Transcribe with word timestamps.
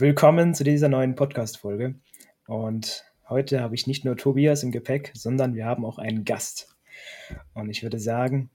Willkommen 0.00 0.54
zu 0.54 0.62
dieser 0.62 0.88
neuen 0.88 1.16
Podcast-Folge. 1.16 1.96
Und 2.46 3.02
heute 3.28 3.60
habe 3.60 3.74
ich 3.74 3.88
nicht 3.88 4.04
nur 4.04 4.16
Tobias 4.16 4.62
im 4.62 4.70
Gepäck, 4.70 5.10
sondern 5.12 5.56
wir 5.56 5.66
haben 5.66 5.84
auch 5.84 5.98
einen 5.98 6.24
Gast. 6.24 6.76
Und 7.52 7.68
ich 7.68 7.82
würde 7.82 7.98
sagen, 7.98 8.48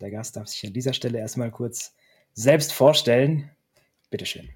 der 0.00 0.10
Gast 0.10 0.36
darf 0.36 0.48
sich 0.48 0.66
an 0.66 0.72
dieser 0.72 0.94
Stelle 0.94 1.18
erstmal 1.18 1.50
kurz 1.50 1.94
selbst 2.32 2.72
vorstellen. 2.72 3.50
Bitteschön. 4.08 4.48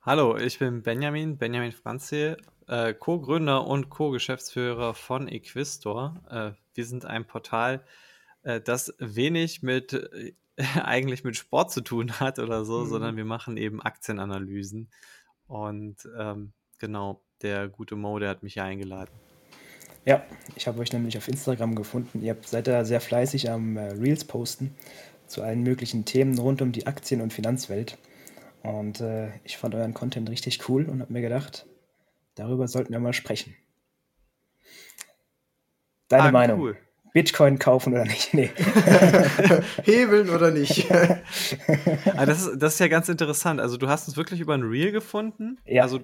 Hallo, 0.00 0.34
ich 0.38 0.58
bin 0.58 0.82
Benjamin, 0.82 1.36
Benjamin 1.36 1.72
Franzi, 1.72 2.36
äh, 2.66 2.94
Co-Gründer 2.94 3.66
und 3.66 3.90
Co-Geschäftsführer 3.90 4.94
von 4.94 5.28
Equistor. 5.28 6.22
Äh, 6.30 6.58
wir 6.72 6.86
sind 6.86 7.04
ein 7.04 7.26
Portal, 7.26 7.84
äh, 8.44 8.62
das 8.62 8.94
wenig 8.98 9.62
mit 9.62 9.92
äh, 9.92 10.32
eigentlich 10.82 11.22
mit 11.22 11.36
Sport 11.36 11.70
zu 11.70 11.82
tun 11.82 12.18
hat 12.18 12.38
oder 12.38 12.64
so, 12.64 12.80
mhm. 12.80 12.88
sondern 12.88 13.16
wir 13.18 13.26
machen 13.26 13.58
eben 13.58 13.82
Aktienanalysen. 13.82 14.88
Und 15.46 15.96
ähm, 16.18 16.52
genau, 16.78 17.20
der 17.42 17.68
gute 17.68 17.96
Mo, 17.96 18.18
der 18.18 18.30
hat 18.30 18.42
mich 18.42 18.54
hier 18.54 18.64
eingeladen. 18.64 19.10
Ja, 20.06 20.22
ich 20.54 20.66
habe 20.66 20.80
euch 20.80 20.92
nämlich 20.92 21.16
auf 21.16 21.28
Instagram 21.28 21.74
gefunden. 21.74 22.22
Ihr 22.22 22.36
seid 22.44 22.66
da 22.66 22.84
sehr 22.84 23.00
fleißig 23.00 23.50
am 23.50 23.76
äh, 23.76 23.92
Reels 23.92 24.24
posten 24.24 24.74
zu 25.26 25.42
allen 25.42 25.62
möglichen 25.62 26.04
Themen 26.04 26.38
rund 26.38 26.60
um 26.60 26.72
die 26.72 26.86
Aktien- 26.86 27.22
und 27.22 27.32
Finanzwelt. 27.32 27.96
Und 28.62 29.00
äh, 29.00 29.30
ich 29.44 29.56
fand 29.56 29.74
euren 29.74 29.94
Content 29.94 30.28
richtig 30.30 30.68
cool 30.68 30.84
und 30.84 31.00
habe 31.00 31.12
mir 31.12 31.22
gedacht, 31.22 31.66
darüber 32.34 32.68
sollten 32.68 32.92
wir 32.92 33.00
mal 33.00 33.12
sprechen. 33.12 33.54
Deine 36.08 36.24
ah, 36.24 36.32
Meinung? 36.32 36.60
Cool. 36.60 36.76
Bitcoin 37.14 37.60
kaufen 37.60 37.92
oder 37.92 38.04
nicht? 38.04 38.34
Nee. 38.34 38.50
Hebeln 39.84 40.30
oder 40.30 40.50
nicht? 40.50 40.90
ah, 40.90 42.26
das, 42.26 42.44
ist, 42.44 42.58
das 42.58 42.74
ist 42.74 42.80
ja 42.80 42.88
ganz 42.88 43.08
interessant. 43.08 43.60
Also 43.60 43.76
du 43.76 43.88
hast 43.88 44.08
uns 44.08 44.16
wirklich 44.16 44.40
über 44.40 44.52
ein 44.54 44.64
Reel 44.64 44.90
gefunden? 44.90 45.58
Ja. 45.64 45.84
Also, 45.84 46.00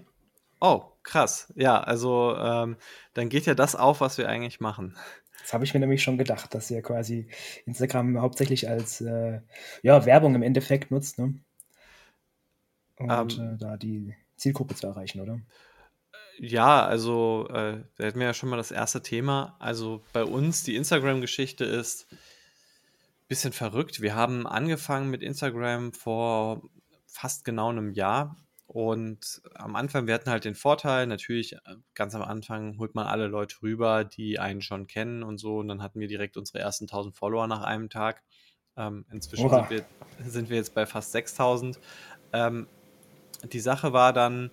oh, 0.60 0.84
krass. 1.02 1.52
Ja, 1.56 1.80
also 1.80 2.36
ähm, 2.38 2.76
dann 3.14 3.28
geht 3.28 3.44
ja 3.46 3.54
das 3.56 3.74
auf, 3.74 4.00
was 4.00 4.18
wir 4.18 4.28
eigentlich 4.28 4.60
machen. 4.60 4.96
Das 5.42 5.52
habe 5.52 5.64
ich 5.64 5.74
mir 5.74 5.80
nämlich 5.80 6.00
schon 6.00 6.16
gedacht, 6.16 6.54
dass 6.54 6.70
ihr 6.70 6.80
quasi 6.80 7.26
Instagram 7.66 8.20
hauptsächlich 8.20 8.68
als 8.68 9.00
äh, 9.00 9.40
ja, 9.82 10.06
Werbung 10.06 10.36
im 10.36 10.42
Endeffekt 10.44 10.92
nutzt, 10.92 11.18
ne? 11.18 11.34
Und 12.98 13.10
um, 13.10 13.40
ähm. 13.40 13.54
äh, 13.54 13.58
da 13.58 13.76
die 13.76 14.14
Zielgruppe 14.36 14.76
zu 14.76 14.86
erreichen, 14.86 15.20
oder? 15.20 15.40
Ja, 16.42 16.86
also 16.86 17.48
äh, 17.50 17.84
da 17.96 18.04
hätten 18.04 18.18
wir 18.18 18.28
ja 18.28 18.32
schon 18.32 18.48
mal 18.48 18.56
das 18.56 18.70
erste 18.70 19.02
Thema. 19.02 19.56
Also 19.58 20.02
bei 20.14 20.24
uns 20.24 20.62
die 20.62 20.74
Instagram-Geschichte 20.74 21.66
ist 21.66 22.06
ein 22.10 22.16
bisschen 23.28 23.52
verrückt. 23.52 24.00
Wir 24.00 24.14
haben 24.14 24.46
angefangen 24.46 25.10
mit 25.10 25.22
Instagram 25.22 25.92
vor 25.92 26.62
fast 27.06 27.44
genau 27.44 27.68
einem 27.68 27.90
Jahr. 27.92 28.38
Und 28.66 29.42
am 29.52 29.76
Anfang, 29.76 30.06
wir 30.06 30.14
hatten 30.14 30.30
halt 30.30 30.46
den 30.46 30.54
Vorteil, 30.54 31.06
natürlich 31.06 31.56
äh, 31.56 31.58
ganz 31.94 32.14
am 32.14 32.22
Anfang 32.22 32.78
holt 32.78 32.94
man 32.94 33.06
alle 33.06 33.26
Leute 33.26 33.56
rüber, 33.60 34.04
die 34.04 34.38
einen 34.38 34.62
schon 34.62 34.86
kennen 34.86 35.22
und 35.22 35.36
so. 35.36 35.58
Und 35.58 35.68
dann 35.68 35.82
hatten 35.82 36.00
wir 36.00 36.08
direkt 36.08 36.38
unsere 36.38 36.60
ersten 36.60 36.84
1000 36.84 37.14
Follower 37.14 37.48
nach 37.48 37.60
einem 37.60 37.90
Tag. 37.90 38.22
Ähm, 38.78 39.04
inzwischen 39.12 39.50
sind 39.50 39.68
wir, 39.68 39.84
sind 40.24 40.48
wir, 40.48 40.56
jetzt 40.56 40.74
bei 40.74 40.86
fast 40.86 41.12
6000. 41.12 41.78
Ähm, 42.32 42.66
die 43.52 43.60
Sache 43.60 43.92
war 43.92 44.14
dann 44.14 44.50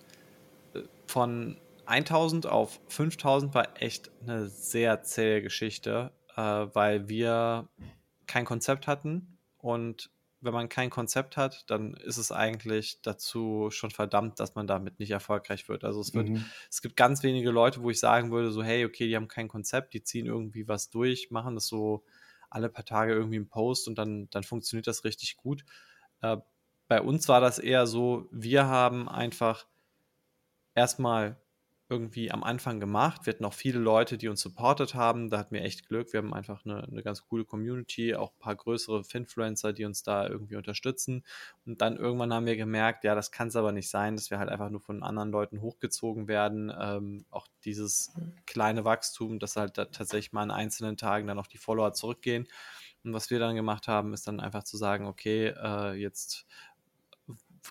äh, 0.74 0.82
von 1.06 1.56
1000 1.88 2.46
auf 2.46 2.80
5000 2.88 3.54
war 3.54 3.80
echt 3.80 4.10
eine 4.22 4.48
sehr 4.48 5.02
zähe 5.02 5.42
Geschichte, 5.42 6.12
äh, 6.36 6.40
weil 6.42 7.08
wir 7.08 7.68
kein 8.26 8.44
Konzept 8.44 8.86
hatten. 8.86 9.38
Und 9.56 10.10
wenn 10.40 10.52
man 10.52 10.68
kein 10.68 10.90
Konzept 10.90 11.36
hat, 11.36 11.68
dann 11.68 11.94
ist 11.94 12.18
es 12.18 12.30
eigentlich 12.30 13.00
dazu 13.02 13.70
schon 13.70 13.90
verdammt, 13.90 14.38
dass 14.38 14.54
man 14.54 14.66
damit 14.66 15.00
nicht 15.00 15.10
erfolgreich 15.10 15.68
wird. 15.68 15.82
Also 15.82 16.00
es 16.00 16.14
wird, 16.14 16.28
mhm. 16.28 16.44
es 16.70 16.82
gibt 16.82 16.96
ganz 16.96 17.22
wenige 17.22 17.50
Leute, 17.50 17.82
wo 17.82 17.90
ich 17.90 17.98
sagen 17.98 18.30
würde, 18.30 18.52
so, 18.52 18.62
hey, 18.62 18.84
okay, 18.84 19.08
die 19.08 19.16
haben 19.16 19.26
kein 19.26 19.48
Konzept, 19.48 19.94
die 19.94 20.04
ziehen 20.04 20.26
irgendwie 20.26 20.68
was 20.68 20.90
durch, 20.90 21.30
machen 21.30 21.54
das 21.54 21.66
so 21.66 22.04
alle 22.50 22.68
paar 22.68 22.84
Tage 22.84 23.14
irgendwie 23.14 23.36
im 23.36 23.48
Post 23.48 23.88
und 23.88 23.96
dann, 23.98 24.28
dann 24.30 24.44
funktioniert 24.44 24.86
das 24.86 25.04
richtig 25.04 25.36
gut. 25.36 25.64
Äh, 26.20 26.36
bei 26.86 27.00
uns 27.00 27.28
war 27.28 27.40
das 27.40 27.58
eher 27.58 27.86
so, 27.86 28.28
wir 28.30 28.66
haben 28.66 29.08
einfach 29.08 29.66
erstmal 30.74 31.36
irgendwie 31.90 32.30
am 32.30 32.44
Anfang 32.44 32.80
gemacht. 32.80 33.24
Wir 33.24 33.32
hatten 33.32 33.46
auch 33.46 33.54
viele 33.54 33.78
Leute, 33.78 34.18
die 34.18 34.28
uns 34.28 34.42
supportet 34.42 34.94
haben. 34.94 35.30
Da 35.30 35.38
hatten 35.38 35.54
wir 35.54 35.62
echt 35.62 35.88
Glück. 35.88 36.12
Wir 36.12 36.18
haben 36.18 36.34
einfach 36.34 36.66
eine, 36.66 36.84
eine 36.84 37.02
ganz 37.02 37.26
coole 37.26 37.46
Community, 37.46 38.14
auch 38.14 38.32
ein 38.32 38.38
paar 38.38 38.56
größere 38.56 39.04
Finfluencer, 39.04 39.72
die 39.72 39.86
uns 39.86 40.02
da 40.02 40.28
irgendwie 40.28 40.56
unterstützen. 40.56 41.24
Und 41.64 41.80
dann 41.80 41.96
irgendwann 41.96 42.32
haben 42.34 42.44
wir 42.44 42.56
gemerkt, 42.56 43.04
ja, 43.04 43.14
das 43.14 43.32
kann 43.32 43.48
es 43.48 43.56
aber 43.56 43.72
nicht 43.72 43.88
sein, 43.88 44.16
dass 44.16 44.30
wir 44.30 44.38
halt 44.38 44.50
einfach 44.50 44.68
nur 44.68 44.80
von 44.80 45.02
anderen 45.02 45.30
Leuten 45.30 45.62
hochgezogen 45.62 46.28
werden. 46.28 46.70
Ähm, 46.78 47.24
auch 47.30 47.46
dieses 47.64 48.12
kleine 48.44 48.84
Wachstum, 48.84 49.38
dass 49.38 49.56
halt 49.56 49.78
da 49.78 49.86
tatsächlich 49.86 50.32
mal 50.32 50.42
an 50.42 50.50
einzelnen 50.50 50.98
Tagen 50.98 51.26
dann 51.26 51.38
auch 51.38 51.46
die 51.46 51.58
Follower 51.58 51.94
zurückgehen. 51.94 52.46
Und 53.02 53.14
was 53.14 53.30
wir 53.30 53.38
dann 53.38 53.56
gemacht 53.56 53.88
haben, 53.88 54.12
ist 54.12 54.26
dann 54.28 54.40
einfach 54.40 54.64
zu 54.64 54.76
sagen, 54.76 55.06
okay, 55.06 55.54
äh, 55.56 55.94
jetzt 55.94 56.46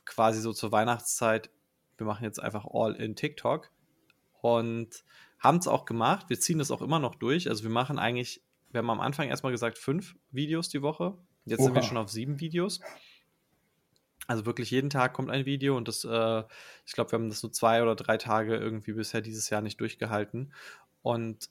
quasi 0.06 0.42
so 0.42 0.54
zur 0.54 0.72
Weihnachtszeit, 0.72 1.52
wir 1.98 2.08
machen 2.08 2.24
jetzt 2.24 2.42
einfach 2.42 2.66
all 2.66 2.96
in 2.96 3.16
TikTok 3.16 3.70
und 4.56 5.04
haben 5.40 5.58
es 5.58 5.68
auch 5.68 5.86
gemacht. 5.86 6.30
Wir 6.30 6.40
ziehen 6.40 6.60
das 6.60 6.72
auch 6.72 6.82
immer 6.82 7.00
noch 7.00 7.16
durch. 7.16 7.50
Also 7.50 7.64
wir 7.64 7.70
machen 7.70 8.00
eigentlich, 8.00 8.42
wir 8.72 8.80
haben 8.80 8.90
am 8.90 9.02
Anfang 9.02 9.28
erstmal 9.28 9.52
gesagt, 9.52 9.78
fünf 9.78 10.16
Videos 10.32 10.70
die 10.70 10.82
Woche. 10.82 11.18
Jetzt 11.46 11.60
Oha. 11.60 11.66
sind 11.66 11.76
wir 11.76 11.84
schon 11.84 11.98
auf 11.98 12.10
sieben 12.10 12.40
Videos. 12.40 12.80
Also 14.26 14.46
wirklich 14.46 14.72
jeden 14.72 14.90
Tag 14.90 15.14
kommt 15.14 15.30
ein 15.30 15.46
Video 15.46 15.78
und 15.78 15.88
das, 15.88 16.04
äh, 16.04 16.44
ich 16.86 16.94
glaube, 16.94 17.12
wir 17.12 17.20
haben 17.20 17.30
das 17.30 17.40
so 17.40 17.50
zwei 17.50 17.82
oder 17.82 17.96
drei 17.96 18.18
Tage 18.18 18.56
irgendwie 18.56 18.94
bisher 18.94 19.22
dieses 19.22 19.50
Jahr 19.50 19.62
nicht 19.62 19.80
durchgehalten. 19.80 20.54
Und 21.02 21.50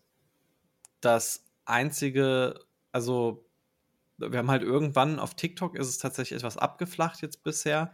das 1.01 1.45
einzige, 1.65 2.61
also 2.93 3.47
wir 4.19 4.39
haben 4.39 4.51
halt 4.51 4.63
irgendwann 4.63 5.19
auf 5.19 5.35
TikTok 5.35 5.77
ist 5.77 5.89
es 5.89 5.99
tatsächlich 5.99 6.39
etwas 6.39 6.57
abgeflacht 6.57 7.21
jetzt 7.21 7.43
bisher, 7.43 7.93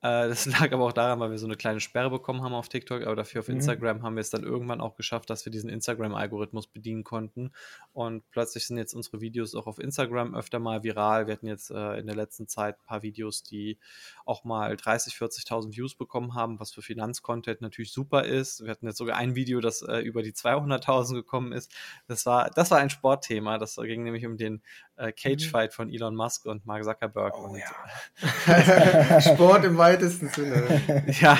das 0.00 0.46
lag 0.46 0.72
aber 0.72 0.84
auch 0.84 0.92
daran, 0.92 1.18
weil 1.18 1.30
wir 1.30 1.38
so 1.38 1.46
eine 1.46 1.56
kleine 1.56 1.80
Sperre 1.80 2.10
bekommen 2.10 2.42
haben 2.42 2.54
auf 2.54 2.68
TikTok, 2.68 3.02
aber 3.02 3.16
dafür 3.16 3.40
auf 3.40 3.48
mhm. 3.48 3.56
Instagram 3.56 4.02
haben 4.02 4.14
wir 4.14 4.20
es 4.20 4.30
dann 4.30 4.44
irgendwann 4.44 4.80
auch 4.80 4.94
geschafft, 4.94 5.28
dass 5.28 5.44
wir 5.44 5.50
diesen 5.50 5.68
Instagram-Algorithmus 5.70 6.68
bedienen 6.68 7.02
konnten. 7.02 7.52
Und 7.92 8.28
plötzlich 8.30 8.66
sind 8.66 8.78
jetzt 8.78 8.94
unsere 8.94 9.20
Videos 9.20 9.56
auch 9.56 9.66
auf 9.66 9.78
Instagram 9.80 10.36
öfter 10.36 10.60
mal 10.60 10.84
viral. 10.84 11.26
Wir 11.26 11.34
hatten 11.34 11.48
jetzt 11.48 11.70
äh, 11.70 11.98
in 11.98 12.06
der 12.06 12.14
letzten 12.14 12.46
Zeit 12.46 12.76
ein 12.78 12.86
paar 12.86 13.02
Videos, 13.02 13.42
die 13.42 13.78
auch 14.24 14.44
mal 14.44 14.76
30, 14.76 15.14
40.000 15.14 15.76
Views 15.76 15.96
bekommen 15.96 16.34
haben, 16.34 16.60
was 16.60 16.70
für 16.70 16.82
Finanzcontent 16.82 17.60
natürlich 17.60 17.92
super 17.92 18.24
ist. 18.24 18.62
Wir 18.62 18.70
hatten 18.70 18.86
jetzt 18.86 18.98
sogar 18.98 19.16
ein 19.16 19.34
Video, 19.34 19.60
das 19.60 19.82
äh, 19.82 19.98
über 19.98 20.22
die 20.22 20.32
200.000 20.32 21.14
gekommen 21.14 21.52
ist. 21.52 21.72
Das 22.06 22.24
war, 22.24 22.50
das 22.50 22.70
war 22.70 22.78
ein 22.78 22.90
Sportthema. 22.90 23.58
Das 23.58 23.76
ging 23.76 24.04
nämlich 24.04 24.26
um 24.26 24.36
den 24.36 24.62
äh, 24.98 25.12
Cage-Fight 25.12 25.70
mhm. 25.70 25.74
von 25.74 25.92
Elon 25.92 26.14
Musk 26.14 26.46
und 26.46 26.66
Mark 26.66 26.84
Zuckerberg. 26.84 27.34
Oh, 27.36 27.48
und, 27.48 27.58
ja. 27.58 29.20
Sport 29.20 29.64
im 29.64 29.78
weitesten 29.78 30.28
Sinne. 30.28 31.06
ja, 31.20 31.38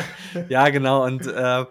ja, 0.48 0.68
genau. 0.68 1.04
Und 1.04 1.26
äh, 1.26 1.64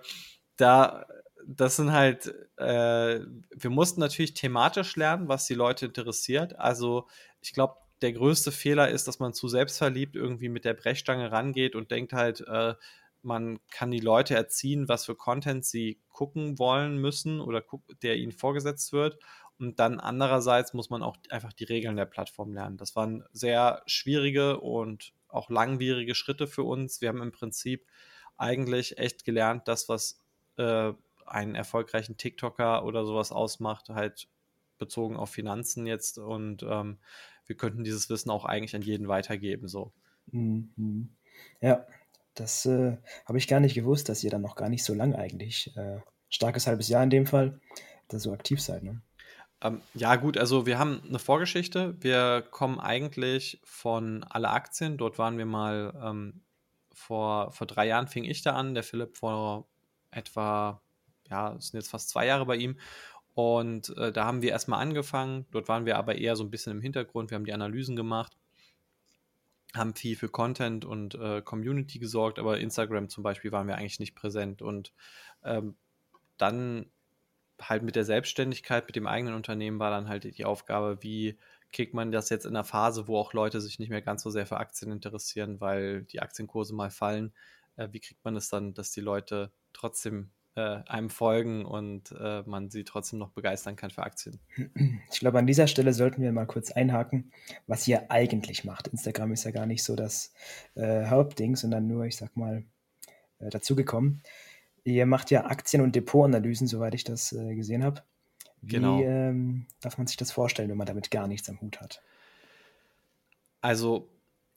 da, 0.57 1.05
das 1.45 1.77
sind 1.77 1.91
halt, 1.91 2.27
äh, 2.57 3.19
wir 3.55 3.69
mussten 3.69 3.99
natürlich 3.99 4.33
thematisch 4.33 4.95
lernen, 4.95 5.27
was 5.27 5.45
die 5.45 5.55
Leute 5.55 5.87
interessiert. 5.87 6.59
Also 6.59 7.07
ich 7.41 7.53
glaube, 7.53 7.75
der 8.01 8.13
größte 8.13 8.51
Fehler 8.51 8.89
ist, 8.89 9.07
dass 9.07 9.19
man 9.19 9.33
zu 9.33 9.47
selbstverliebt 9.47 10.15
irgendwie 10.15 10.49
mit 10.49 10.65
der 10.65 10.73
Brechstange 10.73 11.31
rangeht 11.31 11.75
und 11.75 11.91
denkt 11.91 12.13
halt, 12.13 12.41
äh, 12.41 12.75
man 13.23 13.59
kann 13.71 13.91
die 13.91 13.99
Leute 13.99 14.35
erziehen, 14.35 14.87
was 14.87 15.05
für 15.05 15.15
Content 15.15 15.65
sie 15.65 15.99
gucken 16.09 16.59
wollen 16.59 16.97
müssen 16.97 17.41
oder 17.41 17.63
der 18.01 18.17
ihnen 18.17 18.31
vorgesetzt 18.31 18.93
wird. 18.93 19.17
Und 19.59 19.79
dann 19.79 19.99
andererseits 19.99 20.73
muss 20.73 20.89
man 20.89 21.01
auch 21.01 21.17
einfach 21.29 21.53
die 21.53 21.63
Regeln 21.63 21.95
der 21.95 22.05
Plattform 22.05 22.53
lernen. 22.53 22.77
Das 22.77 22.95
waren 22.95 23.23
sehr 23.31 23.81
schwierige 23.87 24.59
und 24.59 25.13
auch 25.29 25.49
langwierige 25.49 26.15
Schritte 26.15 26.47
für 26.47 26.63
uns. 26.63 27.01
Wir 27.01 27.09
haben 27.09 27.21
im 27.21 27.31
Prinzip 27.31 27.85
eigentlich 28.37 28.97
echt 28.97 29.25
gelernt, 29.25 29.67
das, 29.67 29.89
was 29.89 30.21
äh, 30.57 30.93
einen 31.25 31.55
erfolgreichen 31.55 32.17
TikToker 32.17 32.85
oder 32.85 33.05
sowas 33.05 33.31
ausmacht, 33.31 33.89
halt 33.89 34.27
bezogen 34.77 35.17
auf 35.17 35.31
Finanzen 35.31 35.87
jetzt. 35.87 36.19
Und 36.19 36.63
ähm, 36.63 36.99
wir 37.47 37.57
könnten 37.57 37.83
dieses 37.83 38.09
Wissen 38.09 38.29
auch 38.29 38.45
eigentlich 38.45 38.75
an 38.75 38.81
jeden 38.83 39.07
weitergeben. 39.07 39.67
So. 39.67 39.91
Mhm. 40.31 41.09
Ja, 41.61 41.85
das 42.35 42.65
äh, 42.65 42.97
habe 43.25 43.37
ich 43.37 43.47
gar 43.47 43.59
nicht 43.59 43.73
gewusst, 43.73 44.09
dass 44.09 44.23
ihr 44.23 44.29
dann 44.29 44.41
noch 44.41 44.55
gar 44.55 44.69
nicht 44.69 44.83
so 44.83 44.93
lange 44.93 45.17
eigentlich, 45.17 45.75
äh, 45.75 45.99
starkes 46.29 46.67
halbes 46.67 46.87
Jahr 46.89 47.03
in 47.03 47.09
dem 47.09 47.25
Fall, 47.25 47.59
da 48.07 48.19
so 48.19 48.31
aktiv 48.31 48.61
seid. 48.61 48.83
Ne? 48.83 49.01
Ähm, 49.61 49.81
ja, 49.93 50.15
gut, 50.15 50.37
also 50.37 50.65
wir 50.65 50.77
haben 50.77 51.01
eine 51.07 51.19
Vorgeschichte. 51.19 51.95
Wir 51.99 52.43
kommen 52.51 52.79
eigentlich 52.79 53.59
von 53.63 54.23
alle 54.23 54.49
Aktien. 54.49 54.97
Dort 54.97 55.17
waren 55.17 55.37
wir 55.37 55.45
mal 55.45 55.93
ähm, 56.03 56.41
vor, 56.93 57.51
vor 57.51 57.67
drei 57.67 57.87
Jahren 57.87 58.07
fing 58.07 58.23
ich 58.23 58.41
da 58.41 58.55
an, 58.55 58.73
der 58.73 58.83
Philipp 58.83 59.17
vor 59.17 59.67
etwa, 60.11 60.81
ja, 61.29 61.53
es 61.55 61.69
sind 61.69 61.79
jetzt 61.79 61.89
fast 61.89 62.09
zwei 62.09 62.25
Jahre 62.25 62.45
bei 62.45 62.55
ihm. 62.55 62.77
Und 63.33 63.95
äh, 63.97 64.11
da 64.11 64.25
haben 64.25 64.41
wir 64.41 64.51
erstmal 64.51 64.81
angefangen. 64.81 65.45
Dort 65.51 65.67
waren 65.67 65.85
wir 65.85 65.97
aber 65.97 66.15
eher 66.15 66.35
so 66.35 66.43
ein 66.43 66.49
bisschen 66.51 66.71
im 66.71 66.81
Hintergrund. 66.81 67.29
Wir 67.31 67.35
haben 67.35 67.45
die 67.45 67.53
Analysen 67.53 67.95
gemacht. 67.95 68.35
haben 69.75 69.93
viel 69.95 70.15
für 70.15 70.29
Content 70.29 70.85
und 70.85 71.15
äh, 71.15 71.41
Community 71.41 71.99
gesorgt, 71.99 72.39
aber 72.39 72.59
Instagram 72.59 73.09
zum 73.09 73.23
Beispiel 73.23 73.51
waren 73.51 73.67
wir 73.67 73.75
eigentlich 73.77 73.99
nicht 73.99 74.15
präsent. 74.15 74.61
Und 74.61 74.93
ähm, 75.43 75.75
dann 76.37 76.89
halt 77.61 77.83
mit 77.83 77.95
der 77.95 78.05
Selbstständigkeit, 78.05 78.85
mit 78.87 78.95
dem 78.95 79.07
eigenen 79.07 79.33
Unternehmen 79.33 79.79
war 79.79 79.91
dann 79.91 80.09
halt 80.09 80.23
die 80.23 80.45
Aufgabe, 80.45 81.01
wie 81.01 81.37
kriegt 81.71 81.93
man 81.93 82.11
das 82.11 82.29
jetzt 82.29 82.45
in 82.45 82.55
einer 82.55 82.63
Phase, 82.63 83.07
wo 83.07 83.17
auch 83.17 83.33
Leute 83.33 83.61
sich 83.61 83.79
nicht 83.79 83.89
mehr 83.89 84.01
ganz 84.01 84.23
so 84.23 84.29
sehr 84.29 84.45
für 84.45 84.57
Aktien 84.57 84.91
interessieren, 84.91 85.59
weil 85.59 86.03
die 86.03 86.21
Aktienkurse 86.21 86.73
mal 86.73 86.89
fallen. 86.89 87.33
Äh, 87.75 87.89
wie 87.91 87.99
kriegt 87.99 88.23
man 88.23 88.35
es 88.35 88.45
das 88.45 88.49
dann, 88.51 88.73
dass 88.73 88.91
die 88.91 89.01
Leute 89.01 89.51
trotzdem 89.73 90.31
äh, 90.57 90.81
einem 90.87 91.09
folgen 91.09 91.65
und 91.65 92.11
äh, 92.19 92.41
man 92.45 92.69
sie 92.69 92.83
trotzdem 92.83 93.19
noch 93.19 93.29
begeistern 93.29 93.75
kann 93.75 93.91
für 93.91 94.03
Aktien. 94.03 94.39
Ich 95.11 95.19
glaube, 95.19 95.39
an 95.39 95.47
dieser 95.47 95.67
Stelle 95.67 95.93
sollten 95.93 96.21
wir 96.21 96.31
mal 96.31 96.47
kurz 96.47 96.71
einhaken, 96.71 97.31
was 97.67 97.87
ihr 97.87 98.11
eigentlich 98.11 98.65
macht. 98.65 98.87
Instagram 98.87 99.31
ist 99.31 99.43
ja 99.43 99.51
gar 99.51 99.65
nicht 99.65 99.83
so 99.83 99.95
das 99.95 100.33
äh, 100.75 101.05
Hauptding, 101.05 101.55
sondern 101.55 101.87
nur, 101.87 102.05
ich 102.05 102.17
sag 102.17 102.35
mal, 102.35 102.63
äh, 103.39 103.49
dazugekommen. 103.49 104.21
Ihr 104.87 105.05
macht 105.05 105.31
ja 105.31 105.45
Aktien- 105.45 105.81
und 105.81 105.97
Depotanalysen, 105.97 106.65
soweit 106.65 106.95
ich 106.95 107.03
das 107.03 107.33
äh, 107.33 107.55
gesehen 107.55 107.83
habe. 107.83 108.03
Wie 108.61 108.75
Genau. 108.75 109.01
ähm, 109.01 109.65
darf 109.81 109.97
man 109.97 110.07
sich 110.07 110.15
das 110.15 110.31
vorstellen, 110.31 110.69
wenn 110.69 110.77
man 110.77 110.87
damit 110.87 111.11
gar 111.11 111.27
nichts 111.27 111.49
am 111.49 111.59
Hut 111.59 111.81
hat? 111.81 112.01
Also 113.59 114.07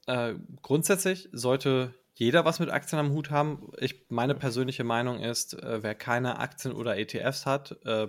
äh, 0.06 0.35
grundsätzlich 0.62 1.29
sollte 1.32 1.97
jeder 2.15 2.44
was 2.44 2.61
mit 2.61 2.71
Aktien 2.71 3.00
am 3.00 3.11
Hut 3.11 3.32
haben. 3.32 3.73
Ich, 3.79 4.05
meine 4.09 4.37
persönliche 4.37 4.85
Meinung 4.85 5.19
ist, 5.19 5.55
äh, 5.55 5.82
wer 5.82 5.97
keine 5.97 6.38
Aktien 6.38 6.75
oder 6.75 6.97
ETFs 6.97 7.44
hat, 7.44 7.77
äh, 7.85 8.06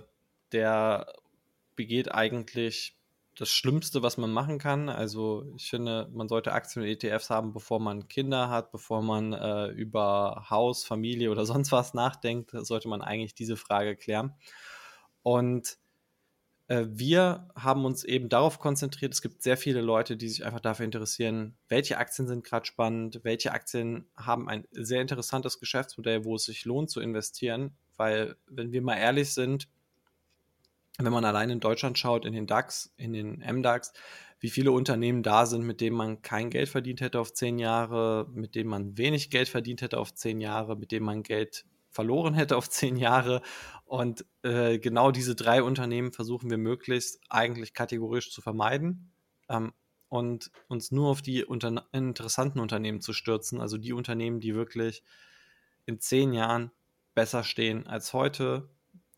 der 0.52 1.12
begeht 1.74 2.14
eigentlich 2.14 3.01
das 3.36 3.50
Schlimmste, 3.50 4.02
was 4.02 4.18
man 4.18 4.30
machen 4.30 4.58
kann. 4.58 4.88
Also 4.88 5.44
ich 5.56 5.70
finde, 5.70 6.08
man 6.12 6.28
sollte 6.28 6.52
Aktien 6.52 6.82
und 6.82 6.88
ETFs 6.88 7.30
haben, 7.30 7.52
bevor 7.52 7.80
man 7.80 8.08
Kinder 8.08 8.50
hat, 8.50 8.72
bevor 8.72 9.02
man 9.02 9.32
äh, 9.32 9.68
über 9.68 10.46
Haus, 10.50 10.84
Familie 10.84 11.30
oder 11.30 11.46
sonst 11.46 11.72
was 11.72 11.94
nachdenkt, 11.94 12.50
sollte 12.52 12.88
man 12.88 13.02
eigentlich 13.02 13.34
diese 13.34 13.56
Frage 13.56 13.96
klären. 13.96 14.34
Und 15.22 15.78
äh, 16.68 16.86
wir 16.88 17.48
haben 17.56 17.84
uns 17.84 18.04
eben 18.04 18.28
darauf 18.28 18.58
konzentriert. 18.58 19.14
Es 19.14 19.22
gibt 19.22 19.42
sehr 19.42 19.56
viele 19.56 19.80
Leute, 19.80 20.16
die 20.16 20.28
sich 20.28 20.44
einfach 20.44 20.60
dafür 20.60 20.84
interessieren, 20.84 21.56
welche 21.68 21.98
Aktien 21.98 22.28
sind 22.28 22.44
gerade 22.44 22.66
spannend, 22.66 23.20
welche 23.24 23.52
Aktien 23.52 24.10
haben 24.16 24.48
ein 24.48 24.66
sehr 24.72 25.00
interessantes 25.00 25.58
Geschäftsmodell, 25.58 26.24
wo 26.24 26.36
es 26.36 26.44
sich 26.44 26.64
lohnt 26.64 26.90
zu 26.90 27.00
investieren. 27.00 27.76
Weil, 27.96 28.36
wenn 28.46 28.72
wir 28.72 28.82
mal 28.82 28.96
ehrlich 28.96 29.32
sind, 29.34 29.68
wenn 30.98 31.12
man 31.12 31.24
allein 31.24 31.50
in 31.50 31.60
Deutschland 31.60 31.98
schaut, 31.98 32.24
in 32.24 32.32
den 32.32 32.46
DAX, 32.46 32.92
in 32.96 33.12
den 33.12 33.38
MDAX, 33.38 33.92
wie 34.40 34.50
viele 34.50 34.72
Unternehmen 34.72 35.22
da 35.22 35.46
sind, 35.46 35.64
mit 35.64 35.80
denen 35.80 35.96
man 35.96 36.20
kein 36.22 36.50
Geld 36.50 36.68
verdient 36.68 37.00
hätte 37.00 37.20
auf 37.20 37.32
zehn 37.32 37.58
Jahre, 37.58 38.28
mit 38.32 38.54
denen 38.54 38.68
man 38.68 38.98
wenig 38.98 39.30
Geld 39.30 39.48
verdient 39.48 39.82
hätte 39.82 39.98
auf 39.98 40.14
zehn 40.14 40.40
Jahre, 40.40 40.76
mit 40.76 40.90
denen 40.90 41.06
man 41.06 41.22
Geld 41.22 41.64
verloren 41.90 42.34
hätte 42.34 42.56
auf 42.56 42.68
zehn 42.68 42.96
Jahre. 42.96 43.40
Und 43.84 44.24
äh, 44.42 44.78
genau 44.78 45.12
diese 45.12 45.36
drei 45.36 45.62
Unternehmen 45.62 46.12
versuchen 46.12 46.50
wir 46.50 46.58
möglichst 46.58 47.20
eigentlich 47.28 47.72
kategorisch 47.72 48.32
zu 48.32 48.42
vermeiden 48.42 49.12
ähm, 49.48 49.72
und 50.08 50.50
uns 50.68 50.90
nur 50.90 51.10
auf 51.10 51.22
die 51.22 51.44
unter 51.44 51.86
interessanten 51.92 52.58
Unternehmen 52.58 53.00
zu 53.00 53.12
stürzen, 53.12 53.60
also 53.60 53.78
die 53.78 53.92
Unternehmen, 53.92 54.40
die 54.40 54.54
wirklich 54.54 55.04
in 55.86 56.00
zehn 56.00 56.32
Jahren 56.32 56.72
besser 57.14 57.44
stehen 57.44 57.86
als 57.86 58.12
heute, 58.12 58.70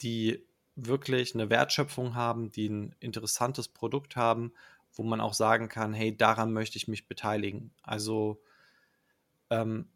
die 0.03 0.45
wirklich 0.77 1.35
eine 1.35 1.51
Wertschöpfung 1.51 2.15
haben, 2.15 2.51
die 2.51 2.69
ein 2.69 2.95
interessantes 3.01 3.69
Produkt 3.69 4.17
haben, 4.17 4.53
wo 4.93 5.03
man 5.03 5.21
auch 5.21 5.35
sagen 5.35 5.69
kann, 5.69 5.93
hey, 5.93 6.17
daran 6.17 6.53
möchte 6.53 6.77
ich 6.77 6.89
mich 6.89 7.09
beteiligen. 7.09 7.73
Also 7.83 8.43
ähm, 9.51 9.89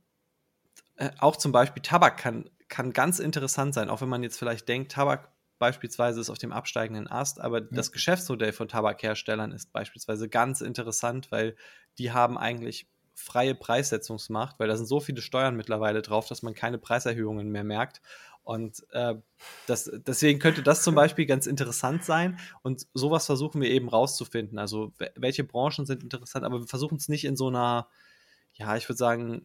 äh, 0.97 1.11
auch 1.19 1.37
zum 1.37 1.53
Beispiel 1.53 1.83
Tabak 1.83 2.19
kann, 2.19 2.51
kann 2.69 2.93
ganz 2.93 3.19
interessant 3.19 3.75
sein, 3.75 3.91
auch 3.91 4.01
wenn 4.01 4.09
man 4.09 4.23
jetzt 4.23 4.39
vielleicht 4.39 4.69
denkt, 4.69 4.93
Tabak 4.93 5.33
beispielsweise 5.59 6.21
ist 6.21 6.31
auf 6.31 6.39
dem 6.39 6.53
absteigenden 6.53 7.09
Ast, 7.09 7.41
aber 7.41 7.61
ja. 7.61 7.67
das 7.71 7.93
Geschäftsmodell 7.93 8.53
von 8.53 8.69
Tabakherstellern 8.69 9.53
ist 9.53 9.73
beispielsweise 9.73 10.29
ganz 10.29 10.61
interessant, 10.61 11.33
weil 11.33 11.57
die 11.99 12.13
haben 12.13 12.39
eigentlich 12.39 12.89
freie 13.15 13.57
Preissetzungsmacht, 13.57 14.61
weil 14.61 14.69
da 14.69 14.77
sind 14.77 14.87
so 14.87 15.01
viele 15.01 15.21
Steuern 15.21 15.57
mittlerweile 15.57 16.03
drauf, 16.03 16.29
dass 16.29 16.43
man 16.43 16.55
keine 16.55 16.79
Preiserhöhungen 16.79 17.49
mehr 17.49 17.65
merkt. 17.65 18.01
Und 18.49 18.83
äh, 18.93 19.15
das, 19.67 19.91
deswegen 20.07 20.39
könnte 20.39 20.63
das 20.63 20.83
zum 20.83 20.95
Beispiel 20.95 21.27
ganz 21.27 21.47
interessant 21.47 22.03
sein. 22.03 22.39
Und 22.63 22.87
sowas 22.95 23.27
versuchen 23.27 23.61
wir 23.61 23.69
eben 23.69 23.91
rauszufinden. 23.91 24.59
Also 24.59 24.95
welche 25.17 25.45
Branchen 25.45 25.85
sind 25.85 26.03
interessant, 26.03 26.47
aber 26.47 26.61
wir 26.61 26.67
versuchen 26.67 26.97
es 26.97 27.11
nicht 27.11 27.27
in 27.27 27.37
so 27.37 27.49
einer, 27.49 27.91
ja, 28.55 28.75
ich 28.75 28.89
würde 28.89 28.97
sagen, 28.97 29.45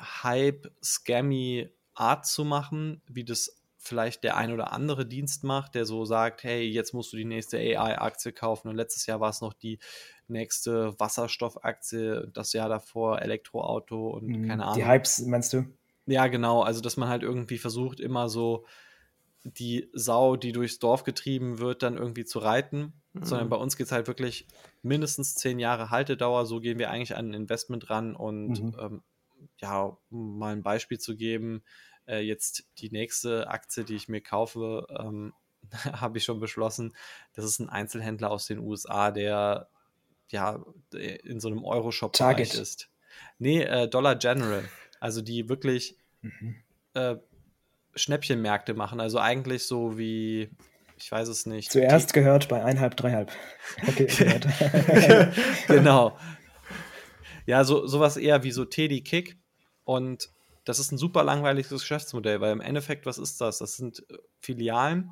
Hype-Scammy 0.00 1.70
Art 1.94 2.26
zu 2.26 2.44
machen, 2.44 3.02
wie 3.06 3.24
das 3.24 3.62
vielleicht 3.78 4.24
der 4.24 4.36
ein 4.36 4.52
oder 4.52 4.72
andere 4.72 5.06
Dienst 5.06 5.44
macht, 5.44 5.76
der 5.76 5.84
so 5.84 6.04
sagt, 6.04 6.42
hey, 6.42 6.66
jetzt 6.66 6.92
musst 6.92 7.12
du 7.12 7.16
die 7.16 7.24
nächste 7.24 7.56
AI-Aktie 7.56 8.32
kaufen. 8.32 8.66
Und 8.66 8.74
letztes 8.74 9.06
Jahr 9.06 9.20
war 9.20 9.30
es 9.30 9.40
noch 9.40 9.54
die 9.54 9.78
nächste 10.26 10.98
Wasserstoffaktie, 10.98 12.28
das 12.32 12.52
Jahr 12.52 12.68
davor 12.68 13.22
Elektroauto 13.22 14.08
und 14.10 14.26
mhm, 14.26 14.48
keine 14.48 14.64
Ahnung. 14.64 14.74
Die 14.74 14.88
Hypes, 14.88 15.20
meinst 15.20 15.52
du? 15.52 15.66
Ja, 16.10 16.26
genau. 16.26 16.62
Also, 16.62 16.80
dass 16.80 16.96
man 16.96 17.08
halt 17.08 17.22
irgendwie 17.22 17.58
versucht, 17.58 18.00
immer 18.00 18.28
so 18.28 18.66
die 19.44 19.88
Sau, 19.92 20.36
die 20.36 20.52
durchs 20.52 20.78
Dorf 20.80 21.04
getrieben 21.04 21.58
wird, 21.58 21.82
dann 21.82 21.96
irgendwie 21.96 22.24
zu 22.24 22.40
reiten. 22.40 22.92
Mhm. 23.12 23.24
Sondern 23.24 23.48
bei 23.48 23.56
uns 23.56 23.76
geht 23.76 23.86
es 23.86 23.92
halt 23.92 24.08
wirklich 24.08 24.46
mindestens 24.82 25.34
zehn 25.34 25.58
Jahre 25.58 25.90
Haltedauer. 25.90 26.46
So 26.46 26.60
gehen 26.60 26.78
wir 26.78 26.90
eigentlich 26.90 27.16
an 27.16 27.30
ein 27.30 27.34
Investment 27.34 27.90
ran. 27.90 28.16
Und 28.16 28.60
mhm. 28.60 28.76
ähm, 28.80 29.02
ja, 29.58 29.96
um 30.10 30.38
mal 30.38 30.52
ein 30.52 30.62
Beispiel 30.62 30.98
zu 30.98 31.16
geben, 31.16 31.62
äh, 32.06 32.18
jetzt 32.18 32.64
die 32.78 32.90
nächste 32.90 33.48
Aktie, 33.48 33.84
die 33.84 33.94
ich 33.94 34.08
mir 34.08 34.20
kaufe, 34.20 34.86
ähm, 34.98 35.32
habe 35.92 36.18
ich 36.18 36.24
schon 36.24 36.40
beschlossen. 36.40 36.94
Das 37.34 37.44
ist 37.44 37.60
ein 37.60 37.70
Einzelhändler 37.70 38.32
aus 38.32 38.46
den 38.46 38.58
USA, 38.58 39.12
der 39.12 39.68
ja 40.28 40.64
in 40.92 41.40
so 41.40 41.48
einem 41.48 41.64
Euro-Shop 41.64 42.14
ist. 42.52 42.90
Nee, 43.38 43.62
äh, 43.62 43.88
Dollar 43.88 44.16
General. 44.16 44.64
Also 45.00 45.22
die 45.22 45.48
wirklich 45.48 45.96
mhm. 46.22 46.56
äh, 46.94 47.16
Schnäppchenmärkte 47.94 48.74
machen. 48.74 49.00
Also 49.00 49.18
eigentlich 49.18 49.64
so 49.64 49.98
wie, 49.98 50.50
ich 50.96 51.10
weiß 51.10 51.28
es 51.28 51.46
nicht. 51.46 51.72
Zuerst 51.72 52.10
die, 52.10 52.14
gehört 52.14 52.48
bei 52.48 52.62
einhalb, 52.62 52.96
dreihalb. 52.96 53.32
Okay, 53.88 54.06
genau. 55.66 56.16
Ja, 57.46 57.64
so, 57.64 57.86
sowas 57.86 58.16
eher 58.16 58.44
wie 58.44 58.52
so 58.52 58.64
Teddy 58.64 59.02
Kick. 59.02 59.36
Und 59.84 60.30
das 60.64 60.78
ist 60.78 60.92
ein 60.92 60.98
super 60.98 61.24
langweiliges 61.24 61.70
Geschäftsmodell, 61.70 62.40
weil 62.40 62.52
im 62.52 62.60
Endeffekt, 62.60 63.06
was 63.06 63.18
ist 63.18 63.40
das? 63.40 63.58
Das 63.58 63.76
sind 63.76 64.04
äh, 64.10 64.18
Filialen, 64.38 65.10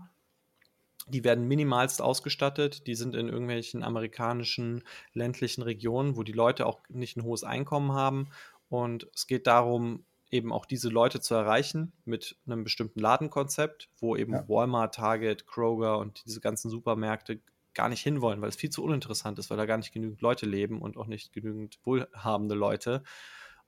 die 1.09 1.25
werden 1.25 1.49
minimalst 1.49 2.03
ausgestattet, 2.03 2.87
die 2.87 2.95
sind 2.95 3.15
in 3.15 3.29
irgendwelchen 3.29 3.83
amerikanischen 3.83 4.85
ländlichen 5.15 5.63
Regionen, 5.63 6.17
wo 6.17 6.23
die 6.23 6.33
Leute 6.33 6.67
auch 6.67 6.81
nicht 6.89 7.17
ein 7.17 7.25
hohes 7.25 7.45
Einkommen 7.45 7.93
haben. 7.93 8.29
Und 8.69 9.09
es 9.15 9.27
geht 9.27 9.47
darum, 9.47 10.05
eben 10.31 10.53
auch 10.53 10.67
diese 10.67 10.89
Leute 10.89 11.21
zu 11.21 11.35
erreichen 11.35 11.93
mit 12.05 12.37
einem 12.47 12.65
bestimmten 12.65 13.01
Ladenkonzept, 13.01 13.89
wo 13.99 14.15
eben 14.15 14.35
ja. 14.35 14.49
Walmart, 14.49 14.95
Target, 14.95 15.47
Kroger 15.47 15.99
und 15.99 16.25
diese 16.27 16.41
ganzen 16.41 16.71
Supermärkte 16.71 17.41
gar 17.75 17.89
nicht 17.89 18.03
hinwollen, 18.03 18.43
weil 18.43 18.49
es 18.49 18.57
viel 18.57 18.71
zu 18.71 18.83
uninteressant 18.83 19.39
ist, 19.39 19.51
weil 19.51 19.57
da 19.57 19.65
gar 19.65 19.79
nicht 19.79 19.93
genügend 19.93 20.21
Leute 20.21 20.47
leben 20.47 20.83
und 20.83 20.97
auch 20.97 21.07
nicht 21.07 21.33
genügend 21.33 21.79
wohlhabende 21.85 22.55
Leute. 22.55 23.03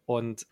Und 0.04 0.47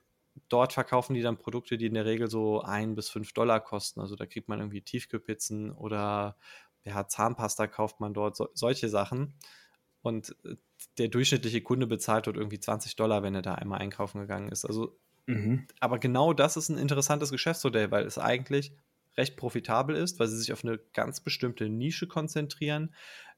dort 0.48 0.72
verkaufen 0.72 1.14
die 1.14 1.22
dann 1.22 1.36
Produkte, 1.36 1.76
die 1.76 1.86
in 1.86 1.94
der 1.94 2.04
Regel 2.04 2.30
so 2.30 2.62
ein 2.62 2.94
bis 2.94 3.10
fünf 3.10 3.32
Dollar 3.32 3.60
kosten. 3.60 4.00
Also 4.00 4.16
da 4.16 4.26
kriegt 4.26 4.48
man 4.48 4.60
irgendwie 4.60 4.82
Tiefkühlpizzen 4.82 5.72
oder 5.72 6.36
ja, 6.84 7.06
Zahnpasta 7.06 7.66
kauft 7.66 8.00
man 8.00 8.14
dort, 8.14 8.36
so, 8.36 8.48
solche 8.54 8.88
Sachen. 8.88 9.34
Und 10.02 10.34
äh, 10.44 10.56
der 10.98 11.08
durchschnittliche 11.08 11.60
Kunde 11.60 11.86
bezahlt 11.86 12.26
dort 12.26 12.36
irgendwie 12.36 12.60
20 12.60 12.96
Dollar, 12.96 13.22
wenn 13.22 13.34
er 13.34 13.42
da 13.42 13.54
einmal 13.54 13.80
einkaufen 13.80 14.20
gegangen 14.20 14.48
ist. 14.48 14.64
Also, 14.64 14.96
mhm. 15.26 15.66
aber 15.80 15.98
genau 15.98 16.32
das 16.32 16.56
ist 16.56 16.68
ein 16.68 16.78
interessantes 16.78 17.30
Geschäftsmodell, 17.30 17.90
weil 17.90 18.06
es 18.06 18.18
eigentlich 18.18 18.72
recht 19.16 19.36
profitabel 19.36 19.96
ist, 19.96 20.20
weil 20.20 20.28
sie 20.28 20.38
sich 20.38 20.52
auf 20.52 20.64
eine 20.64 20.78
ganz 20.92 21.20
bestimmte 21.20 21.68
Nische 21.68 22.06
konzentrieren. 22.06 22.94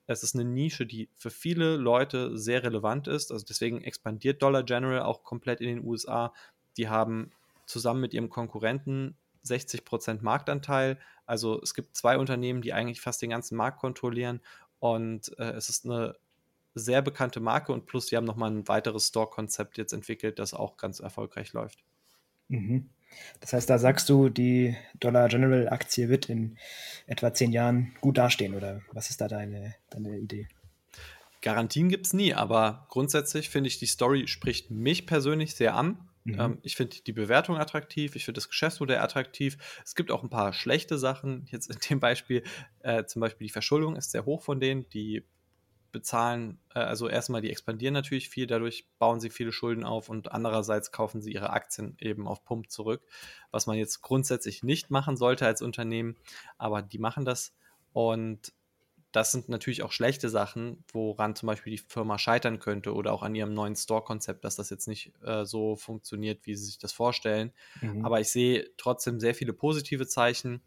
Es 0.07 0.23
ist 0.23 0.35
eine 0.35 0.45
Nische, 0.45 0.87
die 0.87 1.09
für 1.17 1.31
viele 1.31 1.77
Leute 1.77 2.37
sehr 2.37 2.63
relevant 2.63 3.09
ist. 3.09 3.33
Also 3.33 3.45
deswegen 3.49 3.83
expandiert 3.83 4.43
Dollar 4.43 4.63
General 4.63 5.03
auch 5.03 5.23
komplett 5.23 5.61
in 5.61 5.69
den 5.69 5.85
USA. 5.85 6.35
Die 6.77 6.89
haben 6.89 7.31
zusammen 7.65 8.01
mit 8.01 8.13
ihrem 8.13 8.29
Konkurrenten 8.29 9.17
60% 9.45 10.19
Marktanteil. 10.23 10.99
Also 11.27 11.61
es 11.63 11.75
gibt 11.75 11.97
zwei 11.97 12.19
Unternehmen, 12.19 12.61
die 12.61 12.73
eigentlich 12.73 13.01
fast 13.01 13.23
den 13.23 13.31
ganzen 13.31 13.57
Markt 13.57 13.79
kontrollieren. 13.79 14.41
Und 14.81 15.39
äh, 15.39 15.53
es 15.53 15.69
ist 15.69 15.85
eine 15.85 16.17
sehr 16.75 17.03
bekannte 17.03 17.41
Marke 17.41 17.73
und 17.73 17.87
plus, 17.87 18.09
sie 18.09 18.17
haben 18.17 18.25
nochmal 18.25 18.51
ein 18.51 18.69
weiteres 18.69 19.09
Store-Konzept 19.09 19.79
jetzt 19.79 19.93
entwickelt, 19.93 20.39
das 20.39 20.55
auch 20.55 20.77
ganz 20.77 21.01
erfolgreich 21.01 21.53
läuft. 21.53 21.83
Mhm. 22.49 22.91
Das 23.41 23.53
heißt, 23.53 23.69
da 23.69 23.79
sagst 23.79 24.09
du, 24.09 24.29
die 24.29 24.77
Dollar 25.01 25.29
General 25.29 25.69
Aktie 25.69 26.09
wird 26.09 26.29
in 26.29 26.59
etwa 27.07 27.35
zehn 27.35 27.53
Jahren 27.53 27.93
gut 28.01 28.19
dastehen 28.19 28.55
oder 28.55 28.83
was 28.93 29.11
ist 29.11 29.21
da 29.21 29.29
deine, 29.29 29.75
deine 29.91 30.19
Idee? 30.19 30.49
Garantien 31.43 31.89
gibt 31.89 32.07
es 32.07 32.13
nie, 32.13 32.35
aber 32.35 32.87
grundsätzlich 32.89 33.49
finde 33.49 33.69
ich, 33.69 33.79
die 33.79 33.87
Story 33.87 34.29
spricht 34.29 34.71
mich 34.71 35.07
persönlich 35.07 35.55
sehr 35.55 35.75
an. 35.75 36.09
Mhm. 36.25 36.41
Ähm, 36.41 36.59
ich 36.63 36.77
finde 36.77 36.97
die 37.05 37.13
Bewertung 37.13 37.57
attraktiv, 37.57 38.15
ich 38.15 38.27
finde 38.27 38.39
das 38.39 38.49
Geschäftsmodell 38.49 38.99
attraktiv. 38.99 39.57
Es 39.85 39.95
gibt 39.95 40.11
auch 40.11 40.23
ein 40.23 40.31
paar 40.31 40.53
schlechte 40.53 40.99
Sachen. 40.99 41.47
Jetzt 41.51 41.71
in 41.71 41.79
dem 41.89 42.01
Beispiel, 42.01 42.43
äh, 42.81 43.05
zum 43.05 43.21
Beispiel 43.21 43.47
die 43.47 43.53
Verschuldung 43.53 43.97
ist 43.97 44.11
sehr 44.11 44.27
hoch 44.27 44.43
von 44.43 44.61
denen. 44.61 44.89
Die 44.91 45.25
bezahlen, 45.93 46.59
äh, 46.75 46.81
also 46.81 47.09
erstmal, 47.09 47.41
die 47.41 47.51
expandieren 47.51 47.95
natürlich 47.95 48.29
viel, 48.29 48.47
dadurch 48.47 48.89
bauen 48.99 49.21
sie 49.21 49.31
viele 49.31 49.53
Schulden 49.53 49.85
auf 49.85 50.09
und 50.09 50.33
andererseits 50.33 50.93
kaufen 50.93 51.21
sie 51.21 51.33
ihre 51.33 51.51
Aktien 51.51 51.97
eben 52.01 52.27
auf 52.27 52.45
Pump 52.45 52.71
zurück, 52.71 53.03
was 53.51 53.67
man 53.67 53.77
jetzt 53.77 54.03
grundsätzlich 54.03 54.63
nicht 54.63 54.91
machen 54.91 55.17
sollte 55.17 55.47
als 55.47 55.63
Unternehmen, 55.63 56.17
aber 56.59 56.83
die 56.83 56.99
machen 56.99 57.25
das 57.25 57.55
und 57.93 58.53
das 59.13 59.33
sind 59.33 59.49
natürlich 59.49 59.83
auch 59.83 59.93
schlechte 59.93 60.29
Sachen, 60.29 60.85
woran 60.93 61.35
zum 61.35 61.49
Beispiel 61.49 61.73
die 61.73 61.79
Firma 61.79 62.19
scheitern 62.19 62.61
könnte 62.61 62.95
oder 62.95 63.13
auch 63.13 63.23
an 63.23 63.35
ihrem 63.35 63.55
neuen 63.55 63.75
Store-Konzept, 63.75 64.45
dass 64.45 64.57
das 64.57 64.71
jetzt 64.71 64.87
nicht 64.87 65.13
äh, 65.25 65.45
so 65.45 65.75
funktioniert, 65.75 66.47
wie 66.47 66.55
sie 66.55 66.67
sich 66.67 66.79
das 66.79 66.93
vorstellen. 66.93 67.53
Mhm. 67.81 68.05
Aber 68.05 68.21
ich 68.21 68.29
sehe 68.29 68.71
trotzdem 68.77 69.19
sehr 69.19 69.35
viele 69.35 69.53
positive 69.53 70.07
Zeichen 70.07 70.63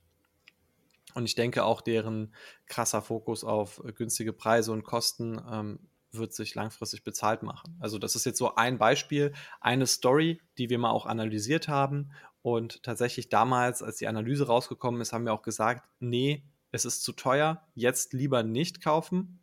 und 1.16 1.26
ich 1.26 1.36
denke 1.36 1.64
auch, 1.64 1.82
deren 1.82 2.34
krasser 2.66 3.02
Fokus 3.02 3.44
auf 3.44 3.82
günstige 3.96 4.34
Preise 4.34 4.72
und 4.72 4.84
Kosten 4.84 5.42
ähm, 5.50 5.80
wird 6.14 6.34
sich 6.34 6.56
langfristig 6.56 7.04
bezahlt 7.04 7.44
machen. 7.44 7.76
Also 7.80 7.98
das 7.98 8.16
ist 8.16 8.26
jetzt 8.26 8.38
so 8.38 8.56
ein 8.56 8.78
Beispiel, 8.78 9.34
eine 9.62 9.88
Story, 9.88 10.42
die 10.58 10.70
wir 10.70 10.78
mal 10.80 10.92
auch 10.92 11.06
analysiert 11.06 11.68
haben. 11.68 12.12
Und 12.42 12.84
tatsächlich 12.84 13.30
damals, 13.30 13.82
als 13.82 13.98
die 13.98 14.08
Analyse 14.08 14.48
rausgekommen 14.48 15.02
ist, 15.02 15.14
haben 15.14 15.26
wir 15.26 15.34
auch 15.34 15.42
gesagt, 15.42 15.88
nee, 16.00 16.44
es 16.72 16.86
ist 16.86 17.04
zu 17.04 17.14
teuer, 17.14 17.62
jetzt 17.74 18.14
lieber 18.14 18.44
nicht 18.44 18.82
kaufen. 18.82 19.40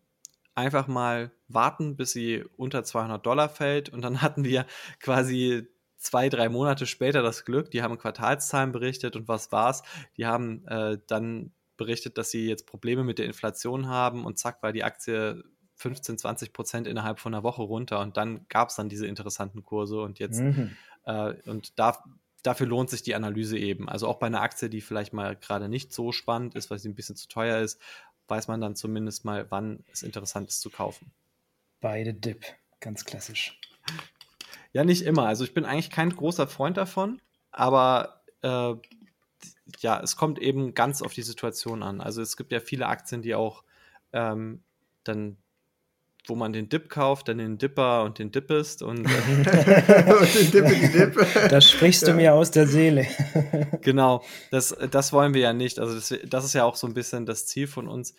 Einfach 0.55 0.89
mal 0.89 1.33
warten, 1.49 1.97
bis 1.97 2.13
sie 2.13 2.45
unter 2.57 2.85
200 2.85 3.25
Dollar 3.25 3.49
fällt. 3.49 3.89
Und 3.89 4.03
dann 4.03 4.23
hatten 4.23 4.45
wir 4.45 4.67
quasi 5.01 5.67
zwei, 5.97 6.29
drei 6.29 6.49
Monate 6.49 6.87
später 6.87 7.23
das 7.23 7.45
Glück. 7.45 7.71
Die 7.71 7.83
haben 7.83 7.99
Quartalszahlen 7.99 8.73
berichtet 8.73 9.17
und 9.17 9.29
was 9.29 9.53
war's? 9.53 9.83
Die 10.17 10.27
haben 10.27 10.67
äh, 10.67 10.99
dann 11.07 11.53
berichtet, 11.81 12.19
dass 12.19 12.31
sie 12.31 12.47
jetzt 12.47 12.67
Probleme 12.67 13.05
mit 13.05 13.19
der 13.19 13.25
Inflation 13.25 13.89
haben 13.89 14.27
und 14.27 14.39
zack 14.39 14.63
war 14.63 14.71
die 14.71 14.85
Aktie 14.85 15.43
15, 15.77 16.19
20 16.19 16.53
Prozent 16.53 16.87
innerhalb 16.87 17.19
von 17.19 17.33
einer 17.33 17.43
Woche 17.43 17.63
runter 17.63 18.01
und 18.01 18.19
dann 18.19 18.47
gab 18.51 18.69
es 18.69 18.77
dann 18.77 18.91
diese 18.91 19.07
interessanten 19.07 19.63
Kurse 19.63 20.03
und 20.03 20.19
jetzt 20.19 20.41
mhm. 20.41 20.77
äh, 21.07 21.33
und 21.47 21.79
da, 21.79 22.05
dafür 22.43 22.67
lohnt 22.67 22.91
sich 22.91 23.03
die 23.03 23.15
Analyse 23.15 23.57
eben. 23.57 23.89
Also 23.89 24.09
auch 24.09 24.19
bei 24.19 24.27
einer 24.27 24.43
Aktie, 24.43 24.69
die 24.69 24.83
vielleicht 24.83 25.15
mal 25.15 25.37
gerade 25.37 25.71
nicht 25.71 25.95
so 25.95 26.13
spannend 26.13 26.55
ist, 26.55 26.71
weil 26.71 26.79
sie 26.79 26.91
ein 26.91 26.95
bisschen 26.95 27.17
zu 27.17 27.29
teuer 27.29 27.61
ist, 27.61 27.81
weiß 28.29 28.47
man 28.49 28.61
dann 28.61 28.77
zumindest 28.77 29.25
mal, 29.25 29.47
wann 29.51 29.83
es 29.91 30.03
interessant 30.03 30.51
ist 30.51 30.61
zu 30.61 30.69
kaufen. 30.69 31.13
Beide 31.81 32.13
Dip, 32.13 32.45
ganz 32.81 33.07
klassisch. 33.07 33.59
Ja, 34.75 34.85
nicht 34.85 35.07
immer. 35.07 35.25
Also 35.25 35.45
ich 35.45 35.55
bin 35.55 35.65
eigentlich 35.65 35.89
kein 35.89 36.15
großer 36.15 36.47
Freund 36.47 36.77
davon, 36.77 37.23
aber 37.53 38.23
äh, 38.43 38.75
ja, 39.79 40.01
es 40.01 40.17
kommt 40.17 40.39
eben 40.39 40.75
ganz 40.75 41.03
auf 41.03 41.15
die 41.15 41.23
Situation 41.23 41.83
an. 41.83 42.01
Also 42.01 42.23
es 42.23 42.37
gibt 42.37 42.53
ja 42.53 42.61
viele 42.61 42.87
Aktien, 42.87 43.23
die 43.23 43.35
auch 43.35 43.65
ähm, 44.13 44.63
dann 45.05 45.37
wo 46.27 46.35
man 46.35 46.53
den 46.53 46.69
Dip 46.69 46.89
kauft, 46.89 47.29
dann 47.29 47.39
den 47.39 47.59
Dipper 47.59 48.05
und 48.05 48.19
den 48.19 48.31
Dippest 48.31 48.83
und, 48.83 49.07
äh, 49.07 50.13
und 50.13 50.35
den 50.35 50.51
Dippe, 50.51 50.89
Dip. 50.89 51.51
Das 51.51 51.71
sprichst 51.71 52.03
du 52.03 52.09
ja. 52.09 52.17
mir 52.17 52.35
aus 52.35 52.51
der 52.51 52.67
Seele. 52.67 53.07
genau, 53.81 54.23
das, 54.51 54.77
das 54.91 55.13
wollen 55.13 55.35
wir 55.35 55.41
ja 55.41 55.53
nicht. 55.53 55.79
Also 55.79 55.95
das, 55.95 56.15
das 56.29 56.45
ist 56.45 56.55
ja 56.55 56.65
auch 56.65 56.77
so 56.77 56.87
ein 56.87 56.95
bisschen 56.95 57.27
das 57.27 57.47
Ziel 57.47 57.67
von 57.67 57.89
uns. 57.89 58.15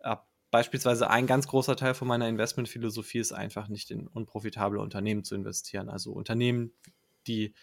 Äh, 0.00 0.16
beispielsweise 0.50 1.10
ein 1.10 1.26
ganz 1.26 1.48
großer 1.48 1.76
Teil 1.76 1.94
von 1.94 2.08
meiner 2.08 2.28
Investmentphilosophie 2.28 3.18
ist 3.18 3.32
einfach 3.32 3.68
nicht 3.68 3.90
in 3.90 4.06
unprofitable 4.06 4.80
Unternehmen 4.80 5.24
zu 5.24 5.34
investieren. 5.34 5.88
Also 5.88 6.12
Unternehmen, 6.12 6.72
die 7.26 7.54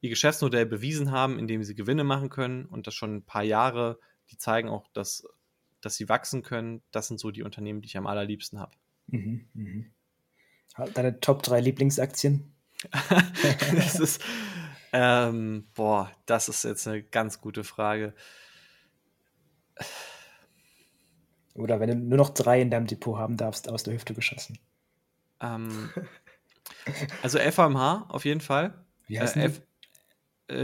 ihr 0.00 0.10
Geschäftsmodell 0.10 0.66
bewiesen 0.66 1.10
haben, 1.10 1.38
indem 1.38 1.62
sie 1.62 1.74
Gewinne 1.74 2.04
machen 2.04 2.30
können 2.30 2.66
und 2.66 2.86
das 2.86 2.94
schon 2.94 3.16
ein 3.16 3.24
paar 3.24 3.42
Jahre, 3.42 3.98
die 4.30 4.38
zeigen 4.38 4.68
auch, 4.68 4.86
dass, 4.92 5.26
dass 5.80 5.96
sie 5.96 6.08
wachsen 6.08 6.42
können. 6.42 6.82
Das 6.90 7.08
sind 7.08 7.20
so 7.20 7.30
die 7.30 7.42
Unternehmen, 7.42 7.82
die 7.82 7.86
ich 7.86 7.96
am 7.96 8.06
allerliebsten 8.06 8.58
habe. 8.58 8.72
Mhm, 9.08 9.48
mh. 9.54 9.84
Deine 10.94 11.20
Top 11.20 11.42
3 11.42 11.60
Lieblingsaktien? 11.60 12.54
das 13.72 13.94
ist, 14.00 14.24
ähm, 14.92 15.68
boah, 15.74 16.10
das 16.26 16.48
ist 16.48 16.64
jetzt 16.64 16.86
eine 16.88 17.02
ganz 17.02 17.40
gute 17.40 17.64
Frage. 17.64 18.14
Oder 21.54 21.80
wenn 21.80 21.88
du 21.88 21.96
nur 21.96 22.18
noch 22.18 22.30
drei 22.30 22.62
in 22.62 22.70
deinem 22.70 22.86
Depot 22.86 23.18
haben 23.18 23.36
darfst, 23.36 23.68
aus 23.68 23.82
der 23.82 23.94
Hüfte 23.94 24.14
geschossen. 24.14 24.58
Ähm, 25.40 25.90
also 27.22 27.38
FMH 27.38 28.06
auf 28.08 28.24
jeden 28.24 28.40
Fall. 28.40 28.84
Wie 29.08 29.20
heißt 29.20 29.36
äh, 29.36 29.50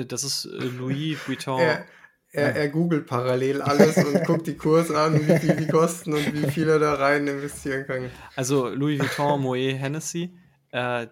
das 0.05 0.25
ist 0.25 0.47
äh, 0.47 0.65
Louis 0.65 1.19
Vuitton. 1.27 1.61
Er, 1.61 1.87
er, 2.33 2.57
er, 2.57 2.69
googelt 2.69 3.07
parallel 3.07 3.63
alles 3.63 3.97
und 4.05 4.25
guckt 4.25 4.47
die 4.47 4.57
Kurse 4.57 4.99
an, 4.99 5.15
wie 5.27 5.39
viel 5.39 5.57
die 5.57 5.69
kosten 5.69 6.13
und 6.13 6.35
wie 6.35 6.51
viel 6.51 6.69
er 6.69 6.79
da 6.79 6.95
rein 6.95 7.27
investieren 7.27 7.87
kann. 7.87 8.11
Also 8.35 8.69
Louis 8.69 9.01
Vuitton, 9.01 9.41
Moet, 9.43 9.79
Hennessy, 9.79 10.37
äh, 10.73 11.07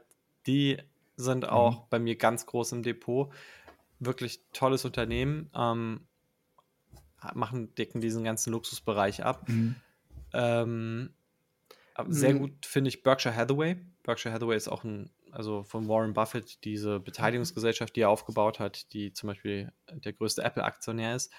die 0.46 0.78
sind 1.16 1.48
auch 1.48 1.82
mhm. 1.82 1.86
bei 1.90 1.98
mir 1.98 2.16
ganz 2.16 2.46
groß 2.46 2.72
im 2.72 2.82
Depot. 2.82 3.32
Wirklich 4.00 4.42
tolles 4.52 4.84
Unternehmen. 4.84 5.50
Ähm, 5.54 6.06
machen, 7.32 7.74
decken 7.76 8.00
diesen 8.00 8.24
ganzen 8.24 8.52
Luxusbereich 8.52 9.24
ab. 9.24 9.48
Mhm. 9.48 9.76
Ähm, 10.34 11.14
sehr 12.08 12.34
mhm. 12.34 12.38
gut 12.40 12.66
finde 12.66 12.88
ich 12.88 13.02
Berkshire 13.02 13.34
Hathaway. 13.34 13.76
Berkshire 14.02 14.34
Hathaway 14.34 14.56
ist 14.56 14.68
auch 14.68 14.84
ein 14.84 15.10
also 15.34 15.64
von 15.64 15.88
Warren 15.88 16.14
Buffett, 16.14 16.64
diese 16.64 17.00
Beteiligungsgesellschaft, 17.00 17.94
die 17.96 18.02
er 18.02 18.10
aufgebaut 18.10 18.60
hat, 18.60 18.92
die 18.92 19.12
zum 19.12 19.28
Beispiel 19.28 19.72
der 19.90 20.12
größte 20.12 20.42
Apple-Aktionär 20.42 21.16
ist. 21.16 21.32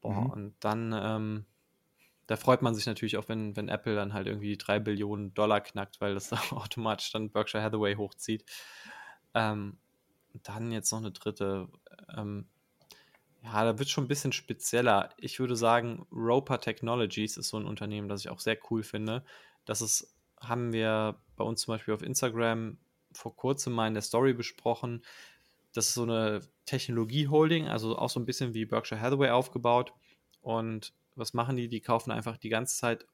Boah, 0.00 0.12
mhm. 0.12 0.30
und 0.30 0.54
dann, 0.60 0.94
ähm, 0.96 1.44
da 2.26 2.36
freut 2.36 2.62
man 2.62 2.74
sich 2.74 2.86
natürlich 2.86 3.16
auch, 3.16 3.28
wenn, 3.28 3.56
wenn 3.56 3.68
Apple 3.68 3.94
dann 3.94 4.14
halt 4.14 4.26
irgendwie 4.26 4.56
drei 4.56 4.78
Billionen 4.78 5.34
Dollar 5.34 5.60
knackt, 5.60 6.00
weil 6.00 6.14
das 6.14 6.32
automatisch 6.52 7.10
dann 7.12 7.30
Berkshire 7.30 7.62
Hathaway 7.62 7.96
hochzieht. 7.96 8.44
Ähm, 9.34 9.78
dann 10.42 10.72
jetzt 10.72 10.90
noch 10.92 11.00
eine 11.00 11.12
dritte. 11.12 11.68
Ähm, 12.16 12.46
ja, 13.42 13.64
da 13.64 13.78
wird 13.78 13.88
schon 13.88 14.04
ein 14.04 14.08
bisschen 14.08 14.32
spezieller. 14.32 15.10
Ich 15.16 15.40
würde 15.40 15.56
sagen, 15.56 16.06
Roper 16.12 16.60
Technologies 16.60 17.36
ist 17.36 17.48
so 17.48 17.58
ein 17.58 17.66
Unternehmen, 17.66 18.08
das 18.08 18.20
ich 18.20 18.30
auch 18.30 18.38
sehr 18.38 18.56
cool 18.70 18.84
finde. 18.84 19.24
Das 19.64 19.80
ist, 19.80 20.16
haben 20.40 20.72
wir 20.72 21.20
bei 21.36 21.44
uns 21.44 21.62
zum 21.62 21.74
Beispiel 21.74 21.92
auf 21.92 22.02
Instagram 22.02 22.78
vor 23.14 23.36
kurzem 23.36 23.72
mal 23.72 23.88
in 23.88 23.94
der 23.94 24.02
Story 24.02 24.32
besprochen. 24.32 25.02
Das 25.72 25.88
ist 25.88 25.94
so 25.94 26.02
eine 26.02 26.40
Technologie-Holding, 26.66 27.68
also 27.68 27.96
auch 27.96 28.10
so 28.10 28.20
ein 28.20 28.26
bisschen 28.26 28.54
wie 28.54 28.66
Berkshire 28.66 29.00
Hathaway 29.00 29.30
aufgebaut. 29.30 29.92
Und 30.42 30.92
was 31.14 31.34
machen 31.34 31.56
die? 31.56 31.68
Die 31.68 31.80
kaufen 31.80 32.10
einfach 32.10 32.36
die 32.36 32.48
ganze 32.48 32.76
Zeit 32.76 33.06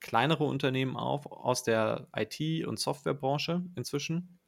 kleinere 0.00 0.44
Unternehmen 0.44 0.96
auf 0.96 1.26
aus 1.26 1.62
der 1.62 2.08
IT- 2.14 2.66
und 2.66 2.78
Softwarebranche 2.78 3.62
inzwischen, 3.74 4.38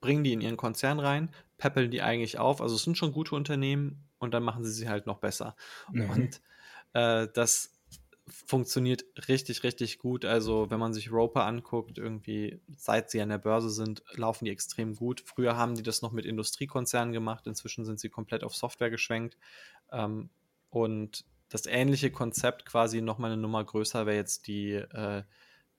bringen 0.00 0.22
die 0.22 0.32
in 0.32 0.40
ihren 0.40 0.56
Konzern 0.56 1.00
rein, 1.00 1.30
peppeln 1.58 1.90
die 1.90 2.02
eigentlich 2.02 2.38
auf. 2.38 2.60
Also 2.60 2.76
es 2.76 2.82
sind 2.82 2.96
schon 2.96 3.12
gute 3.12 3.34
Unternehmen 3.34 4.04
und 4.18 4.32
dann 4.32 4.42
machen 4.42 4.62
sie 4.64 4.72
sie 4.72 4.88
halt 4.88 5.06
noch 5.06 5.18
besser. 5.18 5.56
Mhm. 5.90 6.10
Und 6.10 6.42
äh, 6.92 7.26
das 7.34 7.73
funktioniert 8.26 9.04
richtig, 9.28 9.62
richtig 9.64 9.98
gut. 9.98 10.24
Also, 10.24 10.70
wenn 10.70 10.80
man 10.80 10.94
sich 10.94 11.12
Roper 11.12 11.44
anguckt, 11.44 11.98
irgendwie, 11.98 12.60
seit 12.76 13.10
sie 13.10 13.20
an 13.20 13.28
der 13.28 13.38
Börse 13.38 13.70
sind, 13.70 14.02
laufen 14.14 14.46
die 14.46 14.50
extrem 14.50 14.94
gut. 14.94 15.22
Früher 15.24 15.56
haben 15.56 15.74
die 15.74 15.82
das 15.82 16.02
noch 16.02 16.12
mit 16.12 16.24
Industriekonzernen 16.24 17.12
gemacht, 17.12 17.46
inzwischen 17.46 17.84
sind 17.84 18.00
sie 18.00 18.08
komplett 18.08 18.42
auf 18.42 18.54
Software 18.54 18.90
geschwenkt. 18.90 19.36
Ähm, 19.92 20.30
und 20.70 21.24
das 21.50 21.66
ähnliche 21.66 22.10
Konzept, 22.10 22.66
quasi 22.66 23.00
nochmal 23.00 23.32
eine 23.32 23.40
Nummer 23.40 23.62
größer, 23.62 24.06
wäre 24.06 24.16
jetzt 24.16 24.46
die 24.46 24.72
äh, 24.72 25.22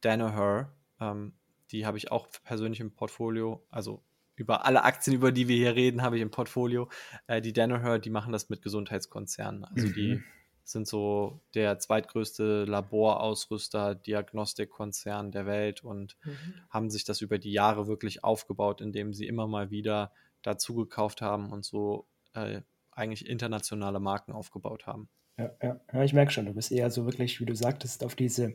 Danaher. 0.01 0.71
Ähm, 0.99 1.33
die 1.71 1.85
habe 1.85 1.97
ich 1.97 2.11
auch 2.11 2.27
persönlich 2.43 2.79
im 2.79 2.93
Portfolio. 2.93 3.65
Also 3.71 4.03
über 4.35 4.65
alle 4.65 4.83
Aktien, 4.83 5.15
über 5.15 5.31
die 5.31 5.47
wir 5.47 5.55
hier 5.55 5.75
reden, 5.75 6.01
habe 6.01 6.17
ich 6.17 6.21
im 6.21 6.31
Portfolio. 6.31 6.89
Äh, 7.27 7.41
die 7.41 7.53
Danaher, 7.53 7.99
die 7.99 8.09
machen 8.09 8.31
das 8.31 8.49
mit 8.49 8.61
Gesundheitskonzernen. 8.61 9.65
Also 9.65 9.87
mhm. 9.87 9.93
die 9.93 10.23
sind 10.65 10.87
so 10.87 11.39
der 11.53 11.77
zweitgrößte 11.79 12.65
Laborausrüster, 12.65 13.95
Diagnostikkonzern 13.95 15.31
der 15.31 15.45
Welt 15.45 15.83
und 15.83 16.17
mhm. 16.23 16.53
haben 16.69 16.89
sich 16.89 17.05
das 17.05 17.21
über 17.21 17.37
die 17.37 17.51
Jahre 17.51 17.87
wirklich 17.87 18.23
aufgebaut, 18.23 18.81
indem 18.81 19.13
sie 19.13 19.27
immer 19.27 19.47
mal 19.47 19.69
wieder 19.69 20.11
dazugekauft 20.41 21.21
haben 21.21 21.51
und 21.51 21.63
so 21.63 22.07
äh, 22.33 22.61
eigentlich 22.91 23.27
internationale 23.27 23.99
Marken 23.99 24.31
aufgebaut 24.31 24.87
haben. 24.87 25.07
Ja, 25.37 25.51
ja, 25.61 25.79
ja, 25.93 26.03
ich 26.03 26.13
merke 26.13 26.31
schon, 26.31 26.45
du 26.45 26.53
bist 26.53 26.71
eher 26.71 26.89
so 26.89 27.05
wirklich, 27.05 27.39
wie 27.39 27.45
du 27.45 27.55
sagtest, 27.55 28.03
auf 28.03 28.15
diese 28.15 28.53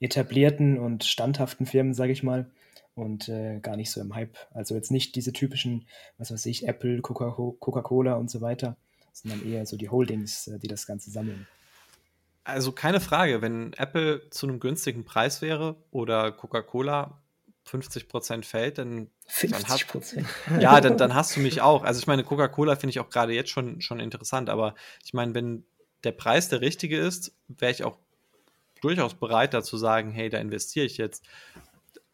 etablierten 0.00 0.78
und 0.78 1.04
standhaften 1.04 1.66
Firmen, 1.66 1.92
sage 1.92 2.12
ich 2.12 2.22
mal, 2.22 2.50
und 2.94 3.28
äh, 3.28 3.58
gar 3.60 3.76
nicht 3.76 3.90
so 3.90 4.00
im 4.00 4.14
Hype. 4.14 4.36
Also 4.52 4.74
jetzt 4.74 4.90
nicht 4.90 5.16
diese 5.16 5.32
typischen, 5.32 5.86
was 6.16 6.32
weiß 6.32 6.46
ich, 6.46 6.66
Apple, 6.68 7.02
Coca-Cola 7.02 8.14
und 8.14 8.30
so 8.30 8.40
weiter, 8.40 8.76
sondern 9.14 9.50
eher 9.50 9.64
so 9.64 9.76
die 9.76 9.88
Holdings, 9.88 10.48
äh, 10.48 10.58
die 10.58 10.68
das 10.68 10.86
Ganze 10.86 11.10
sammeln. 11.10 11.46
also 12.44 12.72
keine 12.72 13.00
Frage, 13.00 13.40
wenn 13.40 13.72
Apple 13.74 14.28
zu 14.30 14.46
einem 14.46 14.60
günstigen 14.60 15.04
Preis 15.04 15.40
wäre 15.40 15.76
oder 15.90 16.30
Coca-Cola 16.32 17.20
50% 17.66 18.44
fällt, 18.44 18.78
dann 18.78 19.08
50 19.26 19.88
Prozent. 19.88 20.26
ja, 20.60 20.80
dann, 20.80 20.98
dann 20.98 21.14
hast 21.14 21.34
du 21.36 21.40
mich 21.40 21.62
auch. 21.62 21.82
Also 21.82 21.98
ich 21.98 22.06
meine, 22.06 22.24
Coca-Cola 22.24 22.76
finde 22.76 22.90
ich 22.90 23.00
auch 23.00 23.08
gerade 23.08 23.32
jetzt 23.32 23.50
schon, 23.50 23.80
schon 23.80 24.00
interessant, 24.00 24.50
aber 24.50 24.74
ich 25.02 25.14
meine, 25.14 25.34
wenn 25.34 25.64
der 26.02 26.12
Preis 26.12 26.50
der 26.50 26.60
richtige 26.60 26.98
ist, 26.98 27.32
wäre 27.48 27.72
ich 27.72 27.84
auch 27.84 27.96
durchaus 28.82 29.14
bereit 29.14 29.54
dazu 29.54 29.78
sagen, 29.78 30.10
hey, 30.10 30.28
da 30.28 30.38
investiere 30.38 30.84
ich 30.84 30.98
jetzt. 30.98 31.24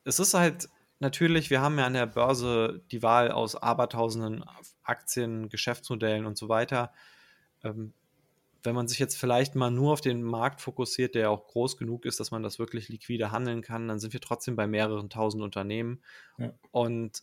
Es 0.04 0.21
ist 0.21 0.35
halt 0.35 0.69
natürlich, 1.00 1.50
wir 1.50 1.61
haben 1.61 1.78
ja 1.78 1.87
an 1.87 1.95
der 1.95 2.07
Börse 2.07 2.83
die 2.92 3.02
Wahl 3.02 3.33
aus 3.33 3.57
abertausenden 3.57 4.45
Aktien, 4.91 5.49
Geschäftsmodellen 5.49 6.27
und 6.27 6.37
so 6.37 6.49
weiter. 6.49 6.93
Ähm, 7.65 7.93
wenn 8.63 8.75
man 8.75 8.89
sich 8.89 8.99
jetzt 8.99 9.17
vielleicht 9.17 9.55
mal 9.55 9.71
nur 9.71 9.93
auf 9.93 10.01
den 10.01 10.23
Markt 10.23 10.61
fokussiert, 10.61 11.15
der 11.15 11.31
auch 11.31 11.47
groß 11.47 11.79
genug 11.79 12.05
ist, 12.05 12.21
dass 12.21 12.31
man 12.31 12.43
das 12.43 12.59
wirklich 12.59 12.89
liquide 12.89 13.31
handeln 13.31 13.63
kann, 13.63 13.89
dann 13.89 13.99
sind 13.99 14.13
wir 14.13 14.21
trotzdem 14.21 14.57
bei 14.57 14.67
mehreren 14.67 15.09
tausend 15.09 15.43
Unternehmen. 15.43 16.03
Ja. 16.37 16.53
Und 16.71 17.23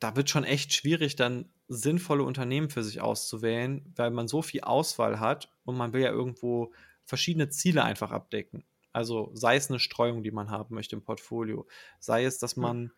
da 0.00 0.16
wird 0.16 0.30
schon 0.30 0.44
echt 0.44 0.72
schwierig, 0.72 1.16
dann 1.16 1.48
sinnvolle 1.68 2.24
Unternehmen 2.24 2.68
für 2.68 2.82
sich 2.82 3.00
auszuwählen, 3.00 3.92
weil 3.96 4.10
man 4.10 4.28
so 4.28 4.42
viel 4.42 4.62
Auswahl 4.62 5.20
hat 5.20 5.50
und 5.64 5.76
man 5.76 5.92
will 5.92 6.02
ja 6.02 6.10
irgendwo 6.10 6.72
verschiedene 7.04 7.48
Ziele 7.48 7.84
einfach 7.84 8.10
abdecken. 8.10 8.64
Also 8.92 9.30
sei 9.34 9.56
es 9.56 9.70
eine 9.70 9.78
Streuung, 9.78 10.22
die 10.22 10.32
man 10.32 10.50
haben 10.50 10.74
möchte 10.74 10.96
im 10.96 11.02
Portfolio, 11.02 11.66
sei 12.00 12.24
es, 12.24 12.38
dass 12.38 12.56
man 12.56 12.92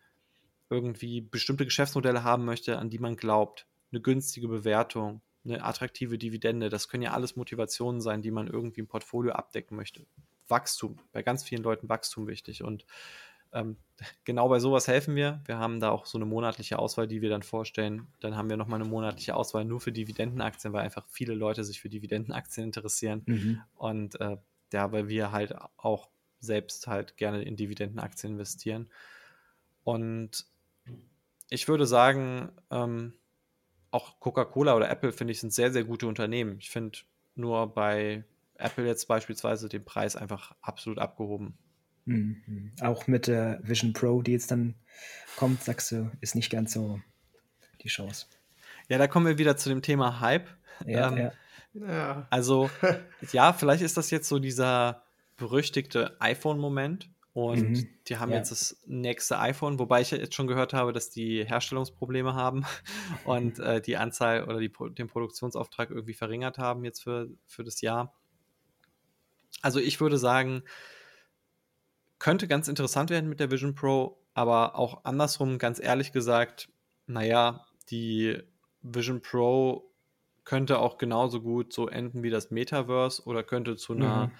irgendwie 0.69 1.21
bestimmte 1.21 1.65
Geschäftsmodelle 1.65 2.23
haben 2.23 2.45
möchte, 2.45 2.79
an 2.79 2.89
die 2.89 2.99
man 2.99 3.15
glaubt, 3.15 3.67
eine 3.93 4.01
günstige 4.01 4.47
Bewertung, 4.47 5.21
eine 5.45 5.63
attraktive 5.63 6.17
Dividende. 6.17 6.69
Das 6.69 6.89
können 6.89 7.03
ja 7.03 7.11
alles 7.11 7.35
Motivationen 7.35 8.01
sein, 8.01 8.21
die 8.21 8.31
man 8.31 8.47
irgendwie 8.47 8.81
im 8.81 8.87
Portfolio 8.87 9.33
abdecken 9.33 9.77
möchte. 9.77 10.05
Wachstum, 10.47 10.99
bei 11.11 11.23
ganz 11.23 11.43
vielen 11.43 11.63
Leuten 11.63 11.89
Wachstum 11.89 12.27
wichtig. 12.27 12.63
Und 12.63 12.85
ähm, 13.53 13.77
genau 14.23 14.49
bei 14.49 14.59
sowas 14.59 14.87
helfen 14.87 15.15
wir. 15.15 15.41
Wir 15.45 15.57
haben 15.57 15.79
da 15.79 15.91
auch 15.91 16.05
so 16.05 16.17
eine 16.17 16.25
monatliche 16.25 16.79
Auswahl, 16.79 17.07
die 17.07 17.21
wir 17.21 17.29
dann 17.29 17.43
vorstellen. 17.43 18.07
Dann 18.19 18.35
haben 18.35 18.49
wir 18.49 18.57
nochmal 18.57 18.81
eine 18.81 18.89
monatliche 18.89 19.35
Auswahl 19.35 19.65
nur 19.65 19.79
für 19.79 19.91
Dividendenaktien, 19.91 20.73
weil 20.73 20.83
einfach 20.83 21.07
viele 21.07 21.35
Leute 21.35 21.63
sich 21.63 21.79
für 21.79 21.89
Dividendenaktien 21.89 22.65
interessieren. 22.65 23.23
Mhm. 23.25 23.61
Und 23.75 24.19
äh, 24.19 24.37
ja, 24.71 24.91
weil 24.91 25.07
wir 25.07 25.31
halt 25.31 25.55
auch 25.77 26.09
selbst 26.39 26.87
halt 26.87 27.15
gerne 27.15 27.43
in 27.43 27.55
Dividendenaktien 27.55 28.33
investieren. 28.33 28.89
Und 29.83 30.45
ich 31.49 31.67
würde 31.67 31.85
sagen, 31.85 32.51
ähm, 32.71 33.13
auch 33.93 34.19
Coca-Cola 34.19 34.75
oder 34.75 34.89
Apple, 34.89 35.11
finde 35.11 35.31
ich, 35.31 35.39
sind 35.39 35.53
sehr, 35.53 35.71
sehr 35.71 35.83
gute 35.83 36.07
Unternehmen. 36.07 36.57
Ich 36.59 36.69
finde 36.69 36.99
nur 37.35 37.73
bei 37.73 38.23
Apple 38.55 38.85
jetzt 38.85 39.07
beispielsweise 39.07 39.69
den 39.69 39.85
Preis 39.85 40.15
einfach 40.15 40.55
absolut 40.61 40.99
abgehoben. 40.99 41.57
Mhm. 42.05 42.71
Auch 42.81 43.07
mit 43.07 43.27
der 43.27 43.59
Vision 43.63 43.93
Pro, 43.93 44.21
die 44.21 44.33
jetzt 44.33 44.51
dann 44.51 44.75
kommt, 45.35 45.63
sagst 45.63 45.91
du, 45.91 46.11
ist 46.21 46.35
nicht 46.35 46.51
ganz 46.51 46.73
so 46.73 46.99
die 47.81 47.87
Chance. 47.87 48.25
Ja, 48.89 48.97
da 48.97 49.07
kommen 49.07 49.25
wir 49.25 49.37
wieder 49.37 49.57
zu 49.57 49.69
dem 49.69 49.81
Thema 49.81 50.19
Hype. 50.19 50.49
Ja, 50.85 51.11
ähm, 51.11 51.17
ja. 51.17 51.31
ja. 51.73 52.27
Also, 52.29 52.69
ja, 53.31 53.53
vielleicht 53.53 53.83
ist 53.83 53.97
das 53.97 54.11
jetzt 54.11 54.27
so 54.27 54.39
dieser 54.39 55.03
berüchtigte 55.37 56.19
iPhone-Moment, 56.19 57.09
und 57.33 57.71
mhm. 57.71 57.87
die 58.07 58.17
haben 58.17 58.31
ja. 58.31 58.37
jetzt 58.37 58.51
das 58.51 58.77
nächste 58.85 59.39
iPhone, 59.39 59.79
wobei 59.79 60.01
ich 60.01 60.11
jetzt 60.11 60.35
schon 60.35 60.45
gehört 60.45 60.73
habe, 60.73 60.93
dass 60.93 61.09
die 61.09 61.43
Herstellungsprobleme 61.43 62.35
haben 62.35 62.63
und 63.25 63.57
äh, 63.59 63.81
die 63.81 63.97
Anzahl 63.97 64.43
oder 64.43 64.59
die, 64.59 64.71
den 64.91 65.07
Produktionsauftrag 65.07 65.89
irgendwie 65.89 66.13
verringert 66.13 66.59
haben 66.59 66.85
jetzt 66.85 67.01
für, 67.01 67.29
für 67.47 67.63
das 67.63 67.81
Jahr. 67.81 68.15
Also 69.63 69.79
ich 69.79 69.99
würde 69.99 70.19
sagen, 70.19 70.63
könnte 72.19 72.47
ganz 72.47 72.67
interessant 72.67 73.09
werden 73.09 73.29
mit 73.29 73.39
der 73.39 73.49
Vision 73.49 73.73
Pro, 73.73 74.21
aber 74.35 74.75
auch 74.75 75.03
andersrum, 75.03 75.57
ganz 75.57 75.79
ehrlich 75.81 76.11
gesagt, 76.11 76.69
naja, 77.07 77.65
die 77.89 78.37
Vision 78.83 79.21
Pro 79.21 79.91
könnte 80.43 80.77
auch 80.77 80.99
genauso 80.99 81.41
gut 81.41 81.73
so 81.73 81.87
enden 81.87 82.21
wie 82.21 82.29
das 82.29 82.51
Metaverse 82.51 83.23
oder 83.23 83.43
könnte 83.43 83.75
zu 83.75 83.93
einer 83.93 84.27
mhm 84.27 84.31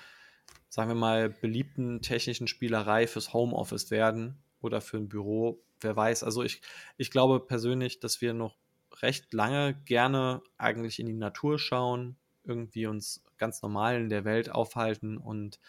sagen 0.73 0.89
wir 0.89 0.95
mal, 0.95 1.29
beliebten 1.29 2.01
technischen 2.01 2.47
Spielerei 2.47 3.05
fürs 3.05 3.31
Homeoffice 3.31 3.91
werden 3.91 4.39
oder 4.59 4.81
für 4.81 4.97
ein 4.97 5.07
Büro. 5.07 5.61
Wer 5.79 5.95
weiß. 5.95 6.23
Also 6.23 6.41
ich, 6.41 6.63
ich 6.97 7.11
glaube 7.11 7.39
persönlich, 7.41 7.99
dass 7.99 8.21
wir 8.21 8.33
noch 8.33 8.57
recht 9.03 9.31
lange 9.35 9.75
gerne 9.85 10.41
eigentlich 10.57 10.99
in 10.99 11.05
die 11.05 11.13
Natur 11.13 11.59
schauen, 11.59 12.15
irgendwie 12.43 12.87
uns 12.87 13.23
ganz 13.37 13.61
normal 13.61 14.01
in 14.01 14.09
der 14.09 14.25
Welt 14.25 14.49
aufhalten 14.49 15.19
und 15.19 15.59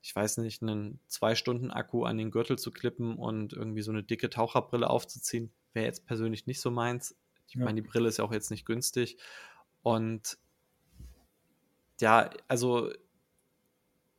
ich 0.00 0.16
weiß 0.16 0.38
nicht, 0.38 0.62
einen 0.62 0.98
Zwei-Stunden-Akku 1.08 2.04
an 2.04 2.16
den 2.16 2.30
Gürtel 2.30 2.58
zu 2.58 2.70
klippen 2.70 3.18
und 3.18 3.52
irgendwie 3.52 3.82
so 3.82 3.90
eine 3.90 4.02
dicke 4.02 4.30
Taucherbrille 4.30 4.88
aufzuziehen, 4.88 5.52
wäre 5.74 5.84
jetzt 5.84 6.06
persönlich 6.06 6.46
nicht 6.46 6.62
so 6.62 6.70
meins. 6.70 7.14
Ich 7.48 7.56
ja. 7.56 7.64
meine, 7.66 7.82
die 7.82 7.86
Brille 7.86 8.08
ist 8.08 8.16
ja 8.16 8.24
auch 8.24 8.32
jetzt 8.32 8.50
nicht 8.50 8.64
günstig. 8.64 9.18
Und 9.82 10.38
ja, 12.00 12.30
also 12.46 12.90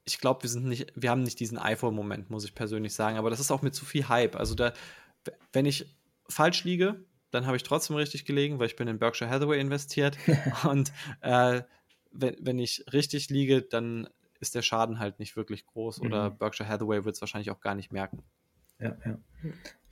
ich 0.09 0.19
glaube, 0.19 0.43
wir 0.43 0.49
sind 0.49 0.65
nicht, 0.65 0.91
wir 0.95 1.09
haben 1.09 1.23
nicht 1.23 1.39
diesen 1.39 1.57
iPhone-Moment, 1.57 2.29
muss 2.29 2.45
ich 2.45 2.55
persönlich 2.55 2.93
sagen. 2.93 3.17
Aber 3.17 3.29
das 3.29 3.39
ist 3.39 3.51
auch 3.51 3.61
mit 3.61 3.75
zu 3.75 3.85
viel 3.85 4.07
Hype. 4.09 4.35
Also 4.35 4.55
da, 4.55 4.73
wenn 5.53 5.65
ich 5.65 5.95
falsch 6.27 6.63
liege, 6.63 7.03
dann 7.31 7.45
habe 7.45 7.57
ich 7.57 7.63
trotzdem 7.63 7.95
richtig 7.95 8.25
gelegen, 8.25 8.59
weil 8.59 8.67
ich 8.67 8.75
bin 8.75 8.87
in 8.87 8.99
Berkshire 8.99 9.29
Hathaway 9.29 9.59
investiert. 9.59 10.17
und 10.69 10.91
äh, 11.21 11.61
wenn, 12.11 12.35
wenn 12.39 12.59
ich 12.59 12.85
richtig 12.91 13.29
liege, 13.29 13.61
dann 13.61 14.09
ist 14.39 14.55
der 14.55 14.61
Schaden 14.61 14.99
halt 14.99 15.19
nicht 15.19 15.35
wirklich 15.35 15.65
groß. 15.65 16.01
Oder 16.01 16.31
mhm. 16.31 16.37
Berkshire 16.37 16.67
Hathaway 16.67 17.05
wird 17.05 17.15
es 17.15 17.21
wahrscheinlich 17.21 17.51
auch 17.51 17.61
gar 17.61 17.75
nicht 17.75 17.91
merken. 17.91 18.23
Ja, 18.79 18.97
ja. 19.05 19.19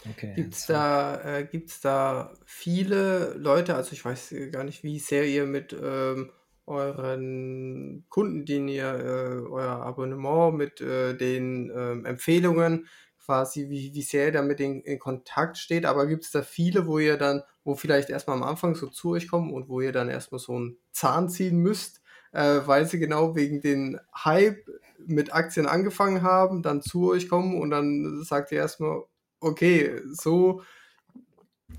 Okay. 0.10 0.34
Gibt 0.36 0.53
es 0.53 0.65
da, 0.65 1.39
äh, 1.39 1.65
da 1.82 2.34
viele 2.45 3.34
Leute, 3.34 3.75
also 3.75 3.91
ich 3.91 4.03
weiß 4.03 4.34
gar 4.51 4.63
nicht, 4.63 4.84
wie 4.84 4.99
sehr 4.99 5.27
ihr 5.27 5.45
mit 5.45 5.73
ähm, 5.73 6.32
euren 6.67 8.06
Kunden, 8.10 8.45
den 8.45 8.67
ihr 8.67 8.86
äh, 8.86 9.49
euer 9.49 9.82
Abonnement 9.82 10.56
mit 10.56 10.82
äh, 10.82 11.15
den 11.15 11.71
ähm, 11.75 12.06
Empfehlungen 12.06 12.88
quasi, 13.27 13.69
wie, 13.69 13.93
wie 13.93 14.01
sehr 14.01 14.27
ihr 14.27 14.32
damit 14.32 14.60
in, 14.60 14.82
in 14.82 14.99
Kontakt 14.99 15.58
steht. 15.58 15.86
Aber 15.86 16.08
gibt 16.08 16.23
es 16.23 16.32
da 16.32 16.41
viele, 16.41 16.88
wo 16.88 16.99
ihr 16.99 17.17
dann, 17.17 17.43
wo 17.63 17.75
vielleicht 17.75 18.10
erstmal 18.10 18.38
am 18.38 18.43
Anfang 18.43 18.75
so 18.75 18.88
zu 18.88 19.12
euch 19.12 19.27
kommen 19.27 19.53
und 19.53 19.67
wo 19.67 19.82
ihr 19.82 19.91
dann 19.91 20.10
erstmal 20.10 20.39
so 20.39 20.56
einen 20.56 20.77
Zahn 20.91 21.30
ziehen 21.30 21.58
müsst, 21.58 22.01
äh, 22.32 22.62
weil 22.65 22.86
sie 22.86 22.99
genau 22.99 23.36
wegen 23.36 23.62
den 23.62 23.99
Hype 24.13 24.65
mit 25.06 25.34
Aktien 25.34 25.67
angefangen 25.67 26.21
haben, 26.21 26.63
dann 26.63 26.82
zu 26.82 27.10
euch 27.10 27.30
kommen 27.30 27.60
und 27.60 27.69
dann 27.69 28.23
sagt 28.23 28.51
ihr 28.51 28.60
erstmal, 28.60 29.03
okay, 29.39 30.01
so 30.12 30.62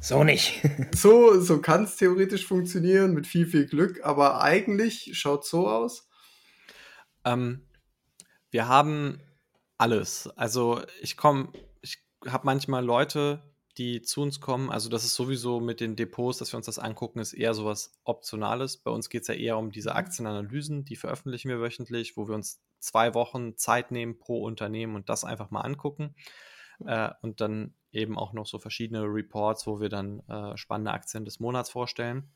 so 0.01 0.25
nicht. 0.25 0.63
so 0.95 1.41
so 1.41 1.61
kann 1.61 1.85
es 1.85 1.97
theoretisch 1.97 2.47
funktionieren 2.47 3.15
mit 3.15 3.27
viel, 3.27 3.47
viel 3.47 3.67
Glück, 3.67 4.05
aber 4.05 4.43
eigentlich 4.43 5.11
schaut 5.19 5.45
es 5.45 5.51
so 5.51 5.69
aus. 5.69 6.09
Ähm, 7.25 7.67
wir 8.51 8.69
haben 8.69 9.21
alles. 9.77 10.29
Also 10.37 10.83
ich 11.01 11.17
komme, 11.17 11.53
ich 11.83 11.99
habe 12.27 12.47
manchmal 12.47 12.85
Leute, 12.85 13.43
die 13.79 14.03
zu 14.03 14.23
uns 14.23 14.41
kommen. 14.41 14.71
Also 14.71 14.89
das 14.89 15.05
ist 15.05 15.15
sowieso 15.15 15.61
mit 15.61 15.81
den 15.81 15.95
Depots, 15.95 16.39
dass 16.39 16.53
wir 16.53 16.57
uns 16.57 16.67
das 16.67 16.81
angucken, 16.81 17.21
ist 17.21 17.33
eher 17.33 17.55
sowas 17.55 17.93
Optionales. 18.05 18.77
Bei 18.77 18.91
uns 18.91 19.09
geht 19.09 19.23
es 19.23 19.29
ja 19.29 19.35
eher 19.35 19.57
um 19.57 19.71
diese 19.71 19.95
Aktienanalysen, 19.95 20.85
die 20.85 20.97
veröffentlichen 20.97 21.49
wir 21.49 21.61
wöchentlich, 21.61 22.17
wo 22.17 22.27
wir 22.27 22.35
uns 22.35 22.61
zwei 22.81 23.15
Wochen 23.15 23.57
Zeit 23.57 23.93
nehmen 23.93 24.19
pro 24.19 24.43
Unternehmen 24.43 24.97
und 24.97 25.09
das 25.09 25.25
einfach 25.25 25.51
mal 25.51 25.61
angucken. 25.61 26.15
Äh, 26.85 27.11
und 27.23 27.41
dann 27.41 27.75
eben 27.93 28.19
auch 28.19 28.33
noch 28.33 28.47
so 28.47 28.59
verschiedene 28.59 29.03
Reports, 29.03 29.67
wo 29.67 29.81
wir 29.81 29.89
dann 29.89 30.21
äh, 30.29 30.57
spannende 30.57 30.93
Aktien 30.93 31.25
des 31.25 31.41
Monats 31.41 31.71
vorstellen. 31.71 32.31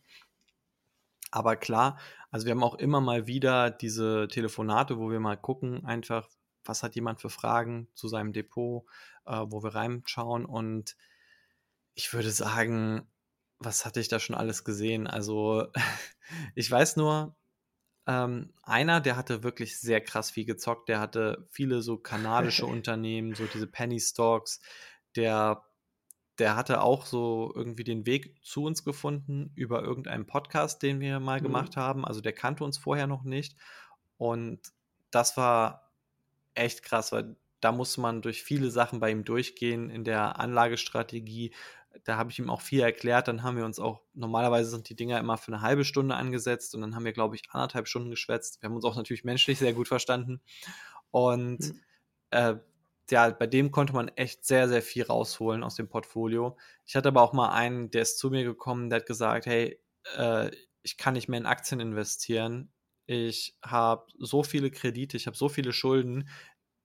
Aber 1.31 1.57
klar, 1.57 1.99
also 2.31 2.45
wir 2.47 2.53
haben 2.53 2.63
auch 2.63 2.75
immer 2.75 3.01
mal 3.01 3.27
wieder 3.27 3.71
diese 3.71 4.29
Telefonate, 4.29 4.99
wo 4.99 5.11
wir 5.11 5.21
mal 5.21 5.37
gucken, 5.37 5.85
einfach, 5.87 6.29
was 6.65 6.83
hat 6.83 6.95
jemand 6.95 7.21
für 7.21 7.31
Fragen 7.31 7.89
zu 7.95 8.07
seinem 8.09 8.33
Depot, 8.33 8.85
äh, 9.25 9.41
wo 9.47 9.63
wir 9.63 9.75
reinschauen. 9.75 10.45
Und 10.45 10.95
ich 11.95 12.13
würde 12.13 12.31
sagen, 12.31 13.11
was 13.59 13.87
hatte 13.87 14.01
ich 14.01 14.09
da 14.09 14.21
schon 14.21 14.37
alles 14.37 14.65
gesehen? 14.65 15.07
Also 15.07 15.69
ich 16.55 16.71
weiß 16.71 16.97
nur, 16.97 17.35
ähm, 18.07 18.53
einer, 18.63 19.01
der 19.01 19.17
hatte 19.17 19.43
wirklich 19.43 19.79
sehr 19.79 20.01
krass 20.01 20.31
viel 20.31 20.45
gezockt, 20.45 20.89
der 20.89 21.01
hatte 21.01 21.47
viele 21.51 21.83
so 21.83 21.97
kanadische 21.97 22.67
Unternehmen, 22.67 23.35
so 23.35 23.47
diese 23.47 23.67
Penny 23.67 24.01
Stocks, 24.01 24.61
der, 25.17 25.65
der 26.39 26.57
hatte 26.57 26.81
auch 26.81 27.07
so 27.07 27.53
irgendwie 27.55 27.85
den 27.85 28.07
Weg 28.07 28.37
zu 28.43 28.65
uns 28.65 28.85
gefunden 28.85 29.53
über 29.55 29.83
irgendeinen 29.83 30.27
Podcast, 30.27 30.83
den 30.83 31.01
wir 31.01 31.21
mal 31.21 31.41
mhm. 31.41 31.45
gemacht 31.45 31.77
haben. 31.77 32.05
Also 32.05 32.21
der 32.21 32.33
kannte 32.33 32.65
uns 32.65 32.79
vorher 32.79 33.07
noch 33.07 33.25
nicht. 33.25 33.57
Und 34.17 34.61
das 35.11 35.37
war 35.37 35.91
echt 36.55 36.83
krass, 36.83 37.13
weil 37.13 37.37
da 37.61 37.71
muss 37.71 37.97
man 37.97 38.23
durch 38.23 38.43
viele 38.43 38.71
Sachen 38.71 38.99
bei 38.99 39.11
ihm 39.11 39.25
durchgehen 39.25 39.89
in 39.89 40.05
der 40.05 40.39
Anlagestrategie. 40.41 41.55
Da 42.05 42.17
habe 42.17 42.31
ich 42.31 42.39
ihm 42.39 42.51
auch 42.51 42.61
viel 42.61 42.81
erklärt. 42.81 43.29
Dann 43.29 43.43
haben 43.43 43.57
wir 43.57 43.65
uns 43.65 43.79
auch, 43.79 44.03
normalerweise 44.15 44.71
sind 44.71 44.89
die 44.89 44.97
Dinger 44.97 45.21
immer 45.21 45.37
für 45.39 45.53
eine 45.53 45.63
halbe 45.63 45.85
Stunde 45.85 46.17
angesetzt 46.17 46.75
und 46.75 46.81
dann 46.81 46.95
haben 46.97 47.05
wir, 47.05 47.13
glaube 47.13 47.37
ich, 47.37 47.43
anderthalb 47.51 47.87
Stunden 47.87 48.11
geschwätzt. 48.11 48.61
Wir 48.61 48.69
haben 48.69 48.75
uns 48.75 48.85
auch 48.85 48.97
natürlich 48.97 49.25
menschlich 49.25 49.59
sehr 49.59 49.75
gut 49.75 49.87
verstanden. 49.87 50.41
Und 51.13 51.61
mhm. 51.61 51.81
äh, 52.31 52.57
ja, 53.11 53.31
bei 53.31 53.47
dem 53.47 53.71
konnte 53.71 53.93
man 53.93 54.09
echt 54.09 54.45
sehr, 54.45 54.69
sehr 54.69 54.83
viel 54.83 55.05
rausholen 55.05 55.63
aus 55.63 55.75
dem 55.77 55.89
Portfolio. 55.89 56.57
Ich 56.87 56.97
hatte 56.97 57.09
aber 57.09 57.23
auch 57.23 57.33
mal 57.33 57.51
einen, 57.51 57.91
der 57.91 58.03
ist 58.03 58.19
zu 58.19 58.31
mir 58.31 58.45
gekommen, 58.45 58.91
der 58.91 59.01
hat 59.01 59.07
gesagt, 59.07 59.47
hey, 59.47 59.81
äh, 60.17 60.51
ich 60.83 60.97
kann 60.97 61.15
nicht 61.15 61.29
mehr 61.29 61.39
in 61.41 61.47
Aktien 61.47 61.81
investieren. 61.81 62.73
Ich 63.07 63.57
habe 63.65 64.07
so 64.19 64.43
viele 64.43 64.71
Kredite, 64.71 65.17
ich 65.17 65.27
habe 65.27 65.37
so 65.37 65.49
viele 65.49 65.73
Schulden. 65.73 66.29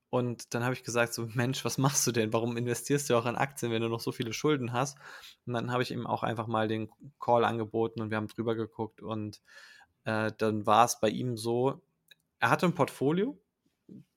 Und 0.10 0.54
dann 0.54 0.64
habe 0.64 0.74
ich 0.74 0.84
gesagt, 0.84 1.14
so 1.14 1.28
Mensch, 1.34 1.66
was 1.66 1.78
machst 1.78 2.08
du 2.08 2.12
denn? 2.12 2.32
Warum 2.34 2.58
investierst 2.58 3.10
du 3.10 3.16
auch 3.18 3.26
in 3.26 3.36
Aktien, 3.36 3.72
wenn 3.72 3.82
du 3.82 3.90
noch 3.90 4.00
so 4.00 4.12
viele 4.12 4.34
Schulden 4.34 4.74
hast? 4.74 4.98
Und 5.46 5.54
dann 5.54 5.72
habe 5.72 5.84
ich 5.84 5.92
ihm 5.92 6.08
auch 6.08 6.24
einfach 6.24 6.48
mal 6.48 6.68
den 6.68 6.90
Call 7.20 7.44
angeboten 7.44 8.02
und 8.02 8.10
wir 8.10 8.18
haben 8.18 8.28
drüber 8.28 8.56
geguckt. 8.56 9.02
Und 9.02 9.42
äh, 10.06 10.32
dann 10.38 10.66
war 10.66 10.86
es 10.86 11.00
bei 11.00 11.10
ihm 11.10 11.38
so, 11.38 11.82
er 12.40 12.50
hatte 12.50 12.66
ein 12.68 12.76
Portfolio, 12.76 13.40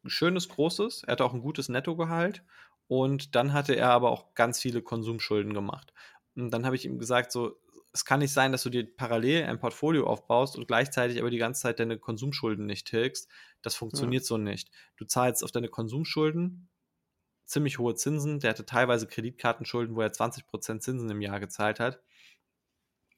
schönes, 0.05 0.49
großes. 0.49 1.05
Er 1.05 1.13
hatte 1.13 1.25
auch 1.25 1.35
ein 1.35 1.43
gutes 1.43 1.69
Nettogehalt. 1.69 2.43
Und 2.89 3.37
dann 3.37 3.53
hatte 3.53 3.77
er 3.77 3.91
aber 3.91 4.11
auch 4.11 4.35
ganz 4.35 4.61
viele 4.61 4.83
Konsumschulden 4.83 5.55
gemacht. 5.55 5.93
Und 6.35 6.51
dann 6.51 6.67
habe 6.67 6.75
ich 6.75 6.85
ihm 6.85 6.99
gesagt, 6.99 7.31
so, 7.31 7.61
es 7.93 8.05
kann 8.05 8.21
nicht 8.21 8.33
sein, 8.33 8.53
dass 8.53 8.63
du 8.63 8.71
dir 8.71 8.85
parallel 8.85 9.45
ein 9.45 9.61
Portfolio 9.61 10.07
aufbaust 10.07 10.57
und 10.57 10.67
gleichzeitig 10.67 11.21
aber 11.21 11.31
die 11.31 11.39
ganze 11.39 11.63
Zeit 11.63 11.81
deine 11.81 11.99
Konsumschulden 11.99 12.67
nicht 12.67 12.87
tilgst. 12.87 13.29
Das 13.63 13.75
funktioniert 13.75 14.23
ja. 14.23 14.27
so 14.27 14.39
nicht. 14.39 14.71
Du 14.97 15.05
zahlst 15.05 15.45
auf 15.45 15.53
deine 15.53 15.69
Konsumschulden 15.69 16.69
ziemlich 17.47 17.79
hohe 17.79 17.95
Zinsen. 17.95 18.41
Der 18.41 18.51
hatte 18.51 18.65
teilweise 18.65 19.07
Kreditkartenschulden, 19.07 19.95
wo 19.97 20.01
er 20.01 20.13
20% 20.13 20.81
Zinsen 20.81 21.11
im 21.11 21.21
Jahr 21.21 21.41
gezahlt 21.41 21.81
hat. 21.81 22.01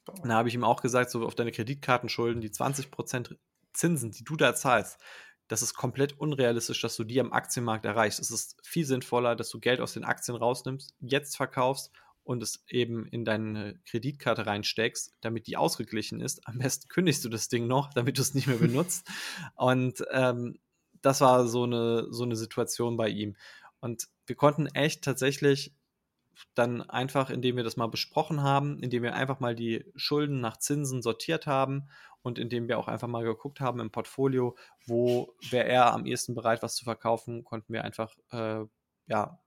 Und 0.07 0.29
da 0.29 0.35
habe 0.35 0.49
ich 0.49 0.55
ihm 0.55 0.65
auch 0.65 0.83
gesagt, 0.83 1.11
so 1.11 1.25
auf 1.25 1.35
deine 1.35 1.53
Kreditkartenschulden, 1.53 2.41
die 2.41 2.51
20% 2.51 3.37
Zinsen, 3.73 4.11
die 4.11 4.25
du 4.25 4.37
da 4.37 4.55
zahlst, 4.55 4.99
das 5.49 5.63
ist 5.63 5.75
komplett 5.75 6.19
unrealistisch, 6.19 6.81
dass 6.81 6.97
du 6.97 7.05
die 7.05 7.21
am 7.21 7.33
Aktienmarkt 7.33 7.85
erreichst. 7.85 8.21
Es 8.21 8.31
ist 8.31 8.57
viel 8.63 8.87
sinnvoller, 8.87 9.37
dass 9.37 9.51
du 9.51 9.61
Geld 9.61 9.81
aus 9.81 9.93
den 9.93 10.05
Aktien 10.05 10.37
rausnimmst, 10.37 10.95
jetzt 11.01 11.37
verkaufst 11.37 11.93
und 12.25 12.43
es 12.43 12.65
eben 12.69 13.07
in 13.07 13.25
deine 13.25 13.79
Kreditkarte 13.87 14.47
reinsteckst, 14.47 15.15
damit 15.21 15.47
die 15.47 15.57
ausgeglichen 15.57 16.21
ist. 16.21 16.47
Am 16.47 16.59
besten 16.59 16.89
kündigst 16.89 17.25
du 17.25 17.29
das 17.29 17.49
Ding 17.49 17.67
noch, 17.67 17.91
damit 17.95 18.19
du 18.19 18.23
es 18.23 18.35
nicht 18.35 18.47
mehr 18.47 18.59
benutzt. 18.59 19.09
und 19.57 20.05
ähm, 20.13 20.59
das 21.03 21.21
war 21.21 21.49
so 21.49 21.65
eine, 21.65 22.07
so 22.11 22.23
eine 22.23 22.37
Situation 22.37 22.97
bei 22.97 23.09
ihm. 23.09 23.37
Und 23.81 24.09
wir 24.27 24.37
konnten 24.37 24.67
echt 24.67 25.03
tatsächlich 25.03 25.75
dann 26.55 26.81
einfach, 26.81 27.29
indem 27.29 27.57
wir 27.57 27.65
das 27.65 27.77
mal 27.77 27.89
besprochen 27.89 28.43
haben, 28.43 28.79
indem 28.79 29.03
wir 29.03 29.15
einfach 29.15 29.41
mal 29.41 29.55
die 29.55 29.85
Schulden 29.97 30.41
nach 30.41 30.57
Zinsen 30.59 31.03
sortiert 31.03 31.47
haben 31.47 31.89
und 32.23 32.39
indem 32.39 32.69
wir 32.69 32.79
auch 32.79 32.89
einfach 32.89 33.09
mal 33.09 33.25
geguckt 33.25 33.61
haben 33.61 33.81
im 33.81 33.91
Portfolio, 33.91 34.57
wo 34.87 35.35
wäre 35.51 35.67
er 35.67 35.93
am 35.93 36.07
ehesten 36.07 36.35
bereit, 36.35 36.63
was 36.63 36.77
zu 36.77 36.85
verkaufen, 36.85 37.45
konnten 37.45 37.73
wir 37.73 37.85
einfach 37.85 38.15
äh, 38.31 38.65
ja 39.07 39.39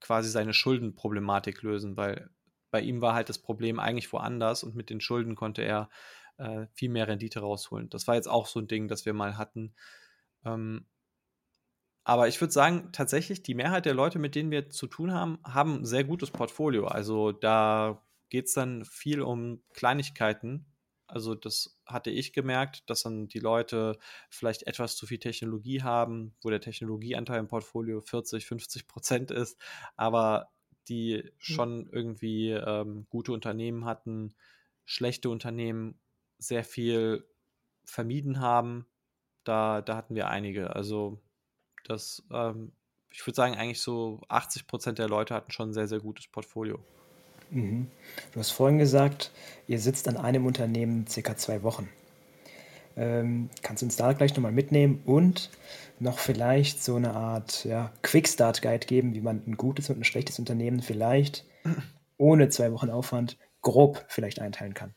quasi 0.00 0.30
seine 0.30 0.54
Schuldenproblematik 0.54 1.62
lösen, 1.62 1.96
weil 1.96 2.30
bei 2.70 2.80
ihm 2.80 3.00
war 3.00 3.14
halt 3.14 3.28
das 3.28 3.38
Problem 3.38 3.78
eigentlich 3.78 4.12
woanders 4.12 4.64
und 4.64 4.74
mit 4.74 4.90
den 4.90 5.00
Schulden 5.00 5.36
konnte 5.36 5.62
er 5.62 5.90
äh, 6.38 6.66
viel 6.72 6.88
mehr 6.88 7.06
Rendite 7.06 7.40
rausholen. 7.40 7.90
Das 7.90 8.08
war 8.08 8.14
jetzt 8.14 8.28
auch 8.28 8.46
so 8.46 8.60
ein 8.60 8.68
Ding, 8.68 8.88
das 8.88 9.04
wir 9.04 9.12
mal 9.12 9.36
hatten. 9.36 9.74
Ähm, 10.44 10.86
aber 12.04 12.26
ich 12.26 12.40
würde 12.40 12.52
sagen, 12.52 12.88
tatsächlich, 12.92 13.42
die 13.42 13.54
Mehrheit 13.54 13.86
der 13.86 13.94
Leute, 13.94 14.18
mit 14.18 14.34
denen 14.34 14.50
wir 14.50 14.70
zu 14.70 14.86
tun 14.88 15.12
haben, 15.12 15.38
haben 15.44 15.80
ein 15.80 15.84
sehr 15.84 16.02
gutes 16.02 16.30
Portfolio. 16.30 16.86
Also 16.86 17.30
da 17.30 18.02
geht 18.28 18.46
es 18.46 18.54
dann 18.54 18.84
viel 18.84 19.20
um 19.20 19.62
Kleinigkeiten, 19.74 20.71
also 21.12 21.34
das 21.34 21.78
hatte 21.84 22.10
ich 22.10 22.32
gemerkt, 22.32 22.88
dass 22.88 23.02
dann 23.02 23.28
die 23.28 23.38
Leute 23.38 23.98
vielleicht 24.30 24.62
etwas 24.64 24.96
zu 24.96 25.06
viel 25.06 25.18
Technologie 25.18 25.82
haben, 25.82 26.34
wo 26.40 26.48
der 26.48 26.60
Technologieanteil 26.60 27.38
im 27.38 27.48
Portfolio 27.48 28.00
40, 28.00 28.46
50 28.46 28.88
Prozent 28.88 29.30
ist, 29.30 29.60
aber 29.96 30.50
die 30.88 31.18
hm. 31.18 31.30
schon 31.38 31.88
irgendwie 31.92 32.50
ähm, 32.50 33.06
gute 33.10 33.32
Unternehmen 33.32 33.84
hatten, 33.84 34.34
schlechte 34.86 35.28
Unternehmen 35.28 36.00
sehr 36.38 36.64
viel 36.64 37.26
vermieden 37.84 38.40
haben. 38.40 38.86
Da, 39.44 39.82
da 39.82 39.96
hatten 39.96 40.14
wir 40.14 40.28
einige. 40.28 40.74
Also 40.74 41.20
das, 41.84 42.26
ähm, 42.32 42.72
ich 43.10 43.26
würde 43.26 43.36
sagen, 43.36 43.54
eigentlich 43.54 43.82
so 43.82 44.22
80 44.28 44.66
Prozent 44.66 44.98
der 44.98 45.08
Leute 45.08 45.34
hatten 45.34 45.52
schon 45.52 45.70
ein 45.70 45.74
sehr, 45.74 45.88
sehr 45.88 46.00
gutes 46.00 46.26
Portfolio. 46.28 46.82
Mhm. 47.52 47.88
Du 48.32 48.40
hast 48.40 48.50
vorhin 48.50 48.78
gesagt, 48.78 49.30
ihr 49.68 49.78
sitzt 49.78 50.08
an 50.08 50.16
einem 50.16 50.46
Unternehmen 50.46 51.06
circa 51.06 51.36
zwei 51.36 51.62
Wochen. 51.62 51.88
Ähm, 52.96 53.50
kannst 53.62 53.82
du 53.82 53.86
uns 53.86 53.96
da 53.96 54.12
gleich 54.12 54.34
nochmal 54.34 54.52
mitnehmen 54.52 55.02
und 55.04 55.50
noch 55.98 56.18
vielleicht 56.18 56.82
so 56.82 56.96
eine 56.96 57.14
Art 57.14 57.64
ja, 57.64 57.92
Quick-Start-Guide 58.02 58.86
geben, 58.86 59.14
wie 59.14 59.20
man 59.20 59.42
ein 59.46 59.56
gutes 59.56 59.88
und 59.88 59.98
ein 59.98 60.04
schlechtes 60.04 60.38
Unternehmen 60.38 60.82
vielleicht 60.82 61.44
ohne 62.16 62.48
zwei 62.48 62.72
Wochen 62.72 62.90
Aufwand 62.90 63.38
grob 63.60 64.04
vielleicht 64.08 64.40
einteilen 64.40 64.74
kann? 64.74 64.94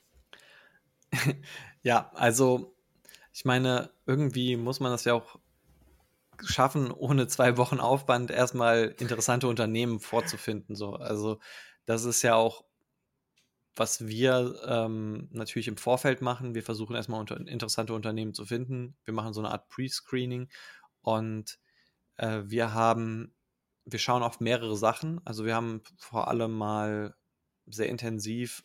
Ja, 1.81 2.09
also 2.15 2.73
ich 3.31 3.45
meine, 3.45 3.91
irgendwie 4.07 4.57
muss 4.57 4.79
man 4.79 4.91
das 4.91 5.05
ja 5.05 5.13
auch 5.13 5.37
schaffen, 6.43 6.91
ohne 6.91 7.27
zwei 7.27 7.57
Wochen 7.57 7.79
Aufwand 7.79 8.31
erstmal 8.31 8.95
interessante 8.99 9.47
Unternehmen 9.47 9.99
vorzufinden. 9.99 10.75
So. 10.75 10.95
Also 10.95 11.37
das 11.85 12.05
ist 12.05 12.21
ja 12.21 12.35
auch, 12.35 12.65
was 13.75 14.07
wir 14.07 14.61
ähm, 14.65 15.27
natürlich 15.31 15.67
im 15.67 15.77
Vorfeld 15.77 16.21
machen. 16.21 16.55
Wir 16.55 16.63
versuchen 16.63 16.95
erstmal 16.95 17.19
unter, 17.19 17.39
interessante 17.47 17.93
Unternehmen 17.93 18.33
zu 18.33 18.45
finden. 18.45 18.95
Wir 19.03 19.13
machen 19.13 19.33
so 19.33 19.41
eine 19.41 19.51
Art 19.51 19.67
Pre-Screening 19.69 20.49
und 21.01 21.59
äh, 22.17 22.43
wir 22.45 22.73
haben, 22.73 23.35
wir 23.83 23.99
schauen 23.99 24.23
auf 24.23 24.39
mehrere 24.39 24.77
Sachen. 24.77 25.19
Also 25.25 25.45
wir 25.45 25.55
haben 25.55 25.81
vor 25.97 26.29
allem 26.29 26.51
mal 26.51 27.15
sehr 27.67 27.89
intensiv 27.89 28.63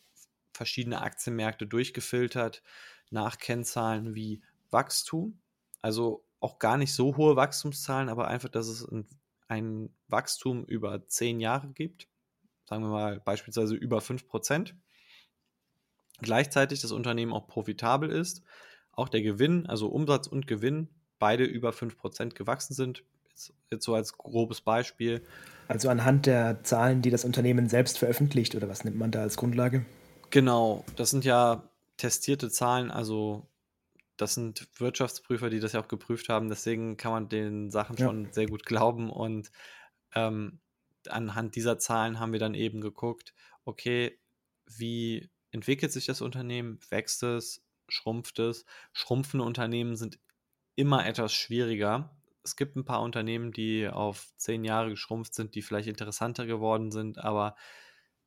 verschiedene 0.53 1.01
Aktienmärkte 1.01 1.67
durchgefiltert 1.67 2.63
nach 3.09 3.37
Kennzahlen 3.37 4.15
wie 4.15 4.41
Wachstum. 4.69 5.41
Also 5.81 6.25
auch 6.39 6.57
gar 6.57 6.77
nicht 6.77 6.93
so 6.93 7.17
hohe 7.17 7.35
Wachstumszahlen, 7.35 8.09
aber 8.09 8.27
einfach, 8.27 8.49
dass 8.49 8.67
es 8.67 8.87
ein, 8.87 9.07
ein 9.47 9.93
Wachstum 10.07 10.63
über 10.65 11.05
zehn 11.07 11.39
Jahre 11.39 11.69
gibt 11.73 12.07
sagen 12.71 12.83
wir 12.83 12.89
mal 12.89 13.19
beispielsweise 13.19 13.75
über 13.75 13.99
5%. 13.99 14.71
Gleichzeitig 16.21 16.79
das 16.79 16.93
Unternehmen 16.93 17.33
auch 17.33 17.45
profitabel 17.45 18.09
ist, 18.09 18.43
auch 18.93 19.09
der 19.09 19.21
Gewinn, 19.21 19.65
also 19.65 19.89
Umsatz 19.89 20.25
und 20.25 20.47
Gewinn, 20.47 20.87
beide 21.19 21.43
über 21.43 21.71
5% 21.71 22.33
gewachsen 22.33 22.73
sind. 22.73 23.03
Jetzt, 23.27 23.53
jetzt 23.69 23.83
so 23.83 23.93
als 23.93 24.17
grobes 24.17 24.61
Beispiel. 24.61 25.21
Also 25.67 25.89
anhand 25.89 26.27
der 26.27 26.63
Zahlen, 26.63 27.01
die 27.01 27.09
das 27.09 27.25
Unternehmen 27.25 27.67
selbst 27.67 27.97
veröffentlicht, 27.97 28.55
oder 28.55 28.69
was 28.69 28.85
nimmt 28.85 28.97
man 28.97 29.11
da 29.11 29.21
als 29.21 29.35
Grundlage? 29.35 29.85
Genau, 30.29 30.85
das 30.95 31.09
sind 31.09 31.25
ja 31.25 31.69
testierte 31.97 32.49
Zahlen, 32.49 32.89
also 32.89 33.49
das 34.15 34.35
sind 34.35 34.69
Wirtschaftsprüfer, 34.77 35.49
die 35.49 35.59
das 35.59 35.73
ja 35.73 35.81
auch 35.81 35.89
geprüft 35.89 36.29
haben, 36.29 36.47
deswegen 36.47 36.95
kann 36.95 37.11
man 37.11 37.27
den 37.27 37.69
Sachen 37.69 37.97
ja. 37.97 38.05
schon 38.05 38.31
sehr 38.31 38.45
gut 38.45 38.65
glauben 38.65 39.09
und 39.09 39.51
ähm, 40.15 40.61
anhand 41.09 41.55
dieser 41.55 41.79
Zahlen 41.79 42.19
haben 42.19 42.33
wir 42.33 42.39
dann 42.39 42.53
eben 42.53 42.81
geguckt, 42.81 43.33
okay, 43.65 44.19
wie 44.65 45.29
entwickelt 45.51 45.91
sich 45.91 46.05
das 46.05 46.21
Unternehmen, 46.21 46.79
wächst 46.89 47.23
es, 47.23 47.63
schrumpft 47.87 48.39
es. 48.39 48.65
Schrumpfende 48.93 49.45
Unternehmen 49.45 49.95
sind 49.95 50.19
immer 50.75 51.05
etwas 51.05 51.33
schwieriger. 51.33 52.15
Es 52.43 52.55
gibt 52.55 52.75
ein 52.75 52.85
paar 52.85 53.01
Unternehmen, 53.01 53.51
die 53.51 53.87
auf 53.87 54.33
zehn 54.37 54.63
Jahre 54.63 54.89
geschrumpft 54.89 55.35
sind, 55.35 55.53
die 55.55 55.61
vielleicht 55.61 55.87
interessanter 55.87 56.45
geworden 56.45 56.91
sind, 56.91 57.19
aber 57.19 57.55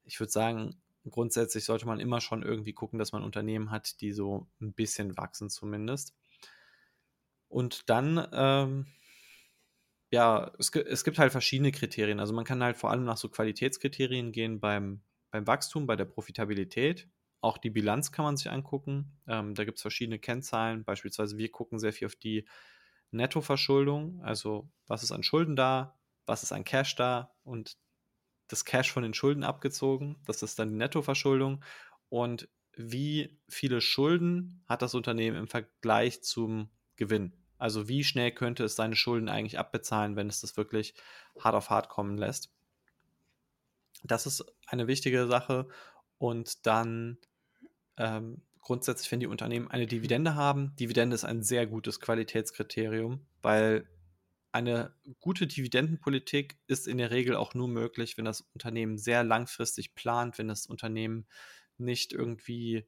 ich 0.05 0.21
würde 0.21 0.31
sagen, 0.31 0.81
grundsätzlich 1.11 1.65
sollte 1.65 1.87
man 1.87 2.01
immer 2.01 2.21
schon 2.21 2.43
irgendwie 2.43 2.73
gucken, 2.73 2.99
dass 2.99 3.13
man 3.13 3.25
Unternehmen 3.25 3.71
hat, 3.71 4.01
die 4.01 4.13
so 4.13 4.47
ein 4.61 4.73
bisschen 4.73 5.17
wachsen 5.17 5.51
zumindest. 5.51 6.15
Und 7.49 7.89
dann 7.91 8.27
ähm, 8.33 8.87
ja, 10.15 10.53
es, 10.61 10.71
es 10.71 11.03
gibt 11.03 11.19
halt 11.19 11.33
verschiedene 11.33 11.73
Kriterien. 11.73 12.21
Also 12.21 12.33
man 12.33 12.45
kann 12.45 12.63
halt 12.63 12.77
vor 12.77 12.93
allem 12.93 13.05
nach 13.05 13.17
so 13.17 13.29
Qualitätskriterien 13.29 14.31
gehen 14.31 14.61
beim, 14.61 15.03
beim 15.33 15.45
Wachstum, 15.49 15.89
bei 15.89 15.97
der 15.97 16.05
Profitabilität. 16.05 17.09
Auch 17.41 17.59
die 17.59 17.71
Bilanz 17.71 18.13
kann 18.13 18.25
man 18.25 18.37
sich 18.37 18.49
angucken. 18.49 19.19
Ähm, 19.27 19.57
da 19.57 19.65
gibt 19.65 19.79
es 19.79 19.83
verschiedene 19.83 20.21
Kennzahlen. 20.21 20.85
Beispielsweise 20.85 21.37
wir 21.37 21.51
gucken 21.51 21.81
sehr 21.81 21.93
viel 21.93 22.07
auf 22.07 22.15
die 22.15 22.47
Nettoverschuldung. 23.11 24.23
Also 24.23 24.71
was 24.87 25.03
ist 25.03 25.11
an 25.11 25.25
Schulden 25.25 25.57
da, 25.57 25.99
was 26.27 26.45
ist 26.45 26.53
an 26.53 26.63
Cash 26.63 26.95
da 26.95 27.35
und 27.43 27.77
das 28.47 28.65
Cash 28.65 28.93
von 28.93 29.03
den 29.03 29.15
Schulden 29.15 29.43
abgezogen. 29.43 30.17
Das 30.27 30.43
ist 30.45 30.61
dann 30.61 30.71
die 30.71 30.77
Nettoverschuldung. 30.77 31.65
Und 32.09 32.49
wie 32.77 33.41
viele 33.49 33.81
Schulden 33.81 34.63
hat 34.69 34.81
das 34.81 34.95
Unternehmen 34.95 35.37
im 35.37 35.49
Vergleich 35.49 36.23
zum 36.23 36.71
Gewinn? 36.95 37.44
Also 37.59 37.89
wie 37.89 38.05
schnell 38.05 38.33
könnte 38.33 38.65
es 38.65 38.77
seine 38.77 38.97
Schulden 38.97 39.29
eigentlich 39.29 39.59
abbezahlen, 39.59 40.17
wenn 40.17 40.29
es 40.29 40.41
das 40.41 40.57
wirklich 40.57 40.95
hart 41.39 41.55
auf 41.55 41.71
hart 41.71 41.89
kommen 41.89 42.19
lässt. 42.19 42.51
Das 44.03 44.27
ist 44.27 44.45
eine 44.67 44.87
wichtige 44.87 45.27
Sache. 45.27 45.69
Und 46.19 46.67
dann 46.67 47.19
ähm, 47.97 48.43
grundsätzlich, 48.61 49.11
wenn 49.13 49.21
die 49.21 49.27
Unternehmen 49.27 49.71
eine 49.71 49.87
Dividende 49.87 50.35
haben, 50.35 50.75
Dividende 50.77 51.15
ist 51.15 51.25
ein 51.25 51.43
sehr 51.43 51.67
gutes 51.67 52.01
Qualitätskriterium, 52.01 53.27
weil 53.43 53.89
eine 54.53 54.95
gute 55.21 55.47
Dividendenpolitik 55.47 56.59
ist 56.69 56.87
in 56.87 56.99
der 56.99 57.11
Regel 57.11 57.35
auch 57.35 57.55
nur 57.55 57.67
möglich, 57.67 58.17
wenn 58.17 58.25
das 58.25 58.41
Unternehmen 58.41 58.99
sehr 58.99 59.25
langfristig 59.25 59.95
plant, 59.95 60.39
wenn 60.39 60.49
das 60.49 60.67
Unternehmen 60.67 61.27
nicht 61.77 62.13
irgendwie 62.13 62.87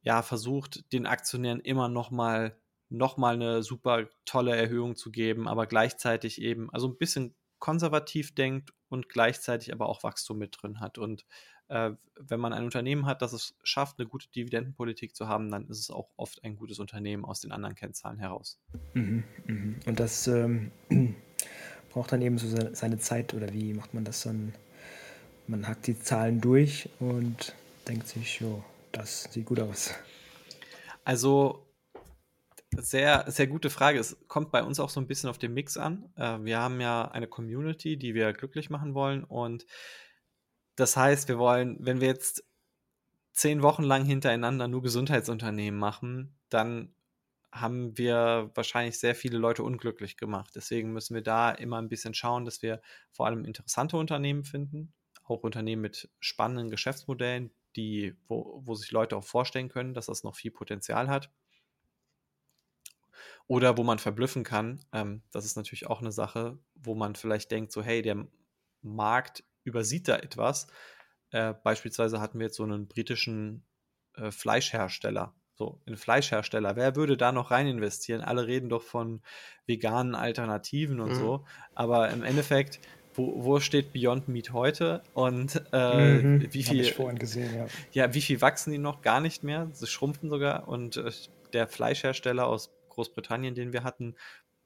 ja 0.00 0.22
versucht, 0.22 0.90
den 0.92 1.06
Aktionären 1.06 1.60
immer 1.60 1.88
noch 1.88 2.10
mal 2.10 2.58
noch 2.92 3.16
mal 3.16 3.34
eine 3.34 3.62
super 3.62 4.08
tolle 4.24 4.54
Erhöhung 4.56 4.96
zu 4.96 5.10
geben, 5.10 5.48
aber 5.48 5.66
gleichzeitig 5.66 6.40
eben 6.40 6.70
also 6.70 6.88
ein 6.88 6.98
bisschen 6.98 7.34
konservativ 7.58 8.34
denkt 8.34 8.72
und 8.88 9.08
gleichzeitig 9.08 9.72
aber 9.72 9.88
auch 9.88 10.02
Wachstum 10.02 10.38
mit 10.38 10.56
drin 10.60 10.80
hat 10.80 10.98
und 10.98 11.24
äh, 11.68 11.92
wenn 12.16 12.40
man 12.40 12.52
ein 12.52 12.64
Unternehmen 12.64 13.06
hat, 13.06 13.22
das 13.22 13.32
es 13.32 13.54
schafft, 13.62 13.98
eine 13.98 14.06
gute 14.06 14.28
Dividendenpolitik 14.28 15.16
zu 15.16 15.26
haben, 15.26 15.50
dann 15.50 15.66
ist 15.68 15.78
es 15.78 15.90
auch 15.90 16.10
oft 16.16 16.44
ein 16.44 16.56
gutes 16.56 16.78
Unternehmen 16.78 17.24
aus 17.24 17.40
den 17.40 17.50
anderen 17.50 17.74
Kennzahlen 17.74 18.18
heraus. 18.18 18.60
Mhm, 18.92 19.24
mhm. 19.46 19.80
Und 19.86 19.98
das 19.98 20.26
ähm, 20.26 20.70
braucht 21.90 22.12
dann 22.12 22.20
eben 22.20 22.36
so 22.36 22.74
seine 22.74 22.98
Zeit 22.98 23.32
oder 23.32 23.52
wie 23.52 23.72
macht 23.72 23.94
man 23.94 24.04
das 24.04 24.22
dann? 24.24 24.52
Man 25.46 25.66
hackt 25.66 25.86
die 25.86 25.98
Zahlen 25.98 26.40
durch 26.40 26.88
und 27.00 27.54
denkt 27.88 28.06
sich, 28.06 28.40
jo, 28.40 28.62
das 28.92 29.24
sieht 29.32 29.46
gut 29.46 29.60
aus. 29.60 29.94
Also 31.04 31.66
sehr, 32.78 33.24
sehr 33.28 33.46
gute 33.46 33.70
Frage. 33.70 33.98
Es 33.98 34.16
kommt 34.28 34.50
bei 34.50 34.62
uns 34.62 34.80
auch 34.80 34.90
so 34.90 35.00
ein 35.00 35.06
bisschen 35.06 35.30
auf 35.30 35.38
den 35.38 35.54
Mix 35.54 35.76
an. 35.76 36.12
Äh, 36.16 36.38
wir 36.42 36.58
haben 36.58 36.80
ja 36.80 37.10
eine 37.10 37.26
Community, 37.26 37.96
die 37.96 38.14
wir 38.14 38.32
glücklich 38.32 38.70
machen 38.70 38.94
wollen 38.94 39.24
und 39.24 39.66
das 40.76 40.96
heißt, 40.96 41.28
wir 41.28 41.38
wollen, 41.38 41.76
wenn 41.80 42.00
wir 42.00 42.08
jetzt 42.08 42.44
zehn 43.32 43.62
Wochen 43.62 43.82
lang 43.82 44.04
hintereinander 44.04 44.68
nur 44.68 44.82
Gesundheitsunternehmen 44.82 45.78
machen, 45.78 46.38
dann 46.48 46.94
haben 47.50 47.96
wir 47.98 48.50
wahrscheinlich 48.54 48.98
sehr 48.98 49.14
viele 49.14 49.36
Leute 49.36 49.62
unglücklich 49.62 50.16
gemacht. 50.16 50.52
Deswegen 50.54 50.92
müssen 50.92 51.14
wir 51.14 51.22
da 51.22 51.50
immer 51.50 51.80
ein 51.80 51.90
bisschen 51.90 52.14
schauen, 52.14 52.46
dass 52.46 52.62
wir 52.62 52.80
vor 53.10 53.26
allem 53.26 53.44
interessante 53.44 53.98
Unternehmen 53.98 54.44
finden, 54.44 54.94
auch 55.24 55.42
Unternehmen 55.42 55.82
mit 55.82 56.10
spannenden 56.20 56.70
Geschäftsmodellen, 56.70 57.52
die, 57.76 58.16
wo, 58.26 58.62
wo 58.64 58.74
sich 58.74 58.90
Leute 58.90 59.16
auch 59.16 59.24
vorstellen 59.24 59.68
können, 59.68 59.92
dass 59.92 60.06
das 60.06 60.24
noch 60.24 60.34
viel 60.34 60.50
Potenzial 60.50 61.08
hat. 61.08 61.30
Oder 63.46 63.76
wo 63.76 63.82
man 63.82 63.98
verblüffen 63.98 64.44
kann. 64.44 64.80
Ähm, 64.92 65.22
das 65.30 65.44
ist 65.44 65.56
natürlich 65.56 65.86
auch 65.86 66.00
eine 66.00 66.12
Sache, 66.12 66.58
wo 66.74 66.94
man 66.94 67.14
vielleicht 67.14 67.50
denkt, 67.50 67.72
so 67.72 67.82
hey, 67.82 68.02
der 68.02 68.26
Markt 68.82 69.44
übersieht 69.64 70.08
da 70.08 70.16
etwas. 70.16 70.66
Äh, 71.30 71.54
beispielsweise 71.62 72.20
hatten 72.20 72.38
wir 72.38 72.46
jetzt 72.46 72.56
so 72.56 72.64
einen 72.64 72.88
britischen 72.88 73.64
äh, 74.16 74.30
Fleischhersteller. 74.30 75.34
So, 75.54 75.80
ein 75.86 75.96
Fleischhersteller. 75.96 76.76
Wer 76.76 76.96
würde 76.96 77.16
da 77.16 77.30
noch 77.30 77.50
rein 77.50 77.66
investieren? 77.66 78.22
Alle 78.22 78.46
reden 78.46 78.68
doch 78.68 78.82
von 78.82 79.20
veganen 79.66 80.14
Alternativen 80.14 81.00
und 81.00 81.10
mhm. 81.10 81.14
so. 81.14 81.44
Aber 81.74 82.10
im 82.10 82.22
Endeffekt, 82.22 82.80
wo, 83.14 83.44
wo, 83.44 83.60
steht 83.60 83.92
Beyond 83.92 84.28
Meat 84.28 84.52
heute? 84.52 85.02
Und 85.14 85.62
äh, 85.72 86.22
mhm. 86.22 86.48
wie 86.52 86.62
viel. 86.62 86.80
ich 86.80 86.94
vorhin 86.94 87.18
gesehen, 87.18 87.54
ja. 87.54 87.66
Ja, 87.92 88.14
wie 88.14 88.22
viel 88.22 88.40
wachsen 88.40 88.72
die 88.72 88.78
noch? 88.78 89.02
Gar 89.02 89.20
nicht 89.20 89.44
mehr. 89.44 89.68
Sie 89.72 89.86
schrumpfen 89.86 90.30
sogar. 90.30 90.68
Und 90.68 90.96
äh, 90.96 91.10
der 91.52 91.68
Fleischhersteller 91.68 92.46
aus 92.46 92.70
Großbritannien, 92.92 93.54
den 93.54 93.72
wir 93.72 93.84
hatten, 93.84 94.14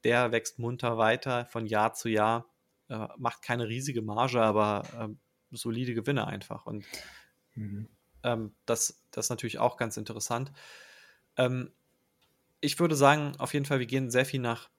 der 0.04 0.32
wächst 0.32 0.58
munter 0.58 0.98
weiter 0.98 1.46
von 1.46 1.66
Jahr 1.66 1.94
zu 1.94 2.08
Jahr 2.08 2.46
äh, 2.88 3.08
macht 3.18 3.42
keine 3.42 3.68
riesige 3.68 4.02
Marge, 4.02 4.40
aber 4.40 4.84
ähm, 4.98 5.18
solide 5.50 5.94
Gewinne 5.94 6.26
einfach. 6.26 6.66
Und 6.66 6.84
mhm. 7.54 7.88
ähm, 8.22 8.54
das, 8.64 9.02
das 9.10 9.26
ist 9.26 9.30
natürlich 9.30 9.58
auch 9.58 9.76
ganz 9.76 9.96
interessant. 9.96 10.52
Ähm, 11.36 11.72
ich 12.60 12.78
würde 12.78 12.96
sagen, 12.96 13.34
auf 13.38 13.54
jeden 13.54 13.66
Fall, 13.66 13.80
wir 13.80 13.86
gehen 13.86 14.10
sehr 14.10 14.24
viel 14.24 14.40
nach 14.40 14.70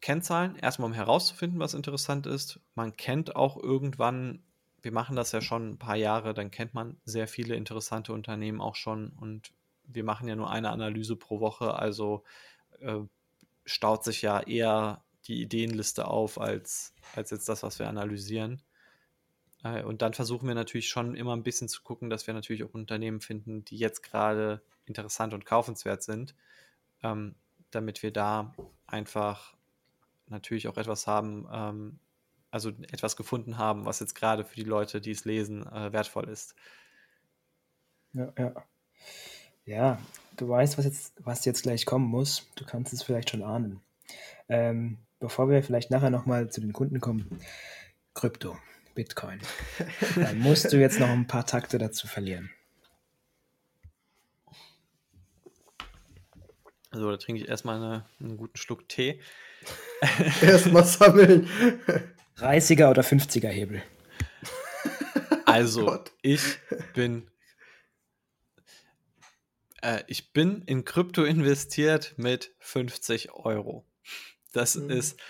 Kennzahlen, 0.00 0.56
erstmal 0.56 0.86
um 0.86 0.94
herauszufinden, 0.94 1.58
was 1.58 1.74
interessant 1.74 2.26
ist. 2.26 2.60
Man 2.74 2.96
kennt 2.96 3.34
auch 3.34 3.56
irgendwann, 3.56 4.42
wir 4.80 4.92
machen 4.92 5.16
das 5.16 5.32
ja 5.32 5.40
schon 5.40 5.70
ein 5.70 5.78
paar 5.78 5.96
Jahre, 5.96 6.34
dann 6.34 6.52
kennt 6.52 6.72
man 6.72 6.96
sehr 7.04 7.26
viele 7.26 7.56
interessante 7.56 8.12
Unternehmen 8.12 8.60
auch 8.60 8.76
schon 8.76 9.10
und 9.10 9.52
wir 9.88 10.04
machen 10.04 10.28
ja 10.28 10.36
nur 10.36 10.50
eine 10.50 10.70
Analyse 10.70 11.16
pro 11.16 11.40
Woche, 11.40 11.74
also 11.74 12.24
äh, 12.80 13.00
staut 13.64 14.04
sich 14.04 14.22
ja 14.22 14.40
eher 14.40 15.02
die 15.26 15.42
Ideenliste 15.42 16.06
auf 16.06 16.40
als, 16.40 16.94
als 17.14 17.30
jetzt 17.30 17.48
das, 17.48 17.62
was 17.62 17.78
wir 17.78 17.88
analysieren. 17.88 18.62
Äh, 19.62 19.82
und 19.82 20.02
dann 20.02 20.14
versuchen 20.14 20.48
wir 20.48 20.54
natürlich 20.54 20.88
schon 20.88 21.14
immer 21.14 21.34
ein 21.34 21.42
bisschen 21.42 21.68
zu 21.68 21.82
gucken, 21.82 22.10
dass 22.10 22.26
wir 22.26 22.34
natürlich 22.34 22.64
auch 22.64 22.74
Unternehmen 22.74 23.20
finden, 23.20 23.64
die 23.64 23.76
jetzt 23.76 24.02
gerade 24.02 24.62
interessant 24.86 25.34
und 25.34 25.44
kaufenswert 25.44 26.02
sind, 26.02 26.34
ähm, 27.02 27.34
damit 27.70 28.02
wir 28.02 28.12
da 28.12 28.54
einfach 28.86 29.56
natürlich 30.28 30.68
auch 30.68 30.76
etwas 30.76 31.06
haben, 31.06 31.46
ähm, 31.52 31.98
also 32.50 32.70
etwas 32.70 33.16
gefunden 33.16 33.58
haben, 33.58 33.84
was 33.84 34.00
jetzt 34.00 34.14
gerade 34.14 34.44
für 34.44 34.56
die 34.56 34.64
Leute, 34.64 35.00
die 35.00 35.10
es 35.10 35.24
lesen, 35.24 35.66
äh, 35.66 35.92
wertvoll 35.92 36.28
ist. 36.28 36.54
Ja, 38.14 38.32
ja. 38.38 38.54
Ja, 39.68 39.98
du 40.38 40.48
weißt, 40.48 40.78
was 40.78 40.86
jetzt, 40.86 41.12
was 41.18 41.44
jetzt 41.44 41.62
gleich 41.62 41.84
kommen 41.84 42.06
muss. 42.06 42.48
Du 42.54 42.64
kannst 42.64 42.94
es 42.94 43.02
vielleicht 43.02 43.28
schon 43.28 43.42
ahnen. 43.42 43.82
Ähm, 44.48 44.96
bevor 45.20 45.50
wir 45.50 45.62
vielleicht 45.62 45.90
nachher 45.90 46.08
nochmal 46.08 46.48
zu 46.48 46.62
den 46.62 46.72
Kunden 46.72 47.00
kommen, 47.00 47.38
Krypto, 48.14 48.56
Bitcoin. 48.94 49.40
da 50.16 50.32
musst 50.36 50.72
du 50.72 50.80
jetzt 50.80 50.98
noch 50.98 51.10
ein 51.10 51.26
paar 51.26 51.44
Takte 51.44 51.76
dazu 51.76 52.06
verlieren. 52.06 52.48
Also, 56.90 57.10
da 57.10 57.18
trinke 57.18 57.42
ich 57.42 57.48
erstmal 57.50 57.76
eine, 57.76 58.06
einen 58.20 58.38
guten 58.38 58.56
Schluck 58.56 58.88
Tee. 58.88 59.20
erstmal 60.40 60.84
sammeln. 60.84 61.46
30er 62.38 62.88
oder 62.88 63.02
50er 63.02 63.48
Hebel. 63.48 63.82
Also, 65.44 65.90
oh 65.90 65.98
ich 66.20 66.58
bin 66.92 67.26
äh, 69.82 70.02
ich 70.06 70.32
bin 70.32 70.62
in 70.62 70.84
Krypto 70.84 71.24
investiert 71.24 72.14
mit 72.16 72.54
50 72.60 73.32
Euro. 73.32 73.86
Das 74.52 74.76
mhm. 74.76 74.90
ist, 74.90 75.20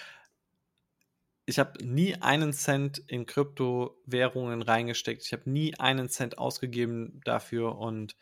ich 1.46 1.58
habe 1.58 1.84
nie 1.84 2.16
einen 2.16 2.52
Cent 2.52 2.98
in 3.06 3.26
Kryptowährungen 3.26 4.62
reingesteckt. 4.62 5.24
Ich 5.24 5.32
habe 5.32 5.50
nie 5.50 5.74
einen 5.78 6.08
Cent 6.08 6.38
ausgegeben 6.38 7.20
dafür 7.24 7.78
und 7.78 8.16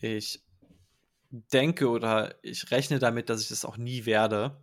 ich 0.00 0.42
denke 1.30 1.88
oder 1.88 2.34
ich 2.42 2.70
rechne 2.70 2.98
damit, 2.98 3.28
dass 3.28 3.42
ich 3.42 3.48
das 3.48 3.64
auch 3.64 3.76
nie 3.76 4.04
werde, 4.04 4.60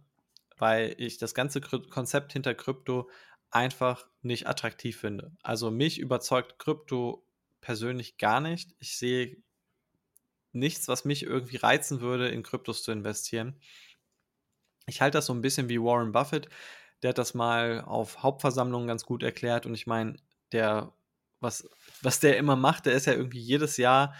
weil 0.57 0.95
ich 0.97 1.17
das 1.17 1.33
ganze 1.33 1.61
Konzept 1.61 2.33
hinter 2.33 2.53
Krypto 2.55 3.09
einfach 3.49 4.07
nicht 4.21 4.47
attraktiv 4.47 4.99
finde. 4.99 5.31
Also 5.41 5.71
mich 5.71 5.99
überzeugt 5.99 6.59
Krypto 6.59 7.25
persönlich 7.61 8.17
gar 8.17 8.41
nicht. 8.41 8.75
Ich 8.79 8.97
sehe 8.97 9.37
nichts, 10.51 10.87
was 10.87 11.05
mich 11.05 11.23
irgendwie 11.23 11.57
reizen 11.57 12.01
würde, 12.01 12.29
in 12.29 12.43
Kryptos 12.43 12.83
zu 12.83 12.91
investieren 12.91 13.59
ich 14.87 15.01
halte 15.01 15.17
das 15.17 15.27
so 15.27 15.33
ein 15.33 15.41
bisschen 15.41 15.69
wie 15.69 15.79
Warren 15.79 16.13
Buffett. 16.13 16.49
Der 17.03 17.09
hat 17.09 17.17
das 17.19 17.33
mal 17.33 17.81
auf 17.81 18.23
Hauptversammlungen 18.23 18.87
ganz 18.87 19.05
gut 19.05 19.21
erklärt. 19.21 19.65
Und 19.65 19.75
ich 19.75 19.85
meine, 19.85 20.15
der, 20.51 20.93
was, 21.39 21.69
was 22.01 22.19
der 22.19 22.37
immer 22.37 22.55
macht, 22.55 22.87
der 22.87 22.93
ist 22.93 23.05
ja 23.05 23.13
irgendwie 23.13 23.39
jedes 23.39 23.77
Jahr 23.77 24.15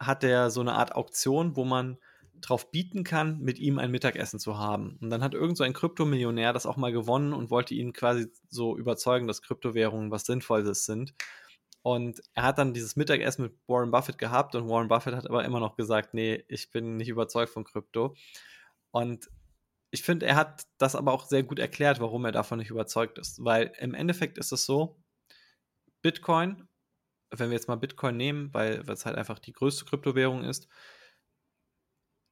hat 0.00 0.22
der 0.22 0.50
so 0.50 0.60
eine 0.60 0.74
Art 0.74 0.94
Auktion, 0.94 1.56
wo 1.56 1.64
man 1.64 1.98
drauf 2.40 2.70
bieten 2.70 3.02
kann, 3.02 3.40
mit 3.40 3.58
ihm 3.58 3.80
ein 3.80 3.90
Mittagessen 3.90 4.38
zu 4.38 4.58
haben. 4.58 4.96
Und 5.00 5.10
dann 5.10 5.24
hat 5.24 5.34
irgend 5.34 5.56
so 5.56 5.64
ein 5.64 5.72
Kryptomillionär 5.72 6.52
das 6.52 6.66
auch 6.66 6.76
mal 6.76 6.92
gewonnen 6.92 7.32
und 7.32 7.50
wollte 7.50 7.74
ihn 7.74 7.92
quasi 7.92 8.28
so 8.48 8.76
überzeugen, 8.76 9.26
dass 9.26 9.42
Kryptowährungen 9.42 10.12
was 10.12 10.24
Sinnvolles 10.24 10.84
sind. 10.84 11.14
Und 11.82 12.20
er 12.34 12.42
hat 12.42 12.58
dann 12.58 12.74
dieses 12.74 12.96
Mittagessen 12.96 13.42
mit 13.42 13.52
Warren 13.66 13.90
Buffett 13.90 14.18
gehabt 14.18 14.54
und 14.54 14.68
Warren 14.68 14.88
Buffett 14.88 15.14
hat 15.14 15.26
aber 15.26 15.44
immer 15.44 15.60
noch 15.60 15.76
gesagt, 15.76 16.12
nee, 16.12 16.44
ich 16.48 16.70
bin 16.70 16.96
nicht 16.96 17.08
überzeugt 17.08 17.52
von 17.52 17.64
Krypto. 17.64 18.14
Und 18.90 19.30
ich 19.90 20.02
finde, 20.02 20.26
er 20.26 20.36
hat 20.36 20.66
das 20.78 20.94
aber 20.94 21.12
auch 21.12 21.26
sehr 21.26 21.42
gut 21.42 21.58
erklärt, 21.58 22.00
warum 22.00 22.24
er 22.24 22.32
davon 22.32 22.58
nicht 22.58 22.70
überzeugt 22.70 23.18
ist. 23.18 23.42
Weil 23.44 23.72
im 23.78 23.94
Endeffekt 23.94 24.38
ist 24.38 24.52
es 24.52 24.66
so, 24.66 25.02
Bitcoin, 26.02 26.68
wenn 27.30 27.50
wir 27.50 27.56
jetzt 27.56 27.68
mal 27.68 27.76
Bitcoin 27.76 28.16
nehmen, 28.16 28.52
weil 28.52 28.80
es 28.88 29.06
halt 29.06 29.16
einfach 29.16 29.38
die 29.38 29.52
größte 29.52 29.84
Kryptowährung 29.84 30.44
ist, 30.44 30.68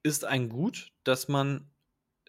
ist 0.02 0.24
ein 0.24 0.48
Gut, 0.48 0.92
dass 1.04 1.28
man 1.28 1.70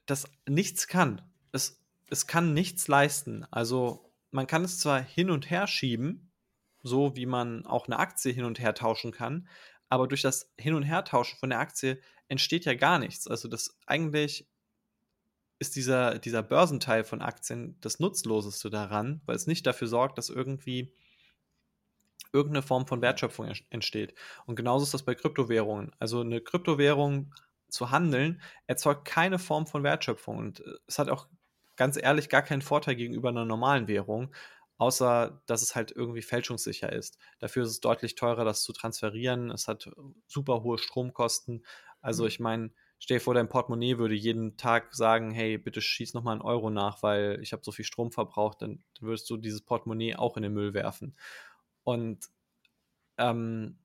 das 0.05 0.29
nichts 0.47 0.87
kann. 0.87 1.21
Es, 1.51 1.83
es 2.09 2.27
kann 2.27 2.53
nichts 2.53 2.87
leisten. 2.87 3.45
Also 3.51 4.13
man 4.31 4.47
kann 4.47 4.63
es 4.63 4.79
zwar 4.79 5.01
hin 5.01 5.29
und 5.29 5.49
her 5.49 5.67
schieben, 5.67 6.26
so 6.87 7.15
wie 7.15 7.25
man 7.25 7.65
auch 7.65 7.87
eine 7.87 7.99
Aktie 7.99 8.31
hin 8.31 8.45
und 8.45 8.59
her 8.59 8.73
tauschen 8.73 9.11
kann, 9.11 9.47
aber 9.89 10.07
durch 10.07 10.21
das 10.21 10.53
Hin- 10.57 10.73
und 10.73 10.83
Hertauschen 10.83 11.37
von 11.39 11.49
der 11.49 11.59
Aktie 11.59 11.99
entsteht 12.27 12.65
ja 12.65 12.73
gar 12.73 12.99
nichts. 12.99 13.27
Also 13.27 13.47
das 13.47 13.77
eigentlich 13.85 14.47
ist 15.59 15.75
dieser, 15.75 16.19
dieser 16.19 16.43
Börsenteil 16.43 17.03
von 17.03 17.21
Aktien 17.21 17.77
das 17.81 17.99
Nutzloseste 17.99 18.69
daran, 18.69 19.21
weil 19.25 19.35
es 19.35 19.47
nicht 19.47 19.65
dafür 19.65 19.87
sorgt, 19.87 20.17
dass 20.17 20.29
irgendwie 20.29 20.93
irgendeine 22.33 22.61
Form 22.61 22.85
von 22.85 23.01
Wertschöpfung 23.01 23.51
entsteht. 23.69 24.13
Und 24.45 24.55
genauso 24.55 24.83
ist 24.83 24.93
das 24.93 25.03
bei 25.03 25.15
Kryptowährungen. 25.15 25.91
Also 25.99 26.21
eine 26.21 26.41
Kryptowährung 26.41 27.33
zu 27.69 27.91
handeln 27.91 28.41
erzeugt 28.67 29.05
keine 29.05 29.39
Form 29.39 29.67
von 29.67 29.83
Wertschöpfung 29.83 30.37
und 30.37 30.59
äh, 30.61 30.73
es 30.87 30.99
hat 30.99 31.09
auch 31.09 31.27
ganz 31.75 31.97
ehrlich 32.01 32.29
gar 32.29 32.41
keinen 32.41 32.61
Vorteil 32.61 32.95
gegenüber 32.95 33.29
einer 33.29 33.45
normalen 33.45 33.87
Währung, 33.87 34.33
außer 34.77 35.41
dass 35.45 35.61
es 35.61 35.75
halt 35.75 35.91
irgendwie 35.91 36.21
fälschungssicher 36.21 36.91
ist. 36.91 37.17
Dafür 37.39 37.63
ist 37.63 37.71
es 37.71 37.79
deutlich 37.79 38.15
teurer, 38.15 38.45
das 38.45 38.63
zu 38.63 38.73
transferieren. 38.73 39.51
Es 39.51 39.67
hat 39.67 39.89
super 40.27 40.63
hohe 40.63 40.77
Stromkosten. 40.77 41.65
Also 42.01 42.23
mhm. 42.23 42.27
ich 42.27 42.39
meine, 42.39 42.71
stell 42.99 43.17
dir 43.17 43.23
vor, 43.23 43.33
dein 43.33 43.49
Portemonnaie 43.49 43.97
würde 43.97 44.15
jeden 44.15 44.57
Tag 44.57 44.93
sagen, 44.93 45.31
hey, 45.31 45.57
bitte 45.57 45.81
schieß 45.81 46.13
nochmal 46.13 46.33
einen 46.33 46.41
Euro 46.41 46.69
nach, 46.69 47.01
weil 47.03 47.39
ich 47.41 47.53
habe 47.53 47.63
so 47.63 47.71
viel 47.71 47.85
Strom 47.85 48.11
verbraucht, 48.11 48.61
dann, 48.61 48.83
dann, 48.99 49.07
würdest 49.07 49.29
du 49.29 49.37
dieses 49.37 49.61
Portemonnaie 49.61 50.15
auch 50.15 50.37
in 50.37 50.43
den 50.43 50.53
Müll 50.53 50.73
werfen. 50.73 51.15
Und 51.83 52.27
ähm, 53.17 53.79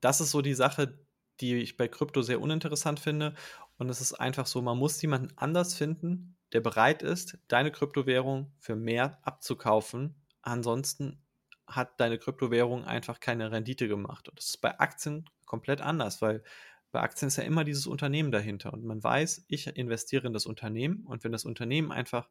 das 0.00 0.20
ist 0.20 0.32
so 0.32 0.42
die 0.42 0.54
Sache, 0.54 0.98
die 1.40 1.56
ich 1.56 1.76
bei 1.76 1.88
Krypto 1.88 2.22
sehr 2.22 2.40
uninteressant 2.40 3.00
finde. 3.00 3.34
Und 3.78 3.88
es 3.88 4.00
ist 4.00 4.14
einfach 4.14 4.46
so, 4.46 4.62
man 4.62 4.78
muss 4.78 5.00
jemanden 5.00 5.32
anders 5.36 5.74
finden, 5.74 6.36
der 6.52 6.60
bereit 6.60 7.02
ist, 7.02 7.38
deine 7.48 7.70
Kryptowährung 7.70 8.52
für 8.58 8.76
mehr 8.76 9.18
abzukaufen. 9.22 10.14
Ansonsten 10.42 11.22
hat 11.66 11.98
deine 12.00 12.18
Kryptowährung 12.18 12.84
einfach 12.84 13.20
keine 13.20 13.50
Rendite 13.50 13.88
gemacht. 13.88 14.28
Und 14.28 14.38
das 14.38 14.46
ist 14.46 14.60
bei 14.60 14.78
Aktien 14.78 15.28
komplett 15.46 15.80
anders, 15.80 16.20
weil 16.20 16.42
bei 16.90 17.00
Aktien 17.00 17.28
ist 17.28 17.36
ja 17.36 17.44
immer 17.44 17.64
dieses 17.64 17.86
Unternehmen 17.86 18.32
dahinter. 18.32 18.72
Und 18.72 18.84
man 18.84 19.02
weiß, 19.02 19.46
ich 19.48 19.66
investiere 19.66 20.26
in 20.26 20.32
das 20.32 20.46
Unternehmen 20.46 21.06
und 21.06 21.24
wenn 21.24 21.32
das 21.32 21.44
Unternehmen 21.44 21.90
einfach 21.90 22.28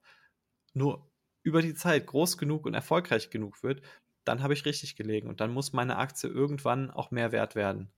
nur 0.74 1.10
über 1.44 1.62
die 1.62 1.74
Zeit 1.74 2.06
groß 2.06 2.38
genug 2.38 2.66
und 2.66 2.76
erfolgreich 2.76 3.32
genug 3.32 3.64
wird, 3.64 3.82
dann 4.24 4.44
habe 4.44 4.54
ich 4.54 4.66
richtig 4.66 4.96
gelegen 4.96 5.28
und 5.28 5.42
dann 5.42 5.52
muss 5.52 5.74
meine 5.74 5.98
Aktie 5.98 6.30
irgendwann 6.30 6.92
auch 6.92 7.10
mehr 7.10 7.32
wert 7.32 7.56
werden. 7.56 7.92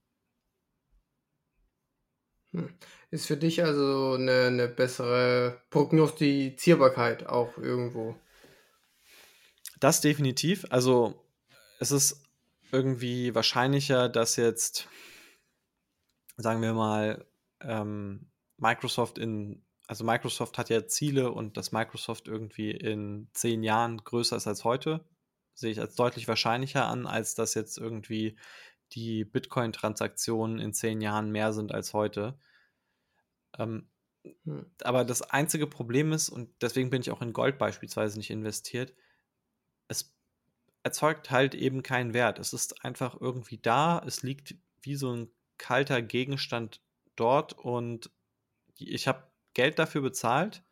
Hm. 2.54 2.70
Ist 3.10 3.26
für 3.26 3.36
dich 3.36 3.62
also 3.62 4.14
eine, 4.14 4.46
eine 4.46 4.68
bessere 4.68 5.60
Prognostizierbarkeit 5.70 7.26
auch 7.26 7.58
irgendwo? 7.58 8.16
Das 9.80 10.00
definitiv. 10.00 10.64
Also 10.70 11.14
es 11.80 11.90
ist 11.90 12.22
irgendwie 12.72 13.34
wahrscheinlicher, 13.34 14.08
dass 14.08 14.36
jetzt, 14.36 14.88
sagen 16.36 16.62
wir 16.62 16.72
mal, 16.72 17.26
ähm, 17.60 18.30
Microsoft 18.56 19.18
in, 19.18 19.62
also 19.86 20.04
Microsoft 20.04 20.56
hat 20.56 20.70
ja 20.70 20.86
Ziele 20.86 21.32
und 21.32 21.56
dass 21.56 21.72
Microsoft 21.72 22.28
irgendwie 22.28 22.70
in 22.70 23.28
zehn 23.32 23.62
Jahren 23.62 23.98
größer 23.98 24.36
ist 24.36 24.46
als 24.46 24.64
heute, 24.64 25.04
sehe 25.54 25.72
ich 25.72 25.80
als 25.80 25.96
deutlich 25.96 26.28
wahrscheinlicher 26.28 26.86
an, 26.86 27.06
als 27.06 27.34
dass 27.34 27.54
jetzt 27.54 27.78
irgendwie 27.78 28.36
die 28.94 29.24
Bitcoin-Transaktionen 29.24 30.58
in 30.58 30.72
zehn 30.72 31.00
Jahren 31.00 31.30
mehr 31.30 31.52
sind 31.52 31.72
als 31.72 31.92
heute. 31.92 32.38
Ähm, 33.58 33.88
hm. 34.44 34.70
Aber 34.82 35.04
das 35.04 35.22
einzige 35.22 35.66
Problem 35.66 36.12
ist, 36.12 36.28
und 36.28 36.50
deswegen 36.60 36.90
bin 36.90 37.00
ich 37.00 37.10
auch 37.10 37.22
in 37.22 37.32
Gold 37.32 37.58
beispielsweise 37.58 38.18
nicht 38.18 38.30
investiert, 38.30 38.94
es 39.88 40.14
erzeugt 40.82 41.30
halt 41.30 41.54
eben 41.54 41.82
keinen 41.82 42.14
Wert. 42.14 42.38
Es 42.38 42.52
ist 42.52 42.84
einfach 42.84 43.20
irgendwie 43.20 43.58
da, 43.58 44.02
es 44.06 44.22
liegt 44.22 44.54
wie 44.82 44.96
so 44.96 45.14
ein 45.14 45.30
kalter 45.58 46.02
Gegenstand 46.02 46.80
dort 47.16 47.52
und 47.54 48.10
ich 48.76 49.06
habe 49.06 49.26
Geld 49.54 49.78
dafür 49.78 50.00
bezahlt 50.00 50.64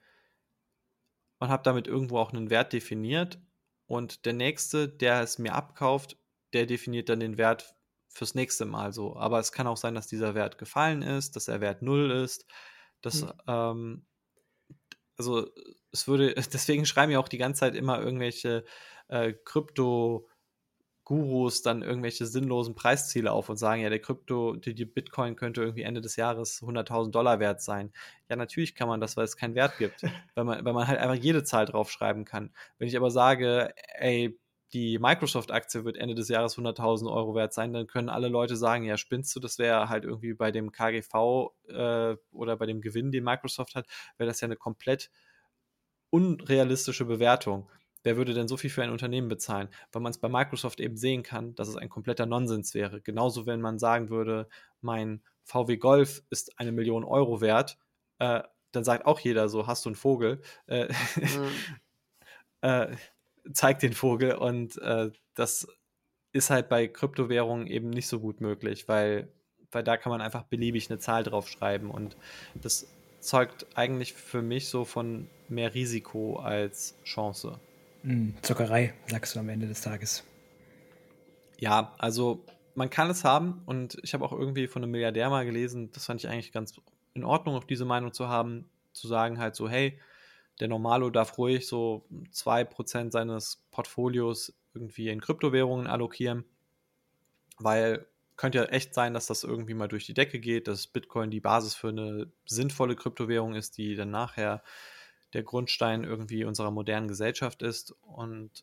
und 1.39 1.49
habe 1.49 1.63
damit 1.63 1.87
irgendwo 1.87 2.19
auch 2.19 2.33
einen 2.33 2.51
Wert 2.51 2.73
definiert 2.73 3.41
und 3.87 4.27
der 4.27 4.33
nächste, 4.33 4.89
der 4.89 5.23
es 5.23 5.39
mir 5.39 5.55
abkauft, 5.55 6.17
der 6.53 6.67
definiert 6.67 7.09
dann 7.09 7.21
den 7.21 7.39
Wert 7.39 7.75
fürs 8.13 8.35
nächste 8.35 8.65
Mal 8.65 8.93
so. 8.93 9.17
Aber 9.17 9.39
es 9.39 9.53
kann 9.53 9.67
auch 9.67 9.77
sein, 9.77 9.95
dass 9.95 10.07
dieser 10.07 10.35
Wert 10.35 10.59
gefallen 10.59 11.03
ist, 11.03 11.37
dass 11.37 11.47
der 11.47 11.61
Wert 11.61 11.83
null 11.83 12.11
ist. 12.11 12.47
Das, 13.01 13.23
mhm. 13.23 13.33
ähm, 13.47 14.07
also 15.17 15.49
es 15.91 16.07
würde, 16.07 16.35
deswegen 16.53 16.87
schreiben 16.87 17.13
ja 17.13 17.19
auch 17.19 17.29
die 17.29 17.39
ganze 17.39 17.61
Zeit 17.61 17.75
immer 17.75 18.01
irgendwelche 18.01 18.65
äh, 19.09 19.33
Krypto- 19.45 20.27
Gurus 21.05 21.63
dann 21.63 21.83
irgendwelche 21.83 22.27
sinnlosen 22.27 22.75
Preisziele 22.75 23.33
auf 23.33 23.49
und 23.49 23.57
sagen, 23.57 23.83
ja, 23.83 23.91
der 23.91 23.99
Krypto, 24.01 24.55
die, 24.55 24.75
die 24.75 24.85
Bitcoin 24.85 25.35
könnte 25.35 25.61
irgendwie 25.61 25.83
Ende 25.83 26.01
des 26.01 26.17
Jahres 26.17 26.63
100.000 26.63 27.11
Dollar 27.11 27.41
wert 27.41 27.61
sein. 27.61 27.93
Ja, 28.29 28.37
natürlich 28.37 28.75
kann 28.77 28.89
man 28.89 29.01
das, 29.01 29.17
weil 29.17 29.25
es 29.25 29.37
keinen 29.37 29.57
Wert 29.57 29.79
gibt, 29.79 30.03
weil 30.35 30.45
man, 30.45 30.65
weil 30.65 30.73
man 30.73 30.87
halt 30.87 31.01
einfach 31.01 31.17
jede 31.17 31.43
Zahl 31.43 31.67
draufschreiben 31.67 32.25
kann. 32.25 32.55
Wenn 32.79 32.87
ich 32.89 32.97
aber 32.97 33.11
sage, 33.11 33.75
ey, 33.99 34.39
die 34.73 34.99
Microsoft-Aktie 34.99 35.85
wird 35.85 35.97
Ende 35.97 36.15
des 36.15 36.29
Jahres 36.29 36.57
100.000 36.57 37.13
Euro 37.13 37.35
wert 37.35 37.53
sein, 37.53 37.73
dann 37.73 37.87
können 37.87 38.09
alle 38.09 38.29
Leute 38.29 38.57
sagen, 38.57 38.85
ja, 38.85 38.97
spinnst 38.97 39.35
du, 39.37 39.41
das 39.41 39.59
wäre 39.59 39.89
halt 39.89 40.05
irgendwie 40.05 40.35
bei 40.35 40.51
dem 40.51 40.73
KGV 40.73 41.53
äh, 41.69 42.17
oder 42.33 42.57
bei 42.57 42.67
dem 42.67 42.81
Gewinn, 42.81 43.13
den 43.13 43.25
Microsoft 43.25 43.75
hat, 43.75 43.87
wäre 44.17 44.29
das 44.29 44.41
ja 44.41 44.47
eine 44.47 44.57
komplett 44.57 45.11
unrealistische 46.11 47.05
Bewertung 47.05 47.69
wer 48.03 48.17
würde 48.17 48.35
denn 48.35 48.49
so 48.49 48.57
viel 48.57 48.71
für 48.71 48.83
ein 48.83 48.91
Unternehmen 48.91 49.29
bezahlen? 49.29 49.69
Weil 49.93 50.03
man 50.03 50.11
es 50.11 50.19
bei 50.19 50.29
Microsoft 50.29 50.81
eben 50.81 50.97
sehen 50.97 51.23
kann, 51.23 51.55
dass 51.55 51.69
es 51.69 51.77
ein 51.77 51.89
kompletter 51.89 52.27
Nonsens 52.27 52.75
wäre. 52.75 53.01
Genauso, 53.01 53.47
wenn 53.47 53.61
man 53.61 53.79
sagen 53.79 54.11
würde, 54.11 54.49
mein 54.81 55.23
VW 55.45 55.77
Golf 55.77 56.23
ist 56.31 56.59
eine 56.59 56.73
Million 56.73 57.05
Euro 57.05 57.41
wert, 57.41 57.79
äh, 58.19 58.43
dann 58.73 58.85
sagt 58.85 59.07
auch 59.07 59.21
jeder 59.21 59.49
so, 59.49 59.67
hast 59.67 59.85
du 59.85 59.91
einen 59.91 59.97
Vogel? 59.97 60.41
Äh, 60.67 60.89
mhm. 61.17 61.49
äh, 62.63 62.97
zeig 63.53 63.79
den 63.81 63.93
Vogel 63.93 64.35
und 64.35 64.79
äh, 64.79 65.11
das 65.35 65.67
ist 66.33 66.51
halt 66.51 66.69
bei 66.69 66.89
Kryptowährungen 66.89 67.67
eben 67.67 67.91
nicht 67.91 68.09
so 68.09 68.21
gut 68.21 68.41
möglich, 68.41 68.89
weil, 68.89 69.29
weil 69.71 69.83
da 69.83 69.97
kann 69.97 70.11
man 70.11 70.21
einfach 70.21 70.45
beliebig 70.45 70.91
eine 70.91 70.99
Zahl 70.99 71.25
draufschreiben 71.25 71.91
und 71.91 72.17
das 72.55 72.87
zeugt 73.21 73.67
eigentlich 73.75 74.15
für 74.15 74.43
mich 74.43 74.69
so 74.69 74.85
von 74.85 75.29
mehr 75.49 75.75
Risiko 75.75 76.37
als 76.37 76.95
Chance. 77.05 77.59
Hm, 78.03 78.35
Zuckerei, 78.43 78.95
sagst 79.07 79.37
du 79.37 79.41
am 79.41 79.49
Ende 79.49 79.69
des 79.69 79.81
Tages. 79.81 80.25
Ja, 81.59 81.95
also 81.99 82.45
man 82.75 82.91
kann 82.91 83.11
es 83.11 83.25
haben 83.25 83.63
und 83.67 83.99
ich 84.03 84.15
habe 84.15 84.25
auch 84.25 84.33
irgendwie 84.33 84.67
von 84.67 84.83
einem 84.83 84.91
Milliardär 84.91 85.31
mal 85.31 85.45
gelesen, 85.45 85.91
das 85.93 86.07
fand 86.07 86.21
ich 86.21 86.29
eigentlich 86.29 86.53
ganz 86.53 86.75
in 87.15 87.25
Ordnung, 87.25 87.55
auch 87.55 87.65
diese 87.65 87.85
Meinung 87.85 88.13
zu 88.13 88.29
haben, 88.29 88.69
zu 88.93 89.07
sagen 89.07 89.39
halt 89.39 89.55
so, 89.55 89.69
hey, 89.69 89.99
der 90.63 90.69
Normalo 90.69 91.11
darf 91.11 91.39
ruhig 91.39 91.67
so 91.67 92.07
2% 92.33 93.11
seines 93.11 93.65
Portfolios 93.73 94.55
irgendwie 94.75 95.09
in 95.09 95.21
Kryptowährungen 95.21 95.89
allokieren, 95.89 96.45
weil 97.59 98.07
könnte 98.37 98.59
ja 98.59 98.65
echt 98.67 98.95
sein, 98.95 99.13
dass 99.13 99.27
das 99.27 99.43
irgendwie 99.43 99.75
mal 99.75 99.89
durch 99.89 100.07
die 100.07 100.15
Decke 100.15 100.39
geht, 100.39 100.69
dass 100.69 100.87
Bitcoin 100.87 101.33
die 101.33 101.41
Basis 101.41 101.75
für 101.75 101.89
eine 101.89 102.31
sinnvolle 102.47 102.95
Kryptowährung 102.95 103.57
ist, 103.57 103.77
die 103.77 103.97
dann 103.97 104.13
nachher 104.13 104.63
der 105.33 105.43
Grundstein 105.43 106.05
irgendwie 106.05 106.45
unserer 106.45 106.71
modernen 106.71 107.09
Gesellschaft 107.09 107.63
ist. 107.63 107.97
Und 108.03 108.63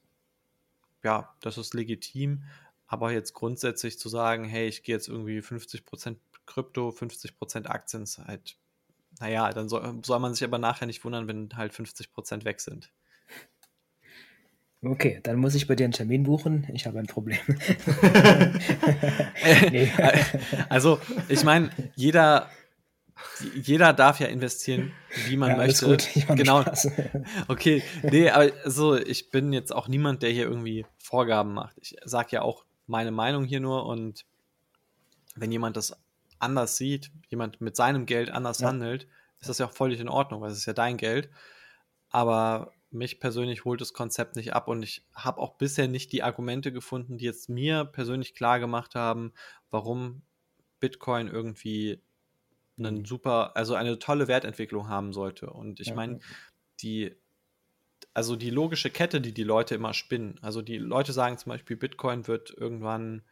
ja, 1.04 1.36
das 1.42 1.58
ist 1.58 1.74
legitim. 1.74 2.44
Aber 2.88 3.12
jetzt 3.12 3.34
grundsätzlich 3.34 4.00
zu 4.00 4.08
sagen, 4.08 4.46
hey, 4.46 4.70
ich 4.70 4.84
gehe 4.84 4.96
jetzt 4.96 5.10
irgendwie 5.10 5.40
50% 5.40 6.16
Krypto, 6.46 6.92
50% 6.92 7.66
Aktien, 7.66 8.04
ist 8.04 8.20
halt, 8.20 8.58
naja, 9.20 9.52
dann 9.52 9.70
soll, 9.70 10.00
soll 10.04 10.20
man 10.20 10.34
sich 10.34 10.44
aber 10.44 10.58
nachher 10.58 10.86
nicht 10.86 11.04
wundern, 11.04 11.28
wenn 11.28 11.50
halt 11.56 11.74
50% 11.74 12.46
weg 12.46 12.62
sind. 12.62 12.92
Okay, 14.82 15.20
dann 15.24 15.38
muss 15.38 15.56
ich 15.56 15.68
bei 15.68 15.76
dir 15.76 15.84
einen 15.84 15.94
Termin 15.94 16.24
buchen. 16.24 16.66
Ich 16.74 16.86
habe 16.86 17.00
ein 17.00 17.08
Problem. 17.08 17.40
nee. 19.72 19.92
Also, 20.70 21.00
ich 21.28 21.44
meine, 21.44 21.70
jeder 21.96 22.50
jeder 23.54 23.94
darf 23.94 24.20
ja 24.20 24.28
investieren, 24.28 24.92
wie 25.28 25.38
man 25.38 25.52
ja, 25.52 25.58
möchte. 25.58 25.86
Gut. 25.86 26.16
Ich 26.16 26.28
genau. 26.28 26.64
Okay, 27.48 27.84
nee, 28.04 28.30
aber 28.30 28.52
so, 28.66 28.96
ich 28.96 29.30
bin 29.30 29.54
jetzt 29.54 29.74
auch 29.74 29.88
niemand, 29.88 30.24
der 30.24 30.30
hier 30.30 30.44
irgendwie 30.44 30.86
Vorgaben 30.98 31.54
macht. 31.54 31.78
Ich 31.82 31.96
sage 32.06 32.30
ja 32.32 32.42
auch 32.42 32.66
meine 32.88 33.12
Meinung 33.12 33.44
hier 33.44 33.60
nur 33.60 33.86
und 33.86 34.26
wenn 35.36 35.52
jemand 35.52 35.78
das 35.78 35.98
anders 36.40 36.78
sieht, 36.78 37.12
jemand 37.30 37.62
mit 37.62 37.76
seinem 37.76 38.06
Geld 38.06 38.32
anders 38.32 38.60
ja. 38.60 38.68
handelt, 38.68 39.08
ist 39.40 39.50
das 39.50 39.58
ja 39.58 39.68
auch 39.68 39.74
völlig 39.74 40.00
in 40.00 40.10
Ordnung, 40.10 40.42
weil 40.42 40.52
es 40.52 40.58
ist 40.58 40.66
ja 40.66 40.74
dein 40.74 40.98
Geld. 40.98 41.30
Aber 42.10 42.74
mich 42.92 43.20
persönlich 43.20 43.66
holt 43.66 43.82
das 43.82 43.94
Konzept 43.94 44.36
nicht 44.36 44.54
ab 44.54 44.68
und 44.68 44.82
ich 44.82 45.06
habe 45.14 45.40
auch 45.40 45.56
bisher 45.56 45.88
nicht 45.88 46.12
die 46.12 46.24
Argumente 46.24 46.72
gefunden, 46.72 47.18
die 47.18 47.26
jetzt 47.26 47.50
mir 47.50 47.86
persönlich 47.86 48.34
klar 48.34 48.60
gemacht 48.60 48.96
haben, 48.96 49.34
warum 49.70 50.24
Bitcoin 50.80 51.28
irgendwie 51.28 52.02
einen 52.78 53.06
super, 53.06 53.56
also 53.56 53.76
eine 53.76 54.00
tolle 54.00 54.28
Wertentwicklung 54.28 54.88
haben 54.88 55.14
sollte. 55.14 55.50
Und 55.50 55.80
ich 55.80 55.94
meine, 55.94 56.20
die, 56.82 57.16
also 58.14 58.36
die 58.36 58.50
logische 58.50 58.90
Kette, 58.90 59.22
die 59.22 59.34
die 59.34 59.44
Leute 59.44 59.76
immer 59.76 59.94
spinnen. 59.94 60.40
Also 60.42 60.62
die 60.62 60.78
Leute 60.78 61.14
sagen 61.14 61.38
zum 61.38 61.52
Beispiel, 61.52 61.78
Bitcoin 61.78 62.28
wird 62.28 62.52
irgendwann 62.52 63.24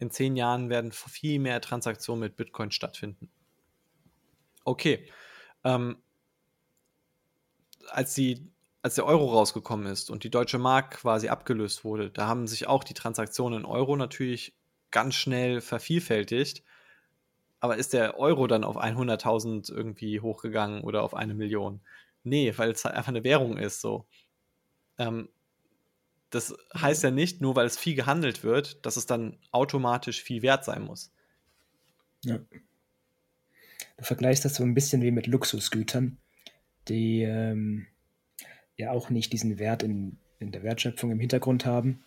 in 0.00 0.10
zehn 0.10 0.34
Jahren 0.34 0.70
werden 0.70 0.90
viel 0.92 1.38
mehr 1.38 1.60
Transaktionen 1.60 2.20
mit 2.20 2.36
Bitcoin 2.36 2.72
stattfinden. 2.72 3.30
Okay. 4.64 5.08
Ähm, 5.62 6.02
als 7.90 8.14
die 8.14 8.50
als 8.82 8.94
der 8.94 9.04
Euro 9.04 9.26
rausgekommen 9.26 9.86
ist 9.86 10.10
und 10.10 10.24
die 10.24 10.30
deutsche 10.30 10.58
Mark 10.58 10.92
quasi 10.92 11.28
abgelöst 11.28 11.84
wurde, 11.84 12.10
da 12.10 12.26
haben 12.26 12.46
sich 12.46 12.66
auch 12.66 12.82
die 12.82 12.94
Transaktionen 12.94 13.60
in 13.60 13.66
Euro 13.66 13.94
natürlich 13.94 14.56
ganz 14.90 15.16
schnell 15.16 15.60
vervielfältigt. 15.60 16.64
Aber 17.60 17.76
ist 17.76 17.92
der 17.92 18.18
Euro 18.18 18.46
dann 18.46 18.64
auf 18.64 18.78
100.000 18.78 19.70
irgendwie 19.70 20.20
hochgegangen 20.20 20.80
oder 20.80 21.02
auf 21.02 21.12
eine 21.12 21.34
Million? 21.34 21.82
Nee, 22.22 22.54
weil 22.56 22.70
es 22.70 22.84
halt 22.86 22.94
einfach 22.94 23.08
eine 23.08 23.22
Währung 23.22 23.58
ist, 23.58 23.82
so. 23.82 24.06
Ähm, 24.96 25.28
das 26.30 26.54
heißt 26.74 27.02
ja 27.02 27.10
nicht, 27.10 27.40
nur 27.40 27.56
weil 27.56 27.66
es 27.66 27.76
viel 27.76 27.94
gehandelt 27.94 28.44
wird, 28.44 28.84
dass 28.86 28.96
es 28.96 29.06
dann 29.06 29.36
automatisch 29.50 30.22
viel 30.22 30.42
wert 30.42 30.64
sein 30.64 30.82
muss. 30.82 31.12
Ja. 32.24 32.38
Du 33.96 34.04
vergleichst 34.04 34.44
das 34.44 34.54
so 34.54 34.62
ein 34.62 34.74
bisschen 34.74 35.02
wie 35.02 35.10
mit 35.10 35.26
Luxusgütern, 35.26 36.18
die 36.88 37.22
ähm, 37.22 37.86
ja 38.76 38.92
auch 38.92 39.10
nicht 39.10 39.32
diesen 39.32 39.58
Wert 39.58 39.82
in, 39.82 40.18
in 40.38 40.52
der 40.52 40.62
Wertschöpfung 40.62 41.10
im 41.10 41.20
Hintergrund 41.20 41.66
haben. 41.66 42.04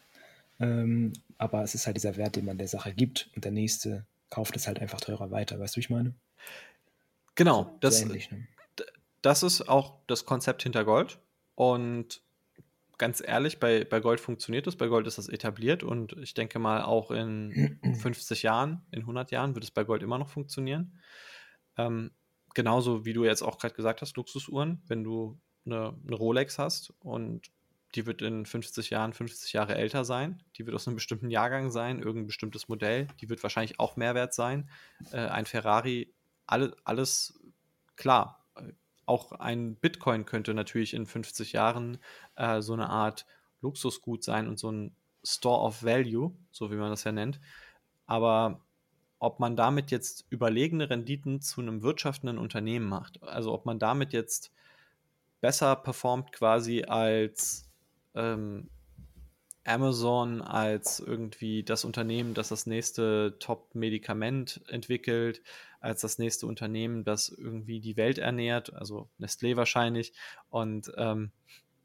Ähm, 0.60 1.14
aber 1.38 1.64
es 1.64 1.76
ist 1.76 1.86
halt 1.86 1.98
dieser 1.98 2.16
Wert, 2.16 2.36
den 2.36 2.46
man 2.46 2.58
der 2.58 2.68
Sache 2.68 2.94
gibt 2.94 3.30
und 3.36 3.44
der 3.44 3.52
nächste 3.52 4.06
kauft 4.30 4.56
es 4.56 4.68
halt 4.68 4.80
einfach 4.80 5.02
teurer 5.02 5.30
weiter. 5.30 5.60
Weißt 5.60 5.76
du, 5.76 5.78
wie 5.78 5.82
ich 5.82 5.90
meine? 5.90 6.16
Genau, 7.36 7.76
das, 7.82 8.02
ähnlich, 8.02 8.32
ne? 8.32 8.48
das 9.22 9.44
ist 9.44 9.68
auch 9.68 10.00
das 10.08 10.26
Konzept 10.26 10.64
hinter 10.64 10.86
Gold. 10.86 11.20
Und 11.56 12.23
ganz 12.98 13.22
ehrlich, 13.26 13.60
bei, 13.60 13.84
bei 13.84 14.00
Gold 14.00 14.20
funktioniert 14.20 14.68
es. 14.68 14.76
Bei 14.76 14.88
Gold 14.88 15.08
ist 15.08 15.18
das 15.18 15.30
etabliert 15.30 15.84
und 15.84 16.14
ich 16.18 16.34
denke 16.34 16.60
mal, 16.60 16.84
auch 16.84 17.12
in 17.12 17.80
50 18.02 18.44
Jahren, 18.44 18.86
in 18.92 19.02
100 19.02 19.32
Jahren 19.32 19.56
wird 19.56 19.64
es 19.64 19.72
bei 19.72 19.84
Gold 19.84 20.04
immer 20.04 20.18
noch 20.18 20.30
funktionieren. 20.30 21.00
Ähm, 21.78 22.12
genauso 22.54 23.06
wie 23.06 23.14
du 23.14 23.26
jetzt 23.26 23.42
auch 23.42 23.58
gerade 23.58 23.76
gesagt 23.76 24.02
hast, 24.02 24.16
Luxusuhren, 24.16 24.82
wenn 24.88 25.04
du 25.04 25.40
eine, 25.66 25.96
eine 26.06 26.16
Rolex 26.16 26.60
hast 26.60 26.94
und 27.00 27.52
die 27.96 28.06
wird 28.06 28.22
in 28.22 28.46
50 28.46 28.90
Jahren 28.90 29.14
50 29.14 29.54
Jahre 29.54 29.76
älter 29.76 30.04
sein. 30.04 30.42
Die 30.58 30.66
wird 30.66 30.76
aus 30.76 30.88
einem 30.88 30.96
bestimmten 30.96 31.30
Jahrgang 31.30 31.70
sein, 31.70 32.00
irgendein 32.00 32.28
bestimmtes 32.28 32.68
Modell. 32.68 33.08
Die 33.22 33.30
wird 33.30 33.44
wahrscheinlich 33.44 33.80
auch 33.80 33.98
Mehrwert 33.98 34.34
sein. 34.34 34.70
Äh, 35.12 35.18
ein 35.18 35.46
Ferrari, 35.46 36.12
alle, 36.48 36.76
alles 36.84 37.40
klar. 37.96 38.44
Auch 39.06 39.32
ein 39.34 39.76
Bitcoin 39.76 40.26
könnte 40.26 40.54
natürlich 40.54 40.94
in 40.94 41.06
50 41.06 41.54
Jahren 41.54 41.98
äh, 42.36 42.62
so 42.62 42.74
eine 42.74 42.90
Art 42.90 43.26
Luxusgut 43.62 44.24
sein 44.24 44.48
und 44.48 44.60
so 44.60 44.72
ein 44.72 44.96
Store 45.24 45.62
of 45.62 45.84
Value, 45.84 46.34
so 46.52 46.72
wie 46.72 46.76
man 46.76 46.90
das 46.90 47.04
ja 47.04 47.12
nennt. 47.12 47.40
Aber 48.06 48.62
ob 49.20 49.40
man 49.40 49.56
damit 49.56 49.90
jetzt 49.92 50.26
überlegene 50.30 50.90
Renditen 50.90 51.42
zu 51.42 51.62
einem 51.62 51.82
wirtschaftenden 51.82 52.38
Unternehmen 52.38 52.88
macht, 52.88 53.24
also 53.24 53.54
ob 53.54 53.66
man 53.66 53.80
damit 53.80 54.12
jetzt 54.12 54.52
besser 55.40 55.76
performt 55.76 56.32
quasi 56.32 56.84
als 56.84 57.70
ähm, 58.16 58.70
Amazon, 59.66 60.42
als 60.42 61.00
irgendwie 61.00 61.64
das 61.64 61.86
Unternehmen, 61.86 62.34
das 62.34 62.50
das 62.50 62.66
nächste 62.66 63.38
Top-Medikament 63.40 64.62
entwickelt, 64.68 65.42
als 65.80 66.02
das 66.02 66.18
nächste 66.18 66.48
Unternehmen, 66.48 67.04
das 67.04 67.30
irgendwie 67.30 67.80
die 67.80 67.98
Welt 67.98 68.18
ernährt, 68.18 68.74
also 68.74 69.10
Nestlé 69.20 69.56
wahrscheinlich. 69.56 70.14
Und 70.50 70.92
ähm, 70.98 71.32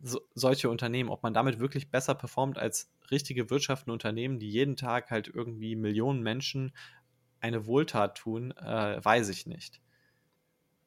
so, 0.00 0.20
solche 0.34 0.70
Unternehmen, 0.70 1.10
ob 1.10 1.22
man 1.22 1.34
damit 1.34 1.58
wirklich 1.58 1.90
besser 1.90 2.14
performt 2.14 2.58
als 2.58 2.90
richtige 3.10 3.50
wirtschaftende 3.50 3.92
Unternehmen, 3.92 4.38
die 4.38 4.50
jeden 4.50 4.76
Tag 4.76 5.10
halt 5.10 5.28
irgendwie 5.28 5.76
Millionen 5.76 6.22
Menschen 6.22 6.72
eine 7.40 7.66
Wohltat 7.66 8.18
tun, 8.18 8.52
äh, 8.56 9.04
weiß 9.04 9.28
ich 9.28 9.46
nicht. 9.46 9.80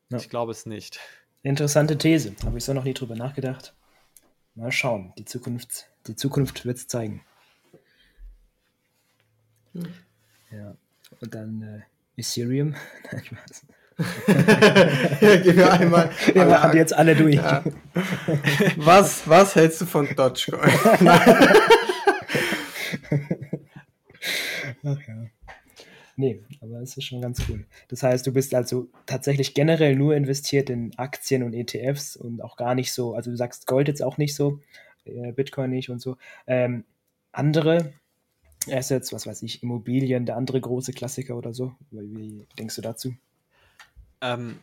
Ja. 0.09 0.17
Ich 0.17 0.29
glaube 0.29 0.51
es 0.51 0.65
nicht. 0.65 0.99
Interessante 1.43 1.97
These. 1.97 2.35
Habe 2.45 2.57
ich 2.57 2.65
so 2.65 2.73
noch 2.73 2.83
nie 2.83 2.93
drüber 2.93 3.15
nachgedacht. 3.15 3.73
Mal 4.61 4.71
schauen. 4.71 5.11
Die 5.17 5.25
Zukunft, 5.25 5.87
die 6.05 6.15
Zukunft 6.15 6.65
wird 6.65 6.77
es 6.77 6.87
zeigen. 6.87 7.23
Hm. 9.73 9.91
Ja. 10.51 10.75
Und 11.19 11.33
dann 11.33 11.63
äh, 11.63 11.81
Ethereum. 12.15 12.75
Nein, 13.11 13.23
Spaß. 13.25 13.65
ja, 15.19 15.35
gehen 15.41 15.57
wir 15.57 15.73
einmal. 15.73 16.11
Wir 16.33 16.45
machen 16.45 16.73
die 16.73 16.77
jetzt 16.77 16.93
alle 16.93 17.15
durch. 17.15 17.37
Ja. 17.37 17.63
Was, 18.75 19.27
was 19.27 19.55
hältst 19.55 19.81
du 19.81 19.87
von 19.87 20.07
Dogecoin? 20.15 20.69
Ach 24.83 24.99
ja. 25.07 25.25
Nee, 26.15 26.41
aber 26.61 26.81
es 26.81 26.97
ist 26.97 27.05
schon 27.05 27.21
ganz 27.21 27.41
cool. 27.49 27.65
Das 27.87 28.03
heißt, 28.03 28.25
du 28.27 28.33
bist 28.33 28.53
also 28.53 28.89
tatsächlich 29.05 29.53
generell 29.53 29.95
nur 29.95 30.15
investiert 30.15 30.69
in 30.69 30.97
Aktien 30.97 31.43
und 31.43 31.53
ETFs 31.53 32.15
und 32.15 32.41
auch 32.43 32.57
gar 32.57 32.75
nicht 32.75 32.93
so, 32.93 33.13
also 33.15 33.31
du 33.31 33.37
sagst 33.37 33.67
Gold 33.67 33.87
jetzt 33.87 34.03
auch 34.03 34.17
nicht 34.17 34.35
so, 34.35 34.59
äh, 35.05 35.31
Bitcoin 35.31 35.71
nicht 35.71 35.89
und 35.89 35.99
so. 35.99 36.17
Ähm, 36.47 36.83
andere 37.31 37.93
Assets, 38.69 39.11
was 39.13 39.25
weiß 39.25 39.41
ich, 39.43 39.63
Immobilien, 39.63 40.25
der 40.25 40.37
andere 40.37 40.61
große 40.61 40.93
Klassiker 40.93 41.35
oder 41.37 41.53
so. 41.53 41.73
Wie, 41.89 42.15
wie 42.15 42.47
denkst 42.59 42.75
du 42.75 42.81
dazu? 42.81 43.15
Ähm, 44.21 44.59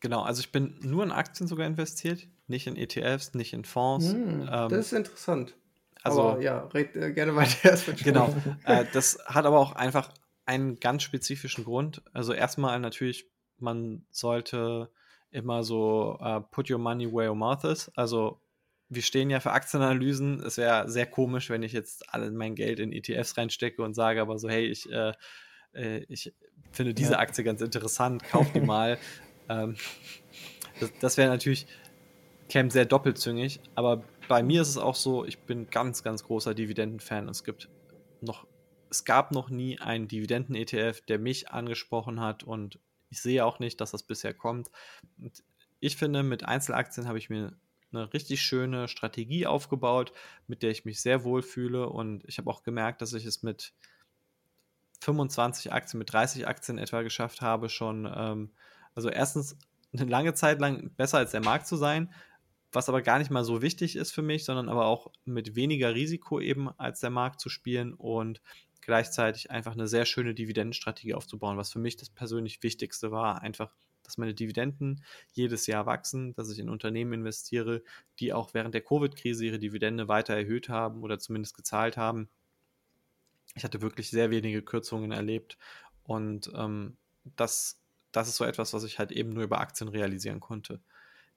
genau, 0.00 0.22
also 0.22 0.40
ich 0.40 0.52
bin 0.52 0.76
nur 0.80 1.02
in 1.02 1.10
Aktien 1.10 1.48
sogar 1.48 1.66
investiert, 1.66 2.28
nicht 2.46 2.66
in 2.66 2.76
ETFs, 2.76 3.34
nicht 3.34 3.52
in 3.52 3.64
Fonds. 3.64 4.12
Hm, 4.12 4.48
ähm, 4.50 4.68
das 4.68 4.86
ist 4.86 4.92
interessant. 4.92 5.56
Also, 6.02 6.22
aber 6.22 6.42
ja, 6.42 6.60
red 6.74 6.96
äh, 6.96 7.12
gerne 7.12 7.34
weiter. 7.34 7.76
genau. 8.04 8.34
Äh, 8.64 8.84
das 8.92 9.18
hat 9.26 9.46
aber 9.46 9.58
auch 9.58 9.72
einfach 9.72 10.12
einen 10.46 10.80
ganz 10.80 11.02
spezifischen 11.02 11.64
Grund. 11.64 12.02
Also 12.12 12.32
erstmal 12.32 12.78
natürlich, 12.80 13.30
man 13.58 14.06
sollte 14.10 14.90
immer 15.30 15.62
so 15.62 16.18
uh, 16.20 16.40
put 16.40 16.70
your 16.70 16.78
money 16.78 17.12
where 17.12 17.28
your 17.28 17.36
mouth 17.36 17.64
is. 17.64 17.90
Also 17.96 18.40
wir 18.88 19.02
stehen 19.02 19.28
ja 19.30 19.40
für 19.40 19.52
Aktienanalysen. 19.52 20.42
Es 20.42 20.56
wäre 20.56 20.88
sehr 20.88 21.06
komisch, 21.06 21.50
wenn 21.50 21.62
ich 21.62 21.72
jetzt 21.72 22.14
all 22.14 22.30
mein 22.30 22.54
Geld 22.54 22.80
in 22.80 22.92
ETFs 22.92 23.36
reinstecke 23.36 23.82
und 23.82 23.94
sage 23.94 24.20
aber 24.20 24.38
so, 24.38 24.48
hey, 24.48 24.66
ich, 24.66 24.90
äh, 24.90 25.12
äh, 25.74 25.98
ich 26.08 26.32
finde 26.72 26.94
diese 26.94 27.12
ja. 27.12 27.18
Aktie 27.18 27.44
ganz 27.44 27.60
interessant, 27.60 28.24
kauf 28.24 28.50
die 28.52 28.60
mal. 28.62 28.98
ähm, 29.48 29.76
das, 30.80 30.92
das 31.00 31.16
wäre 31.16 31.28
natürlich, 31.28 31.66
käme 32.48 32.70
sehr 32.70 32.86
doppelzüngig, 32.86 33.60
aber 33.74 34.02
bei 34.28 34.42
mir 34.42 34.62
ist 34.62 34.68
es 34.68 34.78
auch 34.78 34.94
so, 34.94 35.24
ich 35.24 35.38
bin 35.40 35.68
ganz, 35.70 36.02
ganz 36.02 36.24
großer 36.24 36.54
Dividenden-Fan. 36.54 37.28
Es 37.28 37.44
gibt 37.44 37.68
noch, 38.20 38.46
es 38.90 39.04
gab 39.04 39.32
noch 39.32 39.50
nie 39.50 39.78
einen 39.78 40.08
Dividenden-ETF, 40.08 41.02
der 41.02 41.18
mich 41.18 41.50
angesprochen 41.50 42.20
hat 42.20 42.44
und 42.44 42.78
ich 43.10 43.20
sehe 43.20 43.44
auch 43.44 43.58
nicht, 43.58 43.80
dass 43.80 43.90
das 43.90 44.02
bisher 44.02 44.34
kommt. 44.34 44.70
Und 45.18 45.42
ich 45.80 45.96
finde, 45.96 46.22
mit 46.22 46.44
Einzelaktien 46.44 47.06
habe 47.08 47.18
ich 47.18 47.30
mir 47.30 47.56
eine 47.92 48.12
richtig 48.12 48.42
schöne 48.42 48.88
Strategie 48.88 49.46
aufgebaut, 49.46 50.12
mit 50.46 50.62
der 50.62 50.70
ich 50.70 50.84
mich 50.84 51.00
sehr 51.00 51.24
wohl 51.24 51.42
fühle 51.42 51.88
und 51.88 52.24
ich 52.26 52.38
habe 52.38 52.50
auch 52.50 52.62
gemerkt, 52.62 53.00
dass 53.00 53.14
ich 53.14 53.24
es 53.24 53.42
mit 53.42 53.72
25 55.00 55.72
Aktien, 55.72 55.98
mit 55.98 56.12
30 56.12 56.46
Aktien 56.46 56.78
etwa 56.78 57.02
geschafft 57.02 57.40
habe, 57.40 57.68
schon, 57.68 58.10
ähm, 58.14 58.50
also 58.94 59.08
erstens 59.08 59.56
eine 59.92 60.04
lange 60.04 60.34
Zeit 60.34 60.60
lang 60.60 60.90
besser 60.96 61.18
als 61.18 61.30
der 61.30 61.42
Markt 61.42 61.66
zu 61.66 61.76
sein, 61.76 62.12
was 62.72 62.88
aber 62.88 63.02
gar 63.02 63.18
nicht 63.18 63.30
mal 63.30 63.44
so 63.44 63.62
wichtig 63.62 63.96
ist 63.96 64.12
für 64.12 64.22
mich, 64.22 64.44
sondern 64.44 64.68
aber 64.68 64.86
auch 64.86 65.10
mit 65.24 65.54
weniger 65.54 65.94
Risiko 65.94 66.40
eben 66.40 66.68
als 66.78 67.00
der 67.00 67.10
Markt 67.10 67.40
zu 67.40 67.48
spielen 67.48 67.94
und 67.94 68.42
gleichzeitig 68.80 69.50
einfach 69.50 69.72
eine 69.72 69.88
sehr 69.88 70.06
schöne 70.06 70.34
Dividendenstrategie 70.34 71.14
aufzubauen, 71.14 71.56
was 71.56 71.72
für 71.72 71.78
mich 71.78 71.96
das 71.96 72.10
persönlich 72.10 72.62
Wichtigste 72.62 73.10
war, 73.10 73.42
einfach, 73.42 73.74
dass 74.02 74.18
meine 74.18 74.34
Dividenden 74.34 75.04
jedes 75.32 75.66
Jahr 75.66 75.86
wachsen, 75.86 76.34
dass 76.34 76.50
ich 76.50 76.58
in 76.58 76.70
Unternehmen 76.70 77.12
investiere, 77.12 77.82
die 78.18 78.32
auch 78.32 78.54
während 78.54 78.74
der 78.74 78.82
Covid-Krise 78.82 79.44
ihre 79.46 79.58
Dividende 79.58 80.08
weiter 80.08 80.34
erhöht 80.34 80.68
haben 80.68 81.02
oder 81.02 81.18
zumindest 81.18 81.54
gezahlt 81.54 81.96
haben. 81.96 82.28
Ich 83.54 83.64
hatte 83.64 83.82
wirklich 83.82 84.10
sehr 84.10 84.30
wenige 84.30 84.62
Kürzungen 84.62 85.10
erlebt 85.10 85.58
und 86.04 86.50
ähm, 86.54 86.96
das, 87.36 87.78
das 88.12 88.28
ist 88.28 88.36
so 88.36 88.44
etwas, 88.44 88.72
was 88.72 88.84
ich 88.84 88.98
halt 88.98 89.12
eben 89.12 89.30
nur 89.30 89.44
über 89.44 89.60
Aktien 89.60 89.88
realisieren 89.88 90.40
konnte. 90.40 90.80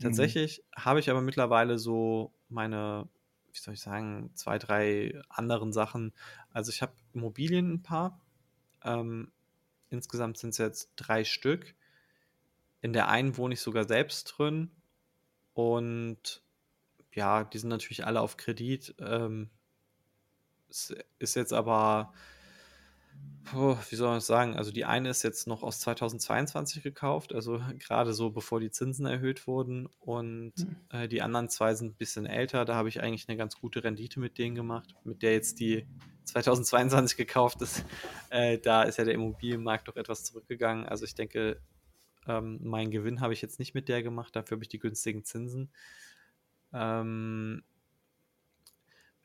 Mhm. 0.02 0.08
Tatsächlich 0.08 0.64
mhm. 0.76 0.84
habe 0.84 1.00
ich 1.00 1.10
aber 1.10 1.22
mittlerweile 1.22 1.78
so 1.78 2.34
meine, 2.50 3.08
wie 3.54 3.60
soll 3.60 3.76
ich 3.76 3.82
sagen, 3.82 4.32
zwei, 4.34 4.58
drei 4.58 5.22
anderen 5.30 5.72
Sachen. 5.74 6.14
Also 6.52 6.72
ich 6.72 6.82
habe 6.82 6.94
Immobilien 7.14 7.74
ein 7.74 7.84
paar. 7.84 8.20
Ähm, 8.84 9.32
insgesamt 9.90 10.38
sind 10.38 10.50
es 10.50 10.58
jetzt 10.58 10.92
drei 10.96 11.24
Stück. 11.24 11.76
In 12.82 12.94
der 12.94 13.10
einen 13.10 13.38
wohne 13.38 13.54
ich 13.54 13.62
sogar 13.62 13.86
selbst 13.88 14.24
drin. 14.38 14.72
Und 15.54 16.42
ja, 17.14 17.44
die 17.44 17.60
sind 17.60 17.70
natürlich 17.70 18.06
alle 18.06 18.22
auf 18.22 18.38
Kredit. 18.38 18.96
Ähm, 19.00 19.50
es 20.70 20.96
ist 21.20 21.36
jetzt 21.36 21.54
aber 21.54 22.14
Puh, 23.46 23.76
wie 23.90 23.96
soll 23.96 24.08
man 24.08 24.18
das 24.18 24.28
sagen? 24.28 24.56
Also 24.56 24.72
die 24.72 24.86
eine 24.86 25.10
ist 25.10 25.24
jetzt 25.24 25.48
noch 25.48 25.64
aus 25.64 25.80
2022 25.82 26.84
gekauft, 26.84 27.34
also 27.34 27.60
gerade 27.80 28.14
so 28.14 28.30
bevor 28.30 28.60
die 28.60 28.72
Zinsen 28.72 29.06
erhöht 29.06 29.48
wurden. 29.48 29.88
Und 30.00 30.54
mhm. 30.58 30.76
äh, 30.90 31.08
die 31.08 31.22
anderen 31.22 31.50
zwei 31.50 31.74
sind 31.76 31.94
ein 31.94 31.98
bisschen 31.98 32.26
älter. 32.26 32.66
Da 32.66 32.76
habe 32.76 32.90
ich 32.90 33.02
eigentlich 33.02 33.28
eine 33.28 33.38
ganz 33.38 33.60
gute 33.60 33.84
Rendite 33.84 34.20
mit 34.20 34.38
denen 34.38 34.56
gemacht, 34.56 34.96
mit 35.04 35.22
der 35.22 35.34
jetzt 35.34 35.60
die 35.60 35.86
2022 36.26 37.18
gekauft 37.18 37.62
ist. 37.62 37.86
Äh, 38.30 38.60
da 38.60 38.84
ist 38.84 38.98
ja 38.98 39.04
der 39.04 39.14
Immobilienmarkt 39.16 39.90
doch 39.90 39.98
etwas 39.98 40.24
zurückgegangen. 40.24 40.86
Also 40.86 41.04
ich 41.04 41.16
denke, 41.16 41.60
Ähm, 42.28 42.60
meinen 42.64 42.92
Gewinn 42.92 43.20
habe 43.20 43.34
ich 43.34 43.42
jetzt 43.42 43.60
nicht 43.60 43.74
mit 43.74 43.90
der 43.90 44.04
gemacht, 44.04 44.36
dafür 44.36 44.56
habe 44.56 44.64
ich 44.64 44.70
die 44.70 44.80
günstigen 44.80 45.24
Zinsen. 45.26 45.72
Ähm, 46.72 47.64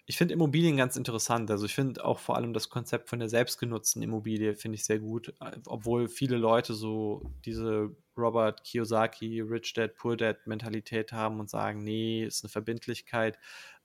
ich 0.09 0.17
finde 0.17 0.35
Immobilien 0.35 0.77
ganz 0.77 0.97
interessant. 0.97 1.51
Also 1.51 1.67
ich 1.67 1.75
finde 1.75 2.05
auch 2.05 2.21
vor 2.21 2.37
allem 2.37 2.53
das 2.53 2.69
Konzept 2.71 3.09
von 3.09 3.19
der 3.19 3.29
selbstgenutzten 3.29 4.03
Immobilie 4.03 4.55
finde 4.55 4.77
ich 4.77 4.85
sehr 4.85 5.01
gut, 5.01 5.35
obwohl 5.67 6.09
viele 6.09 6.37
Leute 6.37 6.75
so 6.75 7.29
diese 7.45 7.91
Robert 8.17 8.63
Kiyosaki 8.63 9.41
Rich 9.41 9.75
Dad 9.75 9.97
Poor 9.97 10.17
Dad 10.17 10.47
Mentalität 10.47 11.13
haben 11.13 11.41
und 11.41 11.51
sagen, 11.51 11.83
nee, 11.83 12.25
ist 12.25 12.45
eine 12.45 12.51
Verbindlichkeit, 12.51 13.37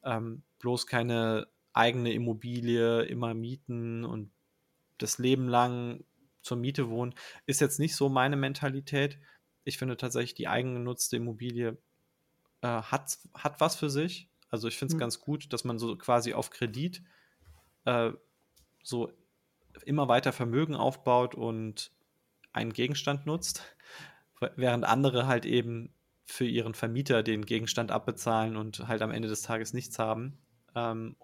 ähm, 0.03 0.43
bloß 0.59 0.85
keine 0.85 1.47
eigene 1.73 2.13
Immobilie 2.13 3.01
immer 3.03 3.33
mieten 3.33 4.05
und 4.05 4.31
das 4.99 5.17
Leben 5.17 5.47
lang 5.47 6.03
zur 6.43 6.57
Miete 6.57 6.89
wohnen, 6.89 7.15
ist 7.47 7.61
jetzt 7.61 7.79
nicht 7.79 7.95
so 7.95 8.09
meine 8.09 8.35
Mentalität. 8.35 9.17
Ich 9.63 9.79
finde 9.79 9.97
tatsächlich, 9.97 10.35
die 10.35 10.47
eigengenutzte 10.47 11.17
Immobilie 11.17 11.77
äh, 12.61 12.67
hat, 12.67 13.17
hat 13.33 13.59
was 13.59 13.75
für 13.75 13.89
sich. 13.89 14.30
Also 14.51 14.67
ich 14.67 14.77
finde 14.77 14.91
es 14.91 14.95
mhm. 14.95 14.99
ganz 14.99 15.19
gut, 15.19 15.51
dass 15.53 15.63
man 15.63 15.79
so 15.79 15.95
quasi 15.95 16.33
auf 16.33 16.49
Kredit 16.49 17.01
äh, 17.85 18.11
so 18.83 19.11
immer 19.85 20.07
weiter 20.07 20.33
Vermögen 20.33 20.75
aufbaut 20.75 21.33
und 21.33 21.91
einen 22.53 22.73
Gegenstand 22.73 23.25
nutzt, 23.25 23.63
während 24.55 24.85
andere 24.85 25.25
halt 25.27 25.45
eben 25.45 25.93
für 26.25 26.45
ihren 26.45 26.73
Vermieter 26.73 27.23
den 27.23 27.45
Gegenstand 27.45 27.91
abbezahlen 27.91 28.57
und 28.57 28.87
halt 28.87 29.01
am 29.01 29.11
Ende 29.11 29.27
des 29.27 29.41
Tages 29.41 29.73
nichts 29.73 29.99
haben. 29.99 30.37
Ähm, 30.75 31.15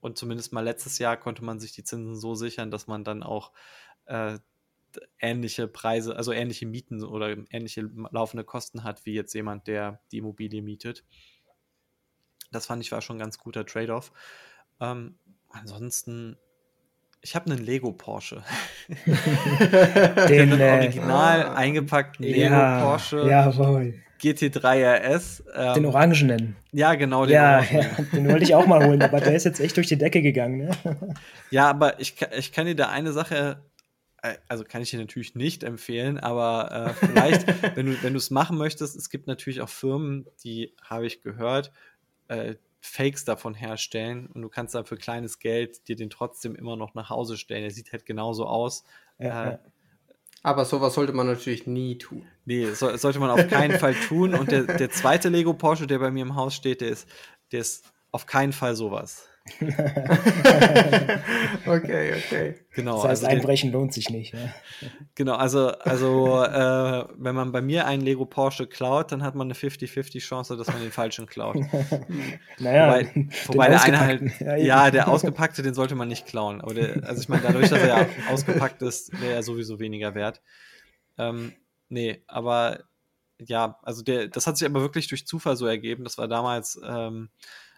und 0.00 0.18
zumindest 0.18 0.52
mal 0.52 0.60
letztes 0.60 0.98
Jahr 0.98 1.16
konnte 1.16 1.44
man 1.44 1.60
sich 1.60 1.72
die 1.72 1.84
Zinsen 1.84 2.16
so 2.16 2.34
sichern, 2.34 2.70
dass 2.70 2.86
man 2.86 3.04
dann 3.04 3.22
auch 3.22 3.52
äh, 4.04 4.38
ähnliche 5.18 5.66
Preise, 5.66 6.16
also 6.16 6.32
ähnliche 6.32 6.66
Mieten 6.66 7.02
oder 7.02 7.36
ähnliche 7.50 7.90
laufende 8.10 8.44
Kosten 8.44 8.84
hat, 8.84 9.06
wie 9.06 9.14
jetzt 9.14 9.34
jemand, 9.34 9.66
der 9.66 10.00
die 10.12 10.18
Immobilie 10.18 10.62
mietet. 10.62 11.04
Das 12.54 12.66
fand 12.66 12.82
ich 12.82 12.92
war 12.92 13.02
schon 13.02 13.16
ein 13.16 13.20
ganz 13.20 13.38
guter 13.38 13.66
Trade-off. 13.66 14.12
Ähm, 14.80 15.16
ansonsten, 15.50 16.36
ich 17.20 17.34
habe 17.34 17.50
einen 17.50 17.64
Lego 17.64 17.92
Porsche. 17.92 18.42
Den, 20.28 20.50
den 20.50 20.60
äh, 20.60 20.72
original 20.72 21.40
äh, 21.40 21.44
eingepackten 21.44 22.24
ja, 22.24 22.76
Lego 22.78 22.86
Porsche. 22.86 23.28
Jawohl. 23.28 23.94
GT3 24.22 25.16
RS. 25.16 25.44
Ähm, 25.54 25.74
den 25.74 25.86
orangenen. 25.86 26.56
Ja, 26.72 26.94
genau. 26.94 27.26
Den, 27.26 27.34
ja, 27.34 27.62
ja, 27.62 27.82
den 28.12 28.28
wollte 28.28 28.44
ich 28.44 28.54
auch 28.54 28.66
mal 28.66 28.86
holen, 28.86 29.02
aber 29.02 29.20
der 29.20 29.34
ist 29.34 29.44
jetzt 29.44 29.60
echt 29.60 29.76
durch 29.76 29.88
die 29.88 29.98
Decke 29.98 30.22
gegangen. 30.22 30.58
Ne? 30.58 30.70
Ja, 31.50 31.68
aber 31.68 32.00
ich, 32.00 32.16
ich 32.36 32.52
kann 32.52 32.66
dir 32.66 32.76
da 32.76 32.88
eine 32.88 33.12
Sache 33.12 33.58
äh, 34.24 34.38
also 34.48 34.64
kann 34.64 34.82
ich 34.82 34.90
dir 34.90 34.98
natürlich 34.98 35.34
nicht 35.34 35.62
empfehlen, 35.62 36.18
aber 36.18 36.96
äh, 37.00 37.06
vielleicht, 37.06 37.46
wenn 37.76 37.86
du 37.86 38.02
wenn 38.02 38.14
du 38.14 38.18
es 38.18 38.30
machen 38.30 38.56
möchtest, 38.56 38.96
es 38.96 39.10
gibt 39.10 39.26
natürlich 39.26 39.60
auch 39.60 39.68
Firmen, 39.68 40.26
die 40.42 40.74
habe 40.82 41.06
ich 41.06 41.20
gehört, 41.20 41.70
äh, 42.28 42.54
Fakes 42.80 43.24
davon 43.24 43.54
herstellen 43.54 44.26
und 44.26 44.42
du 44.42 44.50
kannst 44.50 44.74
dann 44.74 44.84
für 44.84 44.96
kleines 44.96 45.38
Geld 45.38 45.88
dir 45.88 45.96
den 45.96 46.10
trotzdem 46.10 46.54
immer 46.54 46.76
noch 46.76 46.94
nach 46.94 47.08
Hause 47.08 47.38
stellen. 47.38 47.62
Der 47.62 47.70
sieht 47.70 47.92
halt 47.92 48.04
genauso 48.04 48.46
aus. 48.46 48.84
Ja, 49.18 49.52
äh, 49.52 49.58
Aber 50.42 50.66
sowas 50.66 50.92
sollte 50.92 51.14
man 51.14 51.26
natürlich 51.26 51.66
nie 51.66 51.96
tun. 51.96 52.26
Nee, 52.44 52.70
so, 52.72 52.94
sollte 52.96 53.20
man 53.20 53.30
auf 53.30 53.48
keinen 53.48 53.78
Fall 53.78 53.94
tun. 53.94 54.34
Und 54.34 54.52
der, 54.52 54.64
der 54.64 54.90
zweite 54.90 55.30
Lego 55.30 55.54
Porsche, 55.54 55.86
der 55.86 55.98
bei 55.98 56.10
mir 56.10 56.22
im 56.22 56.36
Haus 56.36 56.54
steht, 56.54 56.82
der 56.82 56.90
ist, 56.90 57.08
der 57.52 57.60
ist 57.60 57.90
auf 58.12 58.26
keinen 58.26 58.52
Fall 58.52 58.76
sowas. 58.76 59.28
okay, 61.66 62.14
okay. 62.16 62.54
Genau, 62.70 63.02
das 63.02 63.10
heißt, 63.10 63.24
also 63.24 63.36
einbrechen 63.36 63.70
den, 63.70 63.78
lohnt 63.78 63.92
sich 63.92 64.08
nicht. 64.08 64.32
Ne? 64.32 64.54
Genau, 65.14 65.34
also, 65.34 65.68
also 65.68 66.42
äh, 66.42 67.04
wenn 67.18 67.34
man 67.34 67.52
bei 67.52 67.60
mir 67.60 67.86
einen 67.86 68.02
Lego 68.02 68.24
Porsche 68.24 68.66
klaut, 68.66 69.12
dann 69.12 69.22
hat 69.22 69.34
man 69.34 69.46
eine 69.46 69.54
50-50 69.54 70.20
Chance, 70.20 70.56
dass 70.56 70.68
man 70.68 70.80
den 70.80 70.90
falschen 70.90 71.26
klaut. 71.26 71.56
naja, 72.58 72.86
wobei, 72.86 73.28
wobei 73.48 73.68
der 73.68 73.82
eine 73.82 74.00
halt, 74.00 74.40
ja, 74.40 74.56
ja, 74.56 74.90
der 74.90 75.08
ausgepackte, 75.08 75.62
den 75.62 75.74
sollte 75.74 75.94
man 75.94 76.08
nicht 76.08 76.24
klauen. 76.26 76.62
Aber 76.62 76.72
der, 76.72 77.04
also 77.04 77.20
ich 77.20 77.28
meine, 77.28 77.42
dadurch, 77.42 77.68
dass 77.68 77.82
er 77.82 78.08
ausgepackt 78.30 78.80
ist, 78.80 79.12
wäre 79.20 79.34
er 79.34 79.42
sowieso 79.42 79.78
weniger 79.78 80.14
wert. 80.14 80.40
Ähm, 81.18 81.52
nee, 81.90 82.22
aber 82.26 82.84
ja, 83.38 83.78
also 83.82 84.02
der, 84.02 84.28
das 84.28 84.46
hat 84.46 84.56
sich 84.56 84.66
aber 84.66 84.80
wirklich 84.80 85.08
durch 85.08 85.26
Zufall 85.26 85.56
so 85.56 85.66
ergeben. 85.66 86.02
Das 86.02 86.16
war 86.16 86.28
damals, 86.28 86.80
ähm, 86.82 87.28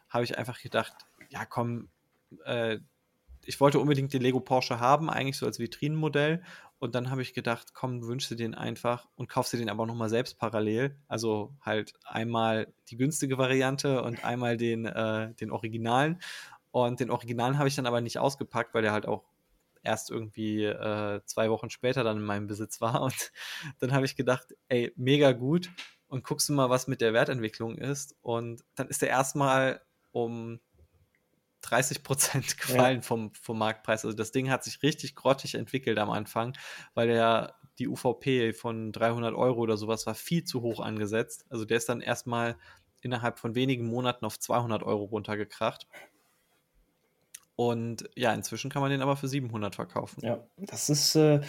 habe 0.08 0.22
ich 0.22 0.38
einfach 0.38 0.60
gedacht, 0.60 0.94
ja 1.37 1.45
komm, 1.45 1.89
äh, 2.45 2.78
ich 3.45 3.61
wollte 3.61 3.78
unbedingt 3.78 4.12
den 4.12 4.22
Lego 4.22 4.41
Porsche 4.41 4.80
haben, 4.80 5.09
eigentlich 5.09 5.37
so 5.37 5.47
als 5.47 5.59
Vitrinenmodell. 5.59 6.43
Und 6.78 6.95
dann 6.95 7.11
habe 7.11 7.22
ich 7.22 7.32
gedacht, 7.32 7.74
komm, 7.74 8.03
wünschst 8.07 8.30
du 8.30 8.34
den 8.34 8.55
einfach 8.55 9.09
und 9.14 9.28
kaufst 9.28 9.53
dir 9.53 9.59
den 9.59 9.70
aber 9.70 9.87
nochmal 9.87 10.09
selbst 10.09 10.39
parallel. 10.39 10.97
Also 11.09 11.55
halt 11.61 11.93
einmal 12.05 12.72
die 12.89 12.97
günstige 12.97 13.39
Variante 13.39 14.03
und 14.03 14.24
einmal 14.24 14.57
den, 14.57 14.84
äh, 14.87 15.32
den 15.34 15.51
Originalen. 15.51 16.20
Und 16.70 17.01
den 17.01 17.11
Originalen 17.11 17.59
habe 17.59 17.68
ich 17.68 17.76
dann 17.76 17.87
aber 17.87 18.01
nicht 18.01 18.18
ausgepackt, 18.18 18.74
weil 18.74 18.82
der 18.82 18.93
halt 18.93 19.07
auch 19.07 19.24
erst 19.82 20.11
irgendwie 20.11 20.64
äh, 20.64 21.20
zwei 21.24 21.49
Wochen 21.51 21.70
später 21.70 22.03
dann 22.03 22.18
in 22.18 22.24
meinem 22.24 22.47
Besitz 22.47 22.80
war. 22.80 23.03
Und 23.03 23.32
dann 23.78 23.93
habe 23.93 24.07
ich 24.07 24.16
gedacht, 24.16 24.55
ey, 24.68 24.93
mega 24.97 25.32
gut. 25.32 25.70
Und 26.09 26.24
guckst 26.24 26.49
du 26.49 26.53
mal, 26.53 26.70
was 26.70 26.89
mit 26.89 27.01
der 27.01 27.12
Wertentwicklung 27.12 27.78
ist. 27.78 28.16
Und 28.22 28.64
dann 28.74 28.89
ist 28.89 29.03
der 29.03 29.09
erstmal 29.09 29.80
um 30.12 30.61
30 31.70 32.02
Prozent 32.02 32.58
gefallen 32.58 32.98
ja. 32.98 33.02
vom, 33.02 33.32
vom 33.34 33.58
Marktpreis. 33.58 34.04
Also 34.04 34.16
das 34.16 34.32
Ding 34.32 34.50
hat 34.50 34.64
sich 34.64 34.82
richtig 34.82 35.14
grottig 35.14 35.54
entwickelt 35.54 35.98
am 35.98 36.10
Anfang, 36.10 36.56
weil 36.94 37.08
der 37.08 37.56
die 37.78 37.88
UVP 37.88 38.52
von 38.52 38.92
300 38.92 39.34
Euro 39.34 39.60
oder 39.60 39.76
sowas 39.76 40.06
war 40.06 40.14
viel 40.14 40.44
zu 40.44 40.62
hoch 40.62 40.80
angesetzt. 40.80 41.44
Also 41.50 41.64
der 41.64 41.76
ist 41.76 41.88
dann 41.88 42.00
erstmal 42.00 42.56
innerhalb 43.00 43.38
von 43.38 43.54
wenigen 43.54 43.86
Monaten 43.86 44.24
auf 44.24 44.38
200 44.38 44.82
Euro 44.82 45.04
runtergekracht. 45.04 45.86
Und 47.54 48.08
ja, 48.14 48.34
inzwischen 48.34 48.70
kann 48.70 48.82
man 48.82 48.90
den 48.90 49.00
aber 49.00 49.16
für 49.16 49.28
700 49.28 49.74
verkaufen. 49.74 50.22
Ja, 50.22 50.46
das 50.58 50.90
ist 50.90 51.16
äh, 51.16 51.40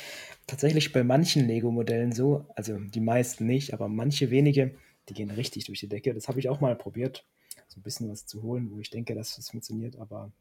tatsächlich 0.47 0.93
bei 0.93 1.03
manchen 1.03 1.45
Lego-Modellen 1.45 2.13
so. 2.13 2.45
Also 2.55 2.77
die 2.77 3.01
meisten 3.01 3.45
nicht, 3.45 3.73
aber 3.73 3.89
manche 3.89 4.31
wenige, 4.31 4.75
die 5.09 5.13
gehen 5.13 5.31
richtig 5.31 5.65
durch 5.65 5.79
die 5.79 5.89
Decke. 5.89 6.13
Das 6.13 6.27
habe 6.27 6.39
ich 6.39 6.49
auch 6.49 6.59
mal 6.59 6.75
probiert 6.75 7.25
so 7.67 7.79
ein 7.79 7.83
bisschen 7.83 8.09
was 8.09 8.25
zu 8.25 8.41
holen, 8.43 8.71
wo 8.71 8.79
ich 8.79 8.89
denke, 8.89 9.15
dass 9.15 9.35
das 9.35 9.49
funktioniert. 9.49 9.97
Aber 9.97 10.31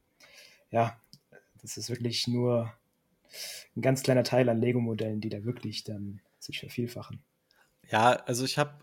ja, 0.71 1.01
das 1.63 1.77
ist 1.77 1.91
wirklich 1.91 2.27
nur 2.27 2.73
ein 3.77 3.83
ganz 3.83 4.03
kleiner 4.03 4.25
Teil 4.25 4.49
an 4.49 4.61
Lego-Modellen, 4.61 5.21
die 5.21 5.29
da 5.29 5.45
wirklich 5.45 5.85
dann 5.85 6.21
sich 6.39 6.61
vervielfachen. 6.61 7.21
Ja, 7.91 8.13
also 8.13 8.45
ich 8.45 8.59
habe, 8.59 8.75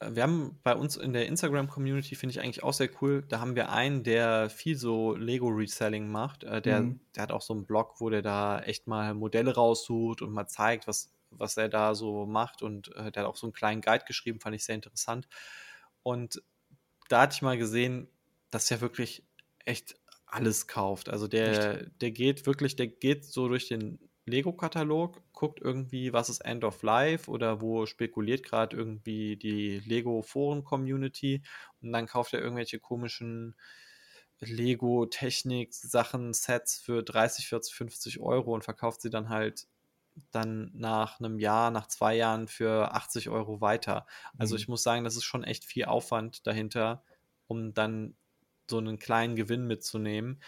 wir 0.00 0.22
haben 0.22 0.58
bei 0.62 0.74
uns 0.74 0.96
in 0.96 1.12
der 1.12 1.26
Instagram-Community, 1.26 2.14
finde 2.14 2.32
ich 2.32 2.40
eigentlich 2.40 2.62
auch 2.62 2.72
sehr 2.72 2.90
cool, 3.00 3.24
da 3.28 3.40
haben 3.40 3.56
wir 3.56 3.70
einen, 3.70 4.04
der 4.04 4.48
viel 4.50 4.76
so 4.76 5.14
Lego-Reselling 5.14 6.08
macht. 6.08 6.44
Äh, 6.44 6.62
der, 6.62 6.82
mhm. 6.82 7.00
der 7.14 7.24
hat 7.24 7.32
auch 7.32 7.42
so 7.42 7.54
einen 7.54 7.64
Blog, 7.64 8.00
wo 8.00 8.10
der 8.10 8.22
da 8.22 8.60
echt 8.60 8.86
mal 8.86 9.14
Modelle 9.14 9.54
raussucht 9.54 10.22
und 10.22 10.32
mal 10.32 10.46
zeigt, 10.46 10.86
was, 10.86 11.10
was 11.30 11.56
er 11.56 11.68
da 11.68 11.94
so 11.94 12.26
macht. 12.26 12.62
Und 12.62 12.94
äh, 12.96 13.10
der 13.12 13.22
hat 13.22 13.30
auch 13.30 13.36
so 13.36 13.46
einen 13.46 13.52
kleinen 13.52 13.80
Guide 13.80 14.04
geschrieben, 14.06 14.40
fand 14.40 14.56
ich 14.56 14.64
sehr 14.64 14.74
interessant. 14.74 15.28
Und 16.02 16.42
da 17.08 17.22
hatte 17.22 17.34
ich 17.34 17.42
mal 17.42 17.58
gesehen, 17.58 18.08
dass 18.50 18.70
er 18.70 18.80
wirklich 18.80 19.24
echt 19.64 19.96
alles 20.26 20.66
kauft. 20.66 21.08
Also 21.08 21.26
der, 21.26 21.86
der 22.00 22.10
geht 22.10 22.46
wirklich, 22.46 22.76
der 22.76 22.86
geht 22.86 23.24
so 23.24 23.48
durch 23.48 23.68
den 23.68 23.98
Lego-Katalog, 24.28 25.22
guckt 25.32 25.60
irgendwie, 25.60 26.12
was 26.12 26.28
ist 26.28 26.40
End 26.40 26.64
of 26.64 26.82
Life 26.82 27.30
oder 27.30 27.60
wo 27.60 27.86
spekuliert 27.86 28.42
gerade 28.42 28.76
irgendwie 28.76 29.36
die 29.36 29.80
Lego-Foren-Community 29.80 31.42
und 31.80 31.92
dann 31.92 32.06
kauft 32.06 32.34
er 32.34 32.40
irgendwelche 32.40 32.78
komischen 32.78 33.56
Lego-Technik-Sachen, 34.40 36.32
Sets 36.32 36.78
für 36.78 37.02
30, 37.02 37.48
40, 37.48 37.74
50 37.74 38.20
Euro 38.20 38.54
und 38.54 38.64
verkauft 38.64 39.00
sie 39.00 39.10
dann 39.10 39.30
halt 39.30 39.66
dann 40.30 40.70
nach 40.74 41.20
einem 41.20 41.38
Jahr, 41.38 41.70
nach 41.70 41.86
zwei 41.86 42.16
Jahren 42.16 42.48
für 42.48 42.94
80 42.94 43.28
Euro 43.28 43.60
weiter. 43.60 44.06
Also 44.36 44.54
mhm. 44.54 44.60
ich 44.60 44.68
muss 44.68 44.82
sagen, 44.82 45.04
das 45.04 45.16
ist 45.16 45.24
schon 45.24 45.44
echt 45.44 45.64
viel 45.64 45.84
Aufwand 45.84 46.46
dahinter, 46.46 47.02
um 47.46 47.74
dann 47.74 48.16
so 48.70 48.78
einen 48.78 48.98
kleinen 48.98 49.36
Gewinn 49.36 49.66
mitzunehmen. 49.66 50.42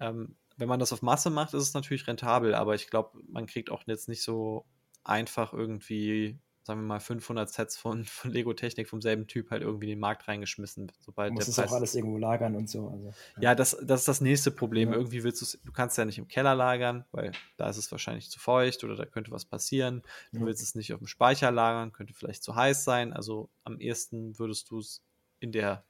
Ähm, 0.00 0.36
wenn 0.56 0.68
man 0.68 0.80
das 0.80 0.92
auf 0.92 1.02
Masse 1.02 1.30
macht, 1.30 1.54
ist 1.54 1.62
es 1.62 1.74
natürlich 1.74 2.06
rentabel, 2.06 2.54
aber 2.54 2.74
ich 2.74 2.88
glaube, 2.88 3.18
man 3.28 3.46
kriegt 3.46 3.70
auch 3.70 3.82
jetzt 3.86 4.08
nicht 4.08 4.22
so 4.22 4.66
einfach 5.04 5.52
irgendwie 5.52 6.38
sagen 6.62 6.80
wir 6.80 6.86
mal, 6.86 7.00
500 7.00 7.50
Sets 7.50 7.76
von, 7.76 8.04
von 8.04 8.30
Lego 8.30 8.52
Technik 8.52 8.88
vom 8.88 9.00
selben 9.00 9.26
Typ 9.26 9.50
halt 9.50 9.62
irgendwie 9.62 9.86
in 9.86 9.96
den 9.96 10.00
Markt 10.00 10.28
reingeschmissen. 10.28 10.90
Sobald 11.00 11.30
du 11.30 11.34
musst 11.34 11.48
es 11.48 11.58
auch 11.58 11.72
alles 11.72 11.94
irgendwo 11.94 12.18
lagern 12.18 12.54
und 12.54 12.68
so. 12.68 12.88
Also, 12.88 13.06
ja. 13.36 13.42
ja, 13.42 13.54
das, 13.54 13.76
das 13.82 14.00
ist 14.00 14.08
das 14.08 14.20
nächste 14.20 14.50
Problem. 14.50 14.90
Ja. 14.90 14.96
Irgendwie 14.96 15.24
willst 15.24 15.40
du 15.40 15.44
es, 15.44 15.58
du 15.64 15.72
kannst 15.72 15.98
ja 15.98 16.04
nicht 16.04 16.18
im 16.18 16.28
Keller 16.28 16.54
lagern, 16.54 17.04
weil 17.12 17.32
da 17.56 17.68
ist 17.68 17.76
es 17.76 17.90
wahrscheinlich 17.90 18.30
zu 18.30 18.38
feucht 18.38 18.84
oder 18.84 18.96
da 18.96 19.04
könnte 19.04 19.30
was 19.30 19.44
passieren. 19.44 20.02
Du 20.32 20.40
ja. 20.40 20.46
willst 20.46 20.62
es 20.62 20.74
nicht 20.74 20.92
auf 20.92 20.98
dem 20.98 21.08
Speicher 21.08 21.50
lagern, 21.50 21.92
könnte 21.92 22.14
vielleicht 22.14 22.42
zu 22.42 22.54
heiß 22.54 22.84
sein. 22.84 23.12
Also 23.12 23.48
am 23.64 23.78
ehesten 23.78 24.38
würdest 24.38 24.70
du 24.70 24.78
es 24.78 25.02
in 25.40 25.52
der, 25.52 25.84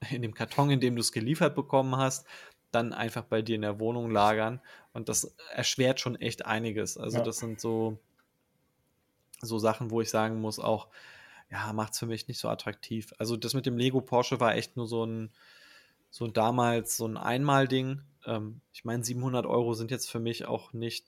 in 0.10 0.22
dem 0.22 0.34
Karton, 0.34 0.70
in 0.70 0.80
dem 0.80 0.96
du 0.96 1.00
es 1.00 1.12
geliefert 1.12 1.54
bekommen 1.54 1.96
hast, 1.96 2.26
dann 2.70 2.92
einfach 2.92 3.24
bei 3.24 3.42
dir 3.42 3.54
in 3.54 3.62
der 3.62 3.78
Wohnung 3.78 4.10
lagern. 4.10 4.60
Und 4.92 5.08
das 5.08 5.34
erschwert 5.52 6.00
schon 6.00 6.16
echt 6.16 6.46
einiges. 6.46 6.98
Also 6.98 7.22
das 7.22 7.38
sind 7.38 7.60
so 7.60 7.98
so 9.44 9.58
Sachen, 9.58 9.90
wo 9.90 10.00
ich 10.00 10.10
sagen 10.10 10.40
muss, 10.40 10.58
auch, 10.58 10.88
ja, 11.50 11.72
macht 11.72 11.92
es 11.92 11.98
für 11.98 12.06
mich 12.06 12.28
nicht 12.28 12.38
so 12.38 12.48
attraktiv. 12.48 13.12
Also 13.18 13.36
das 13.36 13.54
mit 13.54 13.66
dem 13.66 13.78
Lego 13.78 14.00
Porsche 14.00 14.40
war 14.40 14.54
echt 14.54 14.76
nur 14.76 14.86
so 14.86 15.04
ein, 15.04 15.30
so 16.10 16.26
damals 16.26 16.96
so 16.96 17.06
ein 17.06 17.16
Einmal-Ding. 17.16 18.00
Ähm, 18.26 18.60
ich 18.72 18.84
meine, 18.84 19.04
700 19.04 19.46
Euro 19.46 19.74
sind 19.74 19.90
jetzt 19.90 20.10
für 20.10 20.20
mich 20.20 20.46
auch 20.46 20.72
nicht 20.72 21.06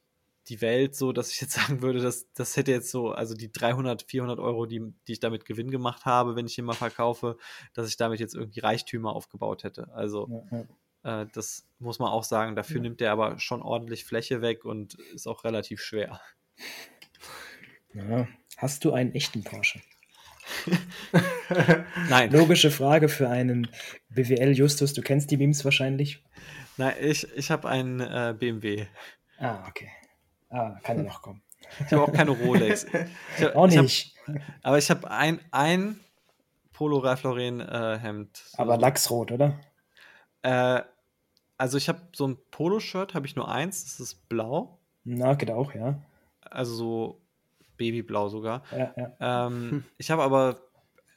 die 0.48 0.60
Welt 0.60 0.94
so, 0.94 1.12
dass 1.12 1.32
ich 1.32 1.40
jetzt 1.40 1.54
sagen 1.66 1.82
würde, 1.82 2.00
dass 2.00 2.32
das 2.32 2.56
hätte 2.56 2.70
jetzt 2.70 2.90
so, 2.90 3.10
also 3.10 3.34
die 3.34 3.50
300, 3.50 4.02
400 4.02 4.38
Euro, 4.38 4.66
die, 4.66 4.92
die 5.08 5.12
ich 5.12 5.20
damit 5.20 5.44
Gewinn 5.44 5.70
gemacht 5.70 6.04
habe, 6.04 6.36
wenn 6.36 6.46
ich 6.46 6.58
ihn 6.58 6.64
mal 6.64 6.74
verkaufe, 6.74 7.38
dass 7.74 7.88
ich 7.88 7.96
damit 7.96 8.20
jetzt 8.20 8.34
irgendwie 8.34 8.60
Reichtümer 8.60 9.14
aufgebaut 9.14 9.64
hätte. 9.64 9.92
Also 9.92 10.46
ja, 10.50 10.58
ja. 10.58 10.66
Äh, 11.06 11.26
das 11.32 11.66
muss 11.78 11.98
man 11.98 12.10
auch 12.10 12.24
sagen. 12.24 12.56
Dafür 12.56 12.76
ja. 12.76 12.82
nimmt 12.82 13.00
er 13.00 13.12
aber 13.12 13.38
schon 13.38 13.62
ordentlich 13.62 14.04
Fläche 14.04 14.42
weg 14.42 14.64
und 14.64 14.94
ist 15.14 15.26
auch 15.26 15.44
relativ 15.44 15.80
schwer. 15.80 16.20
Hast 18.56 18.84
du 18.84 18.92
einen 18.92 19.14
echten 19.14 19.42
Porsche? 19.44 19.80
Nein. 22.08 22.30
Logische 22.30 22.70
Frage 22.70 23.08
für 23.08 23.28
einen 23.28 23.68
BWL-Justus. 24.10 24.92
Du 24.92 25.02
kennst 25.02 25.30
die 25.30 25.36
Memes 25.36 25.64
wahrscheinlich. 25.64 26.22
Nein, 26.76 26.94
ich, 27.00 27.26
ich 27.36 27.50
habe 27.50 27.68
einen 27.68 28.00
äh, 28.00 28.34
BMW. 28.38 28.86
Ah, 29.38 29.66
okay. 29.68 29.88
Ah, 30.50 30.78
kann 30.82 30.98
ja 30.98 31.02
noch 31.02 31.22
kommen. 31.22 31.42
Ich 31.84 31.92
habe 31.92 32.02
auch 32.02 32.12
keine 32.12 32.30
Rolex. 32.30 32.86
Hab, 33.40 33.56
auch 33.56 33.66
nicht. 33.66 33.82
Ich 33.82 34.14
hab, 34.28 34.40
aber 34.62 34.78
ich 34.78 34.90
habe 34.90 35.10
ein, 35.10 35.40
ein 35.50 35.98
Polo 36.72 36.98
Ralph 36.98 37.22
Lauren 37.24 37.60
äh, 37.60 37.98
Hemd. 37.98 38.36
So. 38.36 38.58
Aber 38.58 38.76
Lachsrot, 38.76 39.32
oder? 39.32 39.58
Äh, 40.42 40.82
also 41.58 41.78
ich 41.78 41.88
habe 41.88 42.00
so 42.14 42.28
ein 42.28 42.36
Poloshirt, 42.50 43.14
habe 43.14 43.26
ich 43.26 43.34
nur 43.34 43.50
eins, 43.50 43.84
das 43.84 44.00
ist 44.00 44.28
blau. 44.28 44.78
Na, 45.04 45.34
geht 45.34 45.50
auch, 45.50 45.74
ja. 45.74 46.00
Also 46.42 46.74
so 46.74 47.25
Babyblau 47.76 48.28
sogar. 48.28 48.62
Ja, 48.72 48.94
ja. 48.96 49.46
Ähm, 49.46 49.70
hm. 49.70 49.84
Ich 49.98 50.10
habe 50.10 50.22
aber 50.22 50.60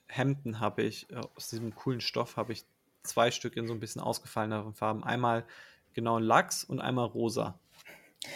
Hemden 0.07 0.59
habe 0.59 0.83
ich, 0.83 1.09
äh, 1.11 1.21
aus 1.35 1.49
diesem 1.49 1.75
coolen 1.75 2.01
Stoff 2.01 2.37
habe 2.37 2.53
ich 2.53 2.65
zwei 3.03 3.31
Stück 3.31 3.55
in 3.55 3.67
so 3.67 3.73
ein 3.73 3.79
bisschen 3.79 4.01
ausgefalleneren 4.01 4.73
Farben. 4.73 5.03
Einmal 5.03 5.45
genau 5.93 6.19
Lachs 6.19 6.63
und 6.63 6.79
einmal 6.79 7.05
rosa. 7.05 7.59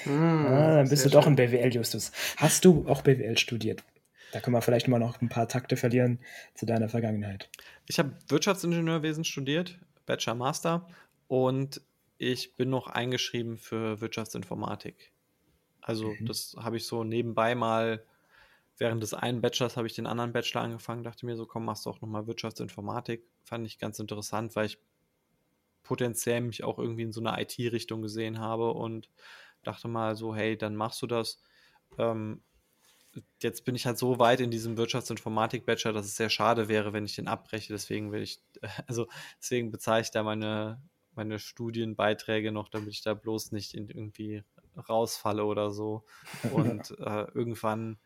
Hm, 0.03 0.45
ah, 0.45 0.75
dann 0.77 0.89
bist 0.89 1.05
du 1.05 1.09
doch 1.09 1.27
ein 1.27 1.35
BWL-Justus. 1.35 2.11
Hast 2.37 2.63
du 2.63 2.85
auch 2.87 3.01
BWL 3.01 3.37
studiert? 3.37 3.83
Da 4.31 4.39
können 4.39 4.55
wir 4.55 4.61
vielleicht 4.61 4.87
mal 4.87 4.99
noch 4.99 5.21
ein 5.21 5.29
paar 5.29 5.47
Takte 5.47 5.77
verlieren 5.77 6.19
zu 6.55 6.65
deiner 6.65 6.89
Vergangenheit. 6.89 7.49
Ich 7.87 7.99
habe 7.99 8.13
Wirtschaftsingenieurwesen 8.29 9.25
studiert, 9.25 9.77
Bachelor, 10.05 10.35
Master 10.35 10.87
und 11.27 11.81
ich 12.17 12.55
bin 12.55 12.69
noch 12.69 12.87
eingeschrieben 12.87 13.57
für 13.57 14.01
Wirtschaftsinformatik. 14.01 15.11
Also 15.81 16.15
mhm. 16.19 16.25
das 16.25 16.55
habe 16.57 16.77
ich 16.77 16.85
so 16.85 17.03
nebenbei 17.03 17.53
mal 17.55 18.03
während 18.77 19.03
des 19.03 19.13
einen 19.13 19.41
Bachelors 19.41 19.77
habe 19.77 19.87
ich 19.87 19.93
den 19.93 20.07
anderen 20.07 20.33
Bachelor 20.33 20.61
angefangen, 20.61 21.03
dachte 21.03 21.25
mir 21.25 21.35
so, 21.35 21.45
komm, 21.45 21.65
machst 21.65 21.85
du 21.85 21.89
auch 21.89 22.01
nochmal 22.01 22.27
Wirtschaftsinformatik. 22.27 23.23
Fand 23.43 23.67
ich 23.67 23.77
ganz 23.77 23.99
interessant, 23.99 24.55
weil 24.55 24.65
ich 24.67 24.79
potenziell 25.83 26.41
mich 26.41 26.63
auch 26.63 26.79
irgendwie 26.79 27.03
in 27.03 27.11
so 27.11 27.21
eine 27.21 27.39
IT-Richtung 27.41 28.01
gesehen 28.01 28.39
habe 28.39 28.71
und 28.71 29.09
dachte 29.63 29.87
mal 29.87 30.15
so, 30.15 30.35
hey, 30.35 30.57
dann 30.57 30.75
machst 30.75 31.01
du 31.01 31.07
das. 31.07 31.41
Ähm, 31.97 32.41
jetzt 33.41 33.65
bin 33.65 33.75
ich 33.75 33.85
halt 33.85 33.97
so 33.97 34.19
weit 34.19 34.39
in 34.39 34.51
diesem 34.51 34.77
Wirtschaftsinformatik-Bachelor, 34.77 35.93
dass 35.93 36.05
es 36.05 36.15
sehr 36.15 36.29
schade 36.29 36.67
wäre, 36.67 36.93
wenn 36.93 37.05
ich 37.05 37.15
den 37.15 37.27
abbreche. 37.27 37.73
Deswegen 37.73 38.11
will 38.11 38.21
ich, 38.21 38.41
also 38.87 39.07
deswegen 39.39 39.71
bezahle 39.71 40.01
ich 40.01 40.11
da 40.11 40.23
meine, 40.23 40.81
meine 41.13 41.39
Studienbeiträge 41.39 42.51
noch, 42.51 42.69
damit 42.69 42.89
ich 42.89 43.01
da 43.01 43.13
bloß 43.13 43.51
nicht 43.51 43.73
in 43.73 43.89
irgendwie 43.89 44.43
rausfalle 44.89 45.45
oder 45.45 45.71
so. 45.71 46.05
Und 46.53 46.91
äh, 46.99 47.25
irgendwann, 47.33 47.99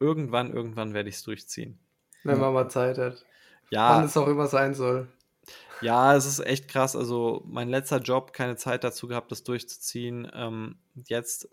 irgendwann, 0.00 0.52
irgendwann 0.52 0.94
werde 0.94 1.08
ich 1.08 1.16
es 1.16 1.22
durchziehen. 1.22 1.78
Wenn 2.24 2.38
man 2.38 2.52
mal 2.52 2.68
Zeit 2.68 2.98
hat. 2.98 3.24
Ja. 3.70 3.96
Wann 3.96 4.04
es 4.04 4.16
auch 4.16 4.28
immer 4.28 4.46
sein 4.46 4.74
soll. 4.74 5.08
Ja, 5.80 6.16
es 6.16 6.26
ist 6.26 6.40
echt 6.40 6.68
krass. 6.68 6.96
Also 6.96 7.42
mein 7.46 7.68
letzter 7.68 7.98
Job, 7.98 8.32
keine 8.32 8.56
Zeit 8.56 8.84
dazu 8.84 9.06
gehabt, 9.06 9.30
das 9.30 9.44
durchzuziehen. 9.44 10.30
Ähm, 10.34 10.76
jetzt 11.06 11.48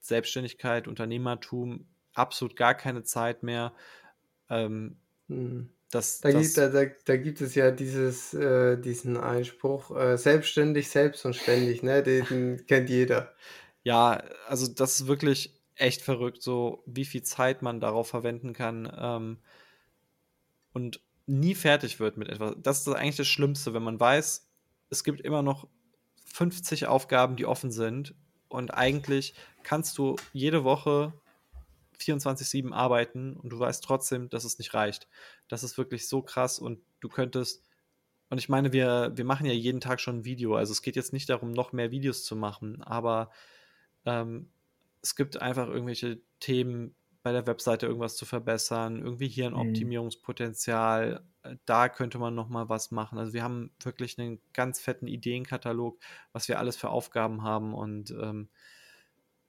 Selbstständigkeit, 0.00 0.88
Unternehmertum, 0.88 1.86
absolut 2.14 2.56
gar 2.56 2.74
keine 2.74 3.04
Zeit 3.04 3.42
mehr. 3.42 3.72
Ähm, 4.48 4.96
hm. 5.28 5.70
das, 5.90 6.20
da, 6.20 6.32
das, 6.32 6.42
gibt, 6.42 6.58
da, 6.58 6.68
da, 6.68 6.90
da, 7.04 7.16
gibt 7.16 7.40
es 7.40 7.54
ja 7.54 7.70
dieses, 7.70 8.34
äh, 8.34 8.76
diesen 8.78 9.16
Einspruch, 9.16 9.96
äh, 9.96 10.16
selbstständig, 10.16 10.88
selbst 10.88 11.24
und 11.24 11.36
ständig, 11.36 11.82
ne? 11.82 12.02
Den 12.02 12.66
kennt 12.66 12.90
jeder. 12.90 13.32
Ja, 13.84 14.22
also 14.48 14.66
das 14.66 15.00
ist 15.00 15.06
wirklich 15.06 15.59
echt 15.80 16.02
verrückt, 16.02 16.42
so 16.42 16.82
wie 16.86 17.04
viel 17.04 17.22
Zeit 17.22 17.62
man 17.62 17.80
darauf 17.80 18.08
verwenden 18.08 18.52
kann. 18.52 18.90
Ähm, 18.96 19.38
und 20.72 21.00
nie 21.26 21.54
fertig 21.54 22.00
wird 22.00 22.16
mit 22.16 22.28
etwas. 22.28 22.54
Das 22.58 22.80
ist 22.80 22.88
eigentlich 22.88 23.16
das 23.16 23.28
Schlimmste, 23.28 23.74
wenn 23.74 23.82
man 23.82 23.98
weiß, 23.98 24.48
es 24.90 25.04
gibt 25.04 25.20
immer 25.20 25.42
noch 25.42 25.68
50 26.26 26.86
Aufgaben, 26.86 27.36
die 27.36 27.46
offen 27.46 27.70
sind 27.70 28.14
und 28.48 28.72
eigentlich 28.72 29.34
kannst 29.62 29.96
du 29.98 30.16
jede 30.32 30.64
Woche 30.64 31.12
24-7 32.00 32.72
arbeiten 32.72 33.36
und 33.36 33.50
du 33.50 33.58
weißt 33.58 33.82
trotzdem, 33.84 34.28
dass 34.28 34.44
es 34.44 34.58
nicht 34.58 34.74
reicht. 34.74 35.08
Das 35.48 35.62
ist 35.62 35.78
wirklich 35.78 36.08
so 36.08 36.22
krass 36.22 36.58
und 36.58 36.80
du 37.00 37.08
könntest, 37.08 37.62
und 38.28 38.38
ich 38.38 38.48
meine, 38.48 38.72
wir, 38.72 39.12
wir 39.14 39.24
machen 39.24 39.46
ja 39.46 39.52
jeden 39.52 39.80
Tag 39.80 40.00
schon 40.00 40.18
ein 40.18 40.24
Video, 40.24 40.56
also 40.56 40.72
es 40.72 40.82
geht 40.82 40.96
jetzt 40.96 41.12
nicht 41.12 41.28
darum, 41.28 41.52
noch 41.52 41.72
mehr 41.72 41.90
Videos 41.90 42.24
zu 42.24 42.36
machen, 42.36 42.82
aber 42.82 43.30
ähm, 44.04 44.50
es 45.02 45.16
gibt 45.16 45.40
einfach 45.40 45.68
irgendwelche 45.68 46.20
Themen, 46.40 46.94
bei 47.22 47.32
der 47.32 47.46
Webseite 47.46 47.86
irgendwas 47.86 48.16
zu 48.16 48.24
verbessern, 48.24 49.02
irgendwie 49.02 49.28
hier 49.28 49.46
ein 49.46 49.52
mhm. 49.52 49.58
Optimierungspotenzial, 49.58 51.22
äh, 51.42 51.56
da 51.66 51.88
könnte 51.88 52.18
man 52.18 52.34
noch 52.34 52.48
mal 52.48 52.68
was 52.68 52.90
machen. 52.90 53.18
Also 53.18 53.32
wir 53.32 53.42
haben 53.42 53.70
wirklich 53.82 54.18
einen 54.18 54.40
ganz 54.54 54.80
fetten 54.80 55.06
Ideenkatalog, 55.06 55.98
was 56.32 56.48
wir 56.48 56.58
alles 56.58 56.76
für 56.76 56.88
Aufgaben 56.88 57.42
haben 57.42 57.74
und 57.74 58.10
ähm, 58.10 58.48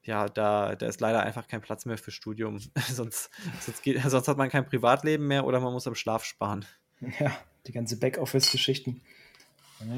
ja, 0.03 0.27
da, 0.27 0.75
da 0.75 0.87
ist 0.87 0.99
leider 0.99 1.21
einfach 1.21 1.47
kein 1.47 1.61
Platz 1.61 1.85
mehr 1.85 1.97
für 1.97 2.11
Studium. 2.11 2.59
sonst, 2.89 3.29
sonst, 3.59 3.83
geht, 3.83 4.01
sonst 4.01 4.27
hat 4.27 4.37
man 4.37 4.49
kein 4.49 4.65
Privatleben 4.65 5.27
mehr 5.27 5.45
oder 5.45 5.59
man 5.59 5.73
muss 5.73 5.87
am 5.87 5.95
Schlaf 5.95 6.23
sparen. 6.23 6.65
Ja, 7.19 7.35
die 7.65 7.71
ganze 7.71 7.97
Backoffice-Geschichten. 7.97 9.01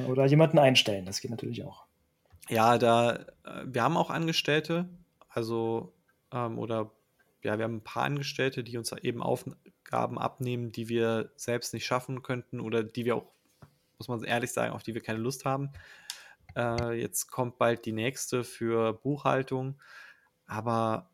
Oder 0.08 0.26
jemanden 0.26 0.58
einstellen, 0.58 1.06
das 1.06 1.20
geht 1.20 1.32
natürlich 1.32 1.66
auch. 1.66 1.86
Ja, 2.48 2.78
da, 2.78 3.26
äh, 3.44 3.66
wir 3.66 3.84
haben 3.84 3.98
auch 3.98 4.10
Angestellte, 4.10 4.88
also, 5.34 5.94
ähm, 6.32 6.58
oder 6.60 6.92
ja, 7.42 7.58
wir 7.58 7.66
haben 7.66 7.78
ein 7.78 7.84
paar 7.84 8.04
Angestellte, 8.04 8.64
die 8.64 8.78
uns 8.78 8.92
eben 8.92 9.22
Aufgaben 9.22 10.18
abnehmen, 10.18 10.72
die 10.72 10.88
wir 10.90 11.32
selbst 11.36 11.74
nicht 11.74 11.86
schaffen 11.86 12.22
könnten 12.22 12.60
oder 12.60 12.84
die 12.84 13.06
wir 13.06 13.18
auch, 13.18 13.26
muss 13.98 14.08
man 14.08 14.24
ehrlich 14.24 14.52
sagen, 14.52 14.74
auf 14.74 14.84
die 14.84 14.94
wir 14.94 15.02
keine 15.02 15.20
Lust 15.20 15.44
haben. 15.44 15.72
Äh, 16.56 17.00
jetzt 17.00 17.30
kommt 17.30 17.58
bald 17.58 17.86
die 17.86 17.92
nächste 17.92 18.44
für 18.44 18.94
Buchhaltung, 18.94 19.82
aber 20.46 21.10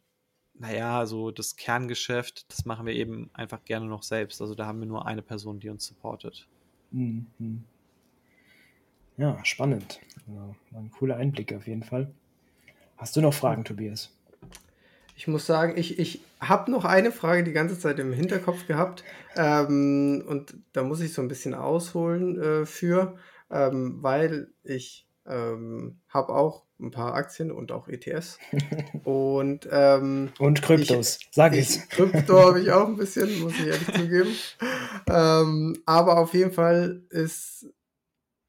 naja, 0.54 1.06
so 1.06 1.32
das 1.32 1.56
Kerngeschäft, 1.56 2.52
das 2.52 2.66
machen 2.66 2.86
wir 2.86 2.94
eben 2.94 3.30
einfach 3.34 3.64
gerne 3.64 3.86
noch 3.86 4.04
selbst. 4.04 4.42
Also 4.42 4.56
da 4.56 4.66
haben 4.66 4.80
wir 4.82 4.88
nur 4.88 5.08
eine 5.08 5.22
Person, 5.22 5.60
die 5.60 5.70
uns 5.70 5.86
supportet. 5.86 6.48
Mhm. 6.92 7.64
Ja, 9.18 9.44
spannend. 9.46 10.00
Also, 10.28 10.56
ein 10.74 10.92
cooler 10.92 11.18
Einblick 11.18 11.54
auf 11.54 11.68
jeden 11.68 11.84
Fall. 11.84 12.12
Hast 13.00 13.16
du 13.16 13.22
noch 13.22 13.34
Fragen, 13.34 13.64
Tobias? 13.64 14.10
Ich 15.16 15.26
muss 15.26 15.45
sagen, 15.45 15.78
ich, 15.78 16.00
ich 16.00 16.20
habe 16.41 16.70
noch 16.70 16.84
eine 16.84 17.14
Frage 17.14 17.45
die 17.45 17.54
ganze 17.54 17.80
Zeit 17.80 17.97
im 17.97 18.12
Hinterkopf 18.12 18.68
gehabt. 18.68 19.06
Ähm, 19.38 20.22
und 20.28 20.58
da 20.74 20.84
muss 20.84 21.00
ich 21.00 21.14
so 21.14 21.22
ein 21.22 21.30
bisschen 21.30 21.54
ausholen 21.54 22.38
äh, 22.41 22.66
für, 22.66 23.16
ähm, 23.50 24.00
weil 24.02 24.50
ich 24.64 25.08
ähm, 25.26 26.02
habe 26.10 26.36
auch 26.36 26.66
ein 26.78 26.91
paar 26.91 27.14
Aktien 27.14 27.54
und 27.54 27.72
auch 27.72 27.88
ETFs. 27.88 28.38
und, 29.06 29.66
ähm, 29.72 30.34
und 30.38 30.62
Kryptos, 30.62 31.20
sag 31.32 31.56
ich. 31.56 31.88
Krypto 31.88 32.47
habe 32.47 32.60
ich 32.60 32.70
auch 32.72 32.88
ein 32.88 32.97
bisschen, 32.97 33.39
muss 33.39 33.54
ich 33.54 33.68
ehrlich 33.68 33.93
zugeben. 33.93 34.36
Ähm, 35.08 35.82
aber 35.86 36.18
auf 36.18 36.34
jeden 36.34 36.52
Fall 36.52 37.04
ist 37.12 37.66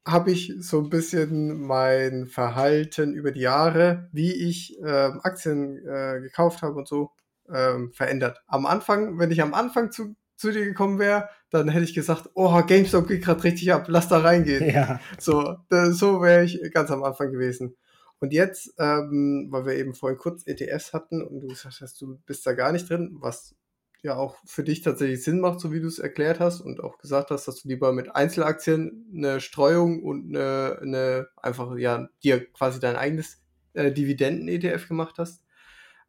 habe 0.05 0.31
ich 0.31 0.53
so 0.59 0.79
ein 0.79 0.89
bisschen 0.89 1.61
mein 1.61 2.27
Verhalten 2.27 3.13
über 3.13 3.31
die 3.31 3.41
Jahre, 3.41 4.09
wie 4.11 4.33
ich 4.33 4.77
ähm, 4.79 5.19
Aktien 5.23 5.77
äh, 5.85 6.19
gekauft 6.21 6.61
habe 6.61 6.75
und 6.75 6.87
so, 6.87 7.11
ähm, 7.53 7.91
verändert. 7.93 8.41
Am 8.47 8.65
Anfang, 8.65 9.19
wenn 9.19 9.31
ich 9.31 9.41
am 9.41 9.53
Anfang 9.53 9.91
zu, 9.91 10.15
zu 10.37 10.51
dir 10.51 10.65
gekommen 10.65 10.97
wäre, 10.97 11.29
dann 11.51 11.69
hätte 11.69 11.83
ich 11.83 11.93
gesagt, 11.93 12.29
oh, 12.33 12.61
GameStop 12.63 13.07
geht 13.07 13.23
gerade 13.23 13.43
richtig 13.43 13.71
ab, 13.73 13.85
lass 13.87 14.07
da 14.07 14.19
reingehen. 14.19 14.69
Ja. 14.73 14.99
So, 15.19 15.57
so 15.91 16.21
wäre 16.21 16.43
ich 16.45 16.59
ganz 16.73 16.89
am 16.89 17.03
Anfang 17.03 17.31
gewesen. 17.31 17.75
Und 18.19 18.33
jetzt, 18.33 18.73
ähm, 18.77 19.47
weil 19.49 19.65
wir 19.65 19.73
eben 19.75 19.95
vorhin 19.95 20.17
kurz 20.17 20.45
ETFs 20.45 20.93
hatten 20.93 21.21
und 21.23 21.41
du 21.41 21.47
gesagt 21.47 21.81
hast, 21.81 21.99
du 22.01 22.19
bist 22.25 22.45
da 22.45 22.53
gar 22.53 22.71
nicht 22.71 22.89
drin, 22.89 23.17
was 23.19 23.55
ja 24.03 24.15
auch 24.15 24.37
für 24.45 24.63
dich 24.63 24.81
tatsächlich 24.81 25.23
Sinn 25.23 25.39
macht, 25.39 25.59
so 25.59 25.71
wie 25.71 25.79
du 25.79 25.87
es 25.87 25.99
erklärt 25.99 26.39
hast 26.39 26.61
und 26.61 26.83
auch 26.83 26.97
gesagt 26.97 27.29
hast, 27.31 27.47
dass 27.47 27.61
du 27.61 27.67
lieber 27.69 27.93
mit 27.93 28.15
Einzelaktien 28.15 29.05
eine 29.15 29.39
Streuung 29.41 30.03
und 30.03 30.35
eine, 30.35 30.79
eine 30.81 31.27
einfach, 31.37 31.75
ja, 31.77 32.07
dir 32.23 32.45
quasi 32.51 32.79
dein 32.79 32.95
eigenes 32.95 33.41
äh, 33.73 33.91
Dividenden-ETF 33.91 34.87
gemacht 34.87 35.15
hast. 35.17 35.43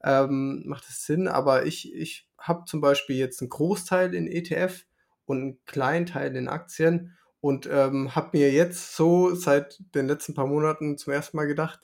ähm, 0.05 0.64
macht 0.66 0.88
es 0.88 1.07
Sinn. 1.07 1.28
Aber 1.28 1.66
ich, 1.66 1.95
ich 1.95 2.28
habe 2.38 2.64
zum 2.66 2.80
Beispiel 2.80 3.16
jetzt 3.16 3.40
einen 3.40 3.51
Großteil 3.51 4.14
in 4.14 4.26
ETF 4.26 4.84
und 5.26 5.40
einen 5.43 5.64
kleinen 5.66 6.07
Teil 6.07 6.36
in 6.36 6.49
Aktien 6.49 7.16
und 7.40 7.68
ähm, 7.70 8.14
habe 8.14 8.36
mir 8.38 8.53
jetzt 8.53 8.97
so 8.97 9.34
seit 9.34 9.80
den 9.95 10.07
letzten 10.09 10.34
paar 10.34 10.47
Monaten 10.47 10.99
zum 10.99 11.12
ersten 11.12 11.36
Mal 11.36 11.47
gedacht, 11.47 11.80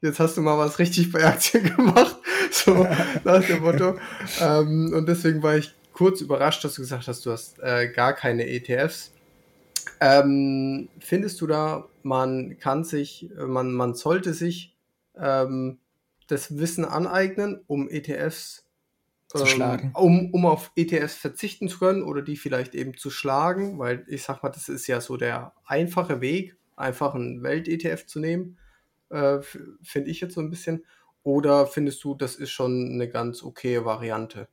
jetzt 0.00 0.20
hast 0.20 0.36
du 0.36 0.40
mal 0.42 0.58
was 0.58 0.78
richtig 0.78 1.12
bei 1.12 1.24
Aktien 1.24 1.64
gemacht, 1.76 2.16
so 2.50 2.86
nach 3.24 3.44
dem 3.44 3.62
Motto. 3.62 3.96
Ähm, 4.40 4.92
und 4.94 5.08
deswegen 5.08 5.42
war 5.42 5.56
ich 5.56 5.74
kurz 5.92 6.20
überrascht, 6.20 6.64
dass 6.64 6.74
du 6.74 6.82
gesagt 6.82 7.08
hast, 7.08 7.24
du 7.24 7.32
hast 7.32 7.58
äh, 7.60 7.88
gar 7.88 8.12
keine 8.12 8.46
ETFs. 8.48 9.12
Ähm, 10.00 10.88
findest 10.98 11.40
du 11.40 11.46
da, 11.46 11.88
man 12.02 12.58
kann 12.58 12.84
sich, 12.84 13.30
man, 13.36 13.72
man 13.72 13.94
sollte 13.94 14.34
sich 14.34 14.74
ähm, 15.16 15.78
das 16.26 16.58
Wissen 16.58 16.84
aneignen, 16.84 17.60
um 17.66 17.88
ETFs 17.88 18.66
zu 19.28 19.38
ähm, 19.38 19.46
schlagen. 19.46 19.92
Um, 19.94 20.32
um 20.32 20.46
auf 20.46 20.72
ETFs 20.76 21.14
verzichten 21.14 21.68
zu 21.68 21.78
können 21.78 22.02
oder 22.02 22.22
die 22.22 22.36
vielleicht 22.36 22.74
eben 22.74 22.96
zu 22.96 23.10
schlagen, 23.10 23.78
weil 23.78 24.04
ich 24.08 24.22
sag 24.22 24.42
mal, 24.42 24.50
das 24.50 24.68
ist 24.68 24.86
ja 24.86 25.00
so 25.00 25.16
der 25.16 25.52
einfache 25.64 26.20
Weg, 26.20 26.56
einfach 26.76 27.14
einen 27.14 27.42
Welt-ETF 27.42 28.06
zu 28.06 28.20
nehmen, 28.20 28.58
äh, 29.10 29.38
finde 29.82 30.10
ich 30.10 30.20
jetzt 30.20 30.34
so 30.34 30.40
ein 30.40 30.50
bisschen. 30.50 30.84
Oder 31.26 31.66
findest 31.66 32.04
du, 32.04 32.14
das 32.14 32.36
ist 32.36 32.52
schon 32.52 32.88
eine 32.92 33.08
ganz 33.08 33.42
okaye 33.42 33.84
Variante? 33.84 34.46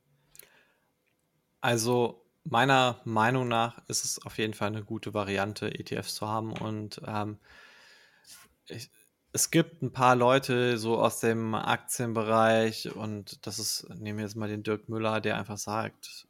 Also 1.60 2.26
meiner 2.42 3.00
Meinung 3.04 3.46
nach 3.46 3.80
ist 3.86 4.04
es 4.04 4.20
auf 4.26 4.38
jeden 4.38 4.54
Fall 4.54 4.66
eine 4.66 4.82
gute 4.82 5.14
Variante, 5.14 5.72
ETFs 5.72 6.16
zu 6.16 6.26
haben. 6.26 6.52
Und 6.52 7.00
ähm, 7.06 7.38
ich, 8.66 8.90
es 9.32 9.52
gibt 9.52 9.82
ein 9.82 9.92
paar 9.92 10.16
Leute 10.16 10.76
so 10.76 10.98
aus 10.98 11.20
dem 11.20 11.54
Aktienbereich 11.54 12.92
und 12.92 13.46
das 13.46 13.60
ist, 13.60 13.88
nehmen 13.90 14.18
wir 14.18 14.24
jetzt 14.24 14.34
mal 14.34 14.48
den 14.48 14.64
Dirk 14.64 14.88
Müller, 14.88 15.20
der 15.20 15.36
einfach 15.36 15.58
sagt, 15.58 16.26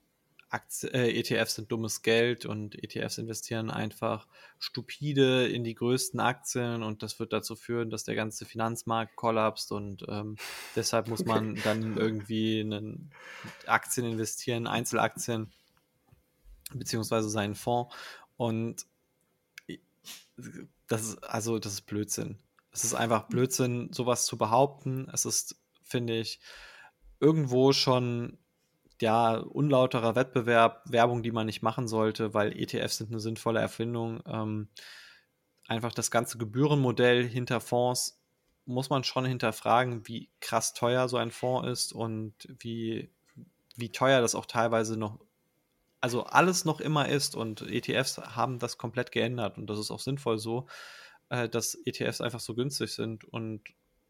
Aktien, 0.55 0.95
äh, 0.95 1.11
ETFs 1.11 1.57
sind 1.57 1.73
dummes 1.73 2.03
Geld 2.03 2.47
und 2.47 2.81
ETFs 2.81 3.19
investieren 3.19 3.71
einfach 3.71 4.29
stupide 4.61 5.49
in 5.49 5.65
die 5.65 5.75
größten 5.75 6.21
Aktien 6.21 6.85
und 6.85 7.03
das 7.03 7.19
wird 7.19 7.33
dazu 7.33 7.57
führen, 7.57 7.91
dass 7.91 8.05
der 8.05 8.15
ganze 8.15 8.45
Finanzmarkt 8.45 9.17
kollapst 9.17 9.73
und 9.73 10.07
ähm, 10.09 10.37
deshalb 10.77 11.09
muss 11.09 11.25
man 11.25 11.57
dann 11.65 11.97
irgendwie 11.97 12.61
in 12.61 13.11
Aktien 13.67 14.07
investieren, 14.07 14.69
Einzelaktien 14.69 15.51
beziehungsweise 16.73 17.29
seinen 17.29 17.57
Fonds 17.57 17.93
und 18.37 18.87
das 20.87 21.03
ist 21.03 21.25
also 21.25 21.59
das 21.59 21.73
ist 21.73 21.83
Blödsinn. 21.83 22.39
Es 22.71 22.85
ist 22.85 22.95
einfach 22.95 23.25
Blödsinn, 23.29 23.93
sowas 23.93 24.27
zu 24.27 24.37
behaupten. 24.37 25.09
Es 25.13 25.25
ist, 25.25 25.57
finde 25.83 26.19
ich, 26.19 26.41
irgendwo 27.21 27.73
schon 27.73 28.39
ja, 29.01 29.37
unlauterer 29.37 30.15
Wettbewerb, 30.15 30.83
Werbung, 30.87 31.23
die 31.23 31.33
man 31.33 31.47
nicht 31.47 31.63
machen 31.63 31.89
sollte, 31.89 32.35
weil 32.35 32.57
ETFs 32.57 32.99
sind 32.99 33.11
eine 33.11 33.21
sinnvolle 33.21 33.61
Erfindung. 33.61 34.23
Ähm, 34.27 34.69
einfach 35.67 35.93
das 35.93 36.11
ganze 36.11 36.39
Gebührenmodell 36.39 37.27
hinter 37.27 37.61
Fonds 37.61 38.21
muss 38.67 38.91
man 38.91 39.05
schon 39.05 39.27
hinterfragen, 39.27 40.07
wie 40.09 40.31
krass 40.41 40.75
teuer 40.75 41.09
so 41.09 41.17
ein 41.17 41.31
Fonds 41.31 41.69
ist 41.69 41.93
und 41.93 42.35
wie, 42.59 43.11
wie 43.77 43.93
teuer 43.93 44.21
das 44.21 44.35
auch 44.35 44.47
teilweise 44.47 44.97
noch, 44.97 45.21
also 46.01 46.25
alles 46.25 46.65
noch 46.65 46.81
immer 46.81 47.09
ist 47.09 47.35
und 47.35 47.63
ETFs 47.63 48.19
haben 48.19 48.59
das 48.59 48.79
komplett 48.79 49.13
geändert 49.13 49.59
und 49.59 49.69
das 49.69 49.79
ist 49.79 49.91
auch 49.91 50.01
sinnvoll 50.01 50.39
so, 50.39 50.67
äh, 51.29 51.49
dass 51.49 51.75
ETFs 51.85 52.21
einfach 52.21 52.41
so 52.41 52.55
günstig 52.55 52.91
sind 52.95 53.25
und 53.25 53.63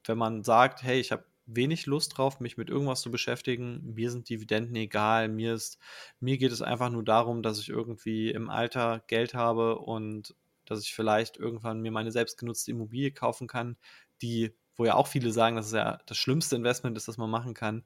wenn 0.04 0.18
man 0.18 0.44
sagt, 0.44 0.82
hey, 0.82 1.00
ich 1.00 1.12
habe 1.12 1.24
wenig 1.46 1.86
Lust 1.86 2.16
drauf, 2.16 2.40
mich 2.40 2.56
mit 2.56 2.70
irgendwas 2.70 3.02
zu 3.02 3.10
beschäftigen. 3.10 3.94
Mir 3.94 4.10
sind 4.10 4.28
Dividenden 4.28 4.74
egal. 4.76 5.28
Mir 5.28 5.54
ist, 5.54 5.78
mir 6.20 6.38
geht 6.38 6.52
es 6.52 6.62
einfach 6.62 6.90
nur 6.90 7.04
darum, 7.04 7.42
dass 7.42 7.60
ich 7.60 7.68
irgendwie 7.68 8.30
im 8.30 8.50
Alter 8.50 9.02
Geld 9.06 9.34
habe 9.34 9.78
und 9.78 10.34
dass 10.64 10.82
ich 10.82 10.94
vielleicht 10.94 11.36
irgendwann 11.36 11.80
mir 11.80 11.90
meine 11.90 12.12
selbstgenutzte 12.12 12.70
Immobilie 12.70 13.12
kaufen 13.12 13.46
kann, 13.46 13.76
die, 14.22 14.54
wo 14.76 14.84
ja 14.84 14.94
auch 14.94 15.06
viele 15.06 15.30
sagen, 15.32 15.56
dass 15.56 15.66
es 15.66 15.72
ja 15.72 15.98
das 16.06 16.16
schlimmste 16.16 16.56
Investment 16.56 16.96
ist, 16.96 17.08
das 17.08 17.18
man 17.18 17.30
machen 17.30 17.54
kann. 17.54 17.84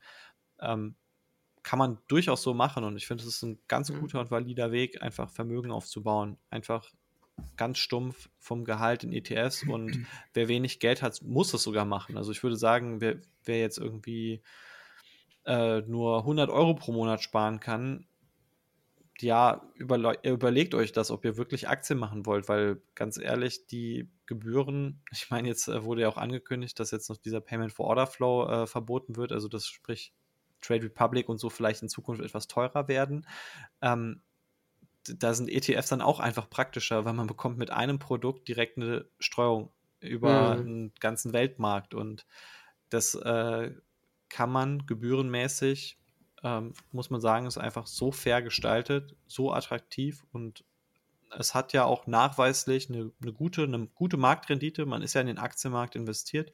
Ähm, 0.60 0.94
kann 1.64 1.78
man 1.78 1.98
durchaus 2.08 2.42
so 2.42 2.54
machen 2.54 2.84
und 2.84 2.96
ich 2.96 3.06
finde, 3.06 3.24
es 3.24 3.28
ist 3.28 3.42
ein 3.42 3.58
ganz 3.68 3.90
mhm. 3.90 4.00
guter 4.00 4.20
und 4.20 4.30
valider 4.30 4.70
Weg, 4.72 5.02
einfach 5.02 5.28
Vermögen 5.28 5.70
aufzubauen. 5.70 6.38
Einfach 6.50 6.94
ganz 7.56 7.78
stumpf 7.78 8.28
vom 8.38 8.64
Gehalt 8.64 9.04
in 9.04 9.12
ETFs 9.12 9.62
und 9.62 10.06
wer 10.34 10.48
wenig 10.48 10.80
Geld 10.80 11.02
hat, 11.02 11.22
muss 11.22 11.54
es 11.54 11.62
sogar 11.62 11.84
machen. 11.84 12.16
Also 12.16 12.32
ich 12.32 12.42
würde 12.42 12.56
sagen, 12.56 13.00
wer, 13.00 13.16
wer 13.44 13.60
jetzt 13.60 13.78
irgendwie 13.78 14.42
äh, 15.46 15.80
nur 15.82 16.20
100 16.20 16.50
Euro 16.50 16.74
pro 16.74 16.92
Monat 16.92 17.22
sparen 17.22 17.60
kann, 17.60 18.06
ja, 19.20 19.68
überle 19.74 20.16
überlegt 20.22 20.74
euch 20.74 20.92
das, 20.92 21.10
ob 21.10 21.24
ihr 21.24 21.36
wirklich 21.36 21.68
Aktien 21.68 21.98
machen 21.98 22.24
wollt, 22.24 22.48
weil 22.48 22.80
ganz 22.94 23.18
ehrlich, 23.18 23.66
die 23.66 24.08
Gebühren, 24.26 25.02
ich 25.12 25.30
meine, 25.30 25.48
jetzt 25.48 25.68
äh, 25.68 25.84
wurde 25.84 26.02
ja 26.02 26.08
auch 26.08 26.16
angekündigt, 26.16 26.78
dass 26.78 26.90
jetzt 26.90 27.08
noch 27.08 27.16
dieser 27.16 27.40
Payment 27.40 27.72
for 27.72 27.86
Order 27.86 28.06
Flow 28.06 28.46
äh, 28.48 28.66
verboten 28.66 29.16
wird, 29.16 29.32
also 29.32 29.48
das 29.48 29.66
sprich 29.66 30.12
Trade 30.60 30.84
Republic 30.84 31.28
und 31.28 31.38
so 31.38 31.50
vielleicht 31.50 31.82
in 31.82 31.88
Zukunft 31.88 32.22
etwas 32.22 32.48
teurer 32.48 32.88
werden. 32.88 33.26
Ähm, 33.80 34.22
da 35.16 35.34
sind 35.34 35.48
ETFs 35.48 35.88
dann 35.88 36.02
auch 36.02 36.20
einfach 36.20 36.48
praktischer, 36.50 37.04
weil 37.04 37.12
man 37.12 37.26
bekommt 37.26 37.58
mit 37.58 37.70
einem 37.70 37.98
Produkt 37.98 38.48
direkt 38.48 38.76
eine 38.76 39.06
Streuung 39.18 39.72
über 40.00 40.56
mhm. 40.56 40.60
einen 40.60 40.92
ganzen 41.00 41.32
Weltmarkt 41.32 41.94
und 41.94 42.26
das 42.90 43.14
äh, 43.14 43.72
kann 44.28 44.50
man 44.50 44.86
gebührenmäßig, 44.86 45.98
ähm, 46.42 46.72
muss 46.92 47.10
man 47.10 47.20
sagen, 47.20 47.46
ist 47.46 47.58
einfach 47.58 47.86
so 47.86 48.12
fair 48.12 48.42
gestaltet, 48.42 49.16
so 49.26 49.52
attraktiv 49.52 50.24
und 50.32 50.64
es 51.36 51.54
hat 51.54 51.72
ja 51.72 51.84
auch 51.84 52.06
nachweislich 52.06 52.88
eine, 52.88 53.12
eine, 53.20 53.32
gute, 53.32 53.64
eine 53.64 53.86
gute 53.88 54.16
Marktrendite. 54.16 54.86
Man 54.86 55.02
ist 55.02 55.14
ja 55.14 55.20
in 55.20 55.26
den 55.26 55.38
Aktienmarkt 55.38 55.94
investiert. 55.94 56.52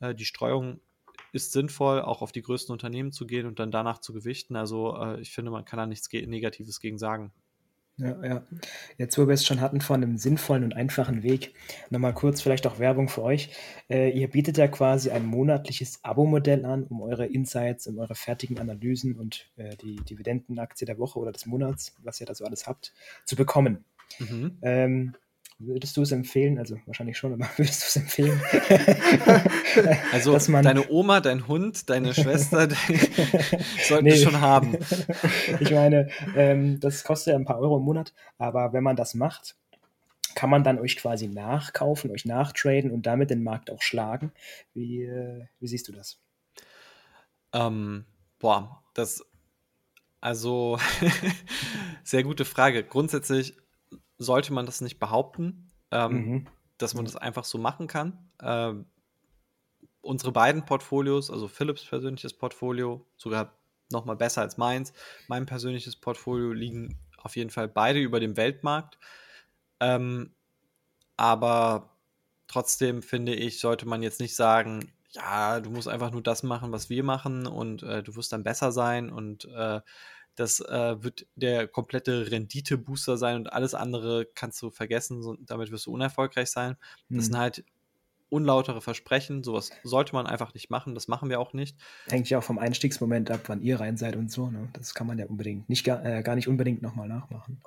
Äh, 0.00 0.14
die 0.14 0.24
Streuung 0.24 0.80
ist 1.32 1.52
sinnvoll, 1.52 2.00
auch 2.00 2.22
auf 2.22 2.32
die 2.32 2.42
größten 2.42 2.72
Unternehmen 2.72 3.12
zu 3.12 3.26
gehen 3.26 3.46
und 3.46 3.58
dann 3.58 3.70
danach 3.70 3.98
zu 3.98 4.12
gewichten. 4.12 4.56
Also 4.56 4.96
äh, 4.96 5.20
ich 5.20 5.32
finde, 5.32 5.50
man 5.50 5.64
kann 5.64 5.78
da 5.78 5.86
nichts 5.86 6.10
Negatives 6.10 6.80
gegen 6.80 6.98
sagen. 6.98 7.32
Ja, 7.98 8.24
ja. 8.24 8.42
Jetzt, 8.98 9.16
wo 9.16 9.26
wir 9.26 9.32
es 9.32 9.46
schon 9.46 9.62
hatten 9.62 9.80
von 9.80 10.02
einem 10.02 10.18
sinnvollen 10.18 10.64
und 10.64 10.74
einfachen 10.74 11.22
Weg, 11.22 11.54
nochmal 11.88 12.12
kurz 12.12 12.42
vielleicht 12.42 12.66
auch 12.66 12.78
Werbung 12.78 13.08
für 13.08 13.22
euch. 13.22 13.50
Äh, 13.88 14.10
ihr 14.10 14.28
bietet 14.28 14.58
ja 14.58 14.68
quasi 14.68 15.10
ein 15.10 15.24
monatliches 15.24 16.00
Abo-Modell 16.02 16.66
an, 16.66 16.84
um 16.84 17.00
eure 17.00 17.26
Insights 17.26 17.86
und 17.86 17.98
eure 17.98 18.14
fertigen 18.14 18.58
Analysen 18.58 19.16
und 19.16 19.50
äh, 19.56 19.76
die 19.76 19.96
Dividendenaktie 19.96 20.84
der 20.84 20.98
Woche 20.98 21.18
oder 21.18 21.32
des 21.32 21.46
Monats, 21.46 21.94
was 22.02 22.20
ihr 22.20 22.26
da 22.26 22.34
so 22.34 22.44
alles 22.44 22.66
habt, 22.66 22.92
zu 23.24 23.34
bekommen. 23.34 23.84
Mhm. 24.18 24.58
Ähm, 24.60 25.14
Würdest 25.58 25.96
du 25.96 26.02
es 26.02 26.12
empfehlen? 26.12 26.58
Also 26.58 26.78
wahrscheinlich 26.84 27.16
schon, 27.16 27.32
aber 27.32 27.48
würdest 27.56 27.82
du 27.82 27.86
es 27.86 27.96
empfehlen? 27.96 28.40
also 30.12 30.36
deine 30.36 30.90
Oma, 30.90 31.20
dein 31.20 31.48
Hund, 31.48 31.88
deine 31.88 32.12
Schwester, 32.12 32.68
sollten 33.88 34.04
nee. 34.04 34.16
schon 34.16 34.40
haben. 34.40 34.76
ich 35.60 35.70
meine, 35.70 36.10
ähm, 36.34 36.78
das 36.80 37.04
kostet 37.04 37.32
ja 37.32 37.38
ein 37.38 37.46
paar 37.46 37.58
Euro 37.58 37.78
im 37.78 37.84
Monat, 37.84 38.12
aber 38.36 38.74
wenn 38.74 38.82
man 38.82 38.96
das 38.96 39.14
macht, 39.14 39.56
kann 40.34 40.50
man 40.50 40.62
dann 40.62 40.78
euch 40.78 40.96
quasi 40.96 41.28
nachkaufen, 41.28 42.10
euch 42.10 42.26
nachtraden 42.26 42.90
und 42.90 43.06
damit 43.06 43.30
den 43.30 43.42
Markt 43.42 43.70
auch 43.70 43.80
schlagen. 43.80 44.32
Wie, 44.74 45.04
äh, 45.04 45.46
wie 45.58 45.68
siehst 45.68 45.88
du 45.88 45.92
das? 45.92 46.20
Ähm, 47.54 48.04
boah, 48.38 48.82
das 48.92 49.24
also 50.20 50.78
sehr 52.02 52.24
gute 52.24 52.44
Frage. 52.44 52.84
Grundsätzlich 52.84 53.56
sollte 54.18 54.52
man 54.52 54.66
das 54.66 54.80
nicht 54.80 54.98
behaupten, 54.98 55.70
ähm, 55.90 56.12
mhm. 56.12 56.46
dass 56.78 56.94
man 56.94 57.04
das 57.04 57.16
einfach 57.16 57.44
so 57.44 57.58
machen 57.58 57.86
kann. 57.86 58.30
Ähm, 58.40 58.86
unsere 60.00 60.32
beiden 60.32 60.64
Portfolios, 60.64 61.30
also 61.30 61.48
Philips 61.48 61.84
persönliches 61.84 62.34
Portfolio, 62.34 63.06
sogar 63.16 63.52
noch 63.90 64.04
mal 64.04 64.16
besser 64.16 64.42
als 64.42 64.56
meins, 64.56 64.92
mein 65.28 65.46
persönliches 65.46 65.96
Portfolio 65.96 66.52
liegen 66.52 66.98
auf 67.18 67.36
jeden 67.36 67.50
Fall 67.50 67.68
beide 67.68 68.00
über 68.00 68.20
dem 68.20 68.36
Weltmarkt. 68.36 68.98
Ähm, 69.80 70.32
aber 71.16 71.96
trotzdem 72.46 73.02
finde 73.02 73.34
ich, 73.34 73.60
sollte 73.60 73.86
man 73.86 74.02
jetzt 74.02 74.20
nicht 74.20 74.36
sagen, 74.36 74.92
ja, 75.10 75.60
du 75.60 75.70
musst 75.70 75.88
einfach 75.88 76.10
nur 76.10 76.22
das 76.22 76.42
machen, 76.42 76.72
was 76.72 76.90
wir 76.90 77.02
machen 77.02 77.46
und 77.46 77.82
äh, 77.82 78.02
du 78.02 78.16
wirst 78.16 78.32
dann 78.32 78.42
besser 78.42 78.70
sein 78.70 79.10
und 79.10 79.46
äh, 79.46 79.80
das 80.36 80.60
äh, 80.60 81.02
wird 81.02 81.26
der 81.34 81.66
komplette 81.66 82.30
Rendite-Booster 82.30 83.16
sein 83.16 83.36
und 83.36 83.52
alles 83.52 83.74
andere 83.74 84.26
kannst 84.26 84.60
du 84.62 84.70
vergessen, 84.70 85.22
so, 85.22 85.36
damit 85.40 85.70
wirst 85.72 85.86
du 85.86 85.92
unerfolgreich 85.92 86.50
sein. 86.50 86.76
Das 87.08 87.26
sind 87.26 87.34
hm. 87.34 87.40
halt 87.40 87.64
unlautere 88.28 88.80
Versprechen, 88.80 89.42
sowas 89.42 89.70
sollte 89.84 90.14
man 90.14 90.26
einfach 90.26 90.52
nicht 90.52 90.68
machen, 90.68 90.94
das 90.94 91.08
machen 91.08 91.28
wir 91.30 91.40
auch 91.40 91.52
nicht. 91.52 91.76
Hängt 92.08 92.28
ja 92.28 92.38
auch 92.38 92.42
vom 92.42 92.58
Einstiegsmoment 92.58 93.30
ab, 93.30 93.40
wann 93.46 93.62
ihr 93.62 93.80
rein 93.80 93.96
seid 93.96 94.16
und 94.16 94.30
so, 94.30 94.50
ne? 94.50 94.68
Das 94.72 94.94
kann 94.94 95.06
man 95.06 95.18
ja 95.18 95.26
unbedingt, 95.26 95.68
nicht 95.68 95.84
gar, 95.84 96.04
äh, 96.04 96.22
gar 96.22 96.34
nicht 96.34 96.48
unbedingt 96.48 96.82
nochmal 96.82 97.08
nachmachen. 97.08 97.62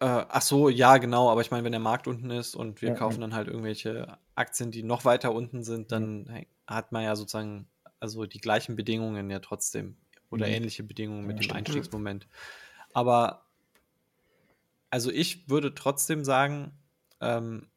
Äh, 0.00 0.24
ach 0.28 0.42
so, 0.42 0.68
ja, 0.68 0.98
genau, 0.98 1.30
aber 1.30 1.40
ich 1.40 1.50
meine, 1.50 1.64
wenn 1.64 1.72
der 1.72 1.80
Markt 1.80 2.06
unten 2.06 2.30
ist 2.30 2.54
und 2.54 2.80
wir 2.80 2.90
ja, 2.90 2.94
kaufen 2.94 3.16
ja. 3.16 3.20
dann 3.22 3.34
halt 3.34 3.48
irgendwelche 3.48 4.18
Aktien, 4.34 4.70
die 4.70 4.82
noch 4.82 5.04
weiter 5.04 5.34
unten 5.34 5.64
sind, 5.64 5.92
dann 5.92 6.26
ja. 6.26 6.74
hat 6.74 6.92
man 6.92 7.02
ja 7.02 7.16
sozusagen 7.16 7.66
also 8.00 8.26
die 8.26 8.40
gleichen 8.40 8.76
Bedingungen 8.76 9.30
ja 9.30 9.38
trotzdem 9.38 9.96
oder 10.34 10.46
Mhm. 10.46 10.52
ähnliche 10.54 10.82
Bedingungen 10.84 11.26
mit 11.26 11.40
Ja, 11.40 11.48
dem. 11.48 11.56
Einstiegsmoment. 11.56 12.26
Aber 12.92 13.46
also 14.90 15.10
ich 15.10 15.48
würde 15.48 15.74
trotzdem 15.74 16.24
sagen, 16.24 16.72
ähm, 17.20 17.68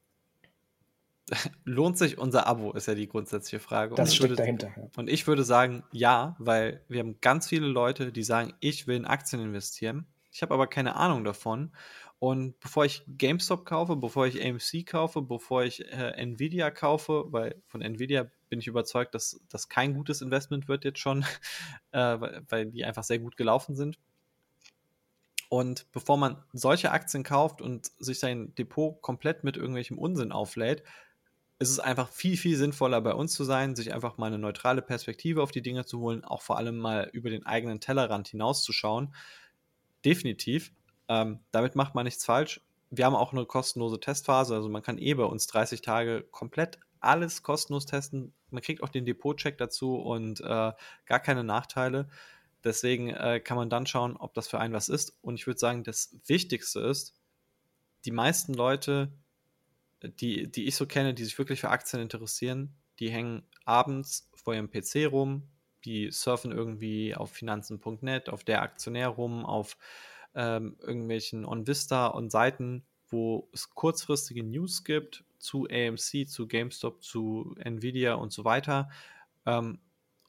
lohnt 1.65 1.97
sich 1.97 2.17
unser 2.17 2.47
Abo, 2.47 2.71
ist 2.73 2.87
ja 2.87 2.95
die 2.95 3.07
grundsätzliche 3.07 3.59
Frage. 3.59 3.95
Und 3.97 3.99
Das 3.99 4.09
ich 4.11 4.15
steckt 4.15 4.29
würde, 4.31 4.35
dahinter. 4.43 4.73
Ja. 4.77 4.89
und 4.95 5.09
ich 5.09 5.27
würde 5.27 5.43
sagen, 5.43 5.83
ja, 5.91 6.35
weil 6.39 6.83
wir 6.87 6.99
haben 6.99 7.19
ganz 7.21 7.47
viele 7.47 7.67
Leute, 7.67 8.11
die 8.11 8.23
sagen, 8.23 8.53
ich 8.59 8.87
will 8.87 8.95
in 8.95 9.05
Aktien 9.05 9.41
investieren. 9.41 10.05
Ich 10.37 10.43
habe 10.43 10.53
aber 10.53 10.67
keine 10.67 10.95
Ahnung 10.95 11.23
davon. 11.23 11.71
Und 12.19 12.59
bevor 12.59 12.85
ich 12.85 13.03
GameStop 13.07 13.65
kaufe, 13.65 13.95
bevor 13.95 14.27
ich 14.27 14.39
AMC 14.45 14.85
kaufe, 14.85 15.23
bevor 15.23 15.63
ich 15.63 15.83
äh, 15.91 16.11
Nvidia 16.11 16.69
kaufe, 16.69 17.25
weil 17.29 17.59
von 17.65 17.81
Nvidia 17.81 18.29
bin 18.47 18.59
ich 18.59 18.67
überzeugt, 18.67 19.15
dass 19.15 19.41
das 19.49 19.67
kein 19.67 19.95
gutes 19.95 20.21
Investment 20.21 20.67
wird 20.67 20.85
jetzt 20.85 20.99
schon, 20.99 21.23
äh, 21.91 22.21
weil, 22.21 22.45
weil 22.49 22.65
die 22.67 22.85
einfach 22.85 23.03
sehr 23.03 23.17
gut 23.17 23.35
gelaufen 23.35 23.75
sind. 23.75 23.97
Und 25.49 25.91
bevor 25.91 26.17
man 26.17 26.43
solche 26.53 26.91
Aktien 26.91 27.23
kauft 27.23 27.59
und 27.59 27.87
sich 27.97 28.19
sein 28.19 28.53
Depot 28.53 29.01
komplett 29.01 29.43
mit 29.43 29.57
irgendwelchem 29.57 29.97
Unsinn 29.97 30.31
auflädt, 30.31 30.83
ist 31.57 31.71
es 31.71 31.79
einfach 31.79 32.09
viel, 32.09 32.37
viel 32.37 32.57
sinnvoller 32.57 33.01
bei 33.01 33.15
uns 33.15 33.33
zu 33.33 33.43
sein, 33.43 33.75
sich 33.75 33.91
einfach 33.91 34.19
mal 34.19 34.27
eine 34.27 34.37
neutrale 34.37 34.83
Perspektive 34.83 35.41
auf 35.41 35.51
die 35.51 35.63
Dinge 35.63 35.85
zu 35.85 35.99
holen, 35.99 36.23
auch 36.23 36.43
vor 36.43 36.57
allem 36.57 36.77
mal 36.77 37.09
über 37.11 37.31
den 37.31 37.47
eigenen 37.47 37.79
Tellerrand 37.79 38.27
hinauszuschauen. 38.27 39.15
Definitiv. 40.05 40.71
Ähm, 41.07 41.39
damit 41.51 41.75
macht 41.75 41.95
man 41.95 42.05
nichts 42.05 42.25
falsch. 42.25 42.61
Wir 42.89 43.05
haben 43.05 43.15
auch 43.15 43.33
eine 43.33 43.45
kostenlose 43.45 43.99
Testphase, 43.99 44.55
also 44.55 44.69
man 44.69 44.81
kann 44.81 44.97
eh 44.97 45.13
bei 45.13 45.23
uns 45.23 45.47
30 45.47 45.81
Tage 45.81 46.23
komplett 46.31 46.79
alles 46.99 47.43
kostenlos 47.43 47.85
testen. 47.85 48.33
Man 48.49 48.61
kriegt 48.61 48.81
auch 48.81 48.89
den 48.89 49.05
Depotcheck 49.05 49.57
dazu 49.57 49.95
und 49.95 50.41
äh, 50.41 50.71
gar 51.05 51.19
keine 51.19 51.43
Nachteile. 51.43 52.07
Deswegen 52.63 53.09
äh, 53.09 53.39
kann 53.39 53.57
man 53.57 53.69
dann 53.69 53.85
schauen, 53.85 54.17
ob 54.17 54.33
das 54.33 54.47
für 54.47 54.59
einen 54.59 54.73
was 54.73 54.89
ist. 54.89 55.17
Und 55.21 55.35
ich 55.35 55.47
würde 55.47 55.59
sagen, 55.59 55.83
das 55.83 56.15
Wichtigste 56.25 56.79
ist, 56.79 57.13
die 58.05 58.11
meisten 58.11 58.53
Leute, 58.53 59.11
die, 60.01 60.51
die 60.51 60.65
ich 60.65 60.75
so 60.75 60.85
kenne, 60.85 61.13
die 61.13 61.23
sich 61.23 61.37
wirklich 61.37 61.61
für 61.61 61.69
Aktien 61.69 62.01
interessieren, 62.01 62.75
die 62.99 63.09
hängen 63.09 63.43
abends 63.65 64.29
vor 64.33 64.53
ihrem 64.53 64.69
PC 64.69 65.11
rum, 65.11 65.43
die 65.85 66.11
surfen 66.11 66.51
irgendwie 66.51 67.15
auf 67.15 67.31
finanzen.net, 67.31 68.29
auf 68.29 68.43
der 68.43 68.61
Aktionär 68.61 69.09
rum, 69.09 69.45
auf 69.45 69.77
ähm, 70.35 70.77
irgendwelchen 70.79 71.45
OnVista 71.45 72.07
und 72.07 72.31
Seiten, 72.31 72.85
wo 73.09 73.49
es 73.53 73.69
kurzfristige 73.69 74.43
News 74.43 74.83
gibt 74.83 75.23
zu 75.39 75.67
AMC, 75.69 76.27
zu 76.27 76.47
GameStop, 76.47 77.03
zu 77.03 77.55
Nvidia 77.59 78.15
und 78.15 78.31
so 78.33 78.43
weiter. 78.43 78.89
Ähm, 79.45 79.79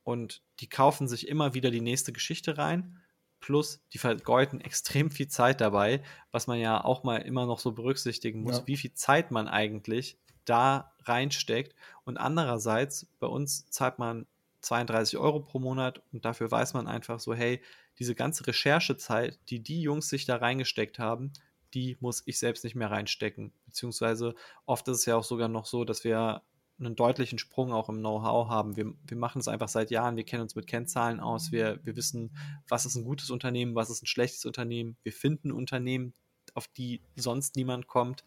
und 0.05 0.43
die 0.61 0.69
kaufen 0.69 1.09
sich 1.09 1.29
immer 1.29 1.55
wieder 1.55 1.71
die 1.71 1.81
nächste 1.81 2.13
Geschichte 2.13 2.57
rein. 2.57 3.01
Plus, 3.41 3.81
die 3.93 3.99
vergeuden 3.99 4.61
extrem 4.61 5.11
viel 5.11 5.29
Zeit 5.29 5.61
dabei, 5.61 6.03
was 6.33 6.47
man 6.47 6.59
ja 6.59 6.83
auch 6.83 7.05
mal 7.05 7.19
immer 7.19 7.47
noch 7.47 7.59
so 7.59 7.73
berücksichtigen 7.73 8.43
muss, 8.43 8.59
Ja. 8.59 8.67
wie 8.67 8.77
viel 8.77 8.95
Zeit 8.95 9.31
man 9.31 9.49
eigentlich 9.49 10.19
da 10.45 10.93
reinsteckt. 11.05 11.75
Und 12.05 12.17
andererseits, 12.17 13.07
bei 13.21 13.27
uns 13.27 13.69
zahlt 13.71 13.99
man 13.99 14.27
32 14.61 15.19
Euro 15.19 15.41
pro 15.41 15.59
Monat 15.59 16.03
und 16.13 16.25
dafür 16.25 16.51
weiß 16.51 16.75
man 16.75 16.87
einfach 16.87 17.21
so, 17.21 17.35
hey, 17.35 17.61
diese 17.99 18.15
ganze 18.15 18.47
Recherchezeit, 18.47 19.39
die 19.51 19.61
die 19.61 19.83
Jungs 19.83 20.09
sich 20.09 20.25
da 20.25 20.37
reingesteckt 20.37 20.99
haben, 20.99 21.33
die 21.75 21.97
muss 22.01 22.23
ich 22.27 22.39
selbst 22.39 22.65
nicht 22.65 22.75
mehr 22.75 22.91
reinstecken. 22.91 23.53
Beziehungsweise 23.67 24.35
oft 24.67 24.89
ist 24.89 24.99
es 24.99 25.07
ja 25.07 25.17
auch 25.17 25.25
sogar 25.25 25.49
noch 25.49 25.67
so, 25.67 25.85
dass 25.85 26.05
wir 26.05 26.43
einen 26.79 26.97
deutlichen 26.97 27.39
Sprung 27.39 27.73
auch 27.73 27.89
im 27.89 27.99
Know-how 27.99 28.49
haben. 28.49 28.77
Wir, 28.77 28.93
wir 29.05 29.17
machen 29.17 29.41
es 29.41 29.49
einfach 29.49 29.69
seit 29.69 29.91
Jahren, 29.91 30.17
wir 30.17 30.25
kennen 30.25 30.43
uns 30.43 30.55
mit 30.55 30.67
Kennzahlen 30.67 31.21
aus, 31.21 31.51
wir, 31.51 31.81
wir 31.83 31.97
wissen, 31.97 32.31
was 32.69 32.87
ist 32.87 32.95
ein 32.95 33.05
gutes 33.05 33.31
Unternehmen, 33.31 33.75
was 33.75 33.91
ist 33.91 34.03
ein 34.03 34.07
schlechtes 34.07 34.45
Unternehmen. 34.45 34.97
Wir 35.03 35.13
finden 35.13 35.51
Unternehmen, 35.51 36.15
auf 36.55 36.69
die 36.69 37.01
sonst 37.17 37.57
niemand 37.57 37.89
kommt. 37.89 38.25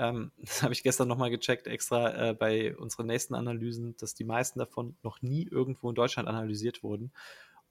Ähm, 0.00 0.32
das 0.38 0.62
habe 0.62 0.72
ich 0.72 0.82
gestern 0.82 1.06
nochmal 1.06 1.30
gecheckt, 1.30 1.66
extra 1.66 2.30
äh, 2.30 2.34
bei 2.34 2.76
unseren 2.76 3.06
nächsten 3.06 3.34
Analysen, 3.34 3.96
dass 3.98 4.14
die 4.14 4.24
meisten 4.24 4.58
davon 4.58 4.96
noch 5.02 5.22
nie 5.22 5.46
irgendwo 5.48 5.90
in 5.90 5.94
Deutschland 5.94 6.28
analysiert 6.28 6.82
wurden. 6.82 7.12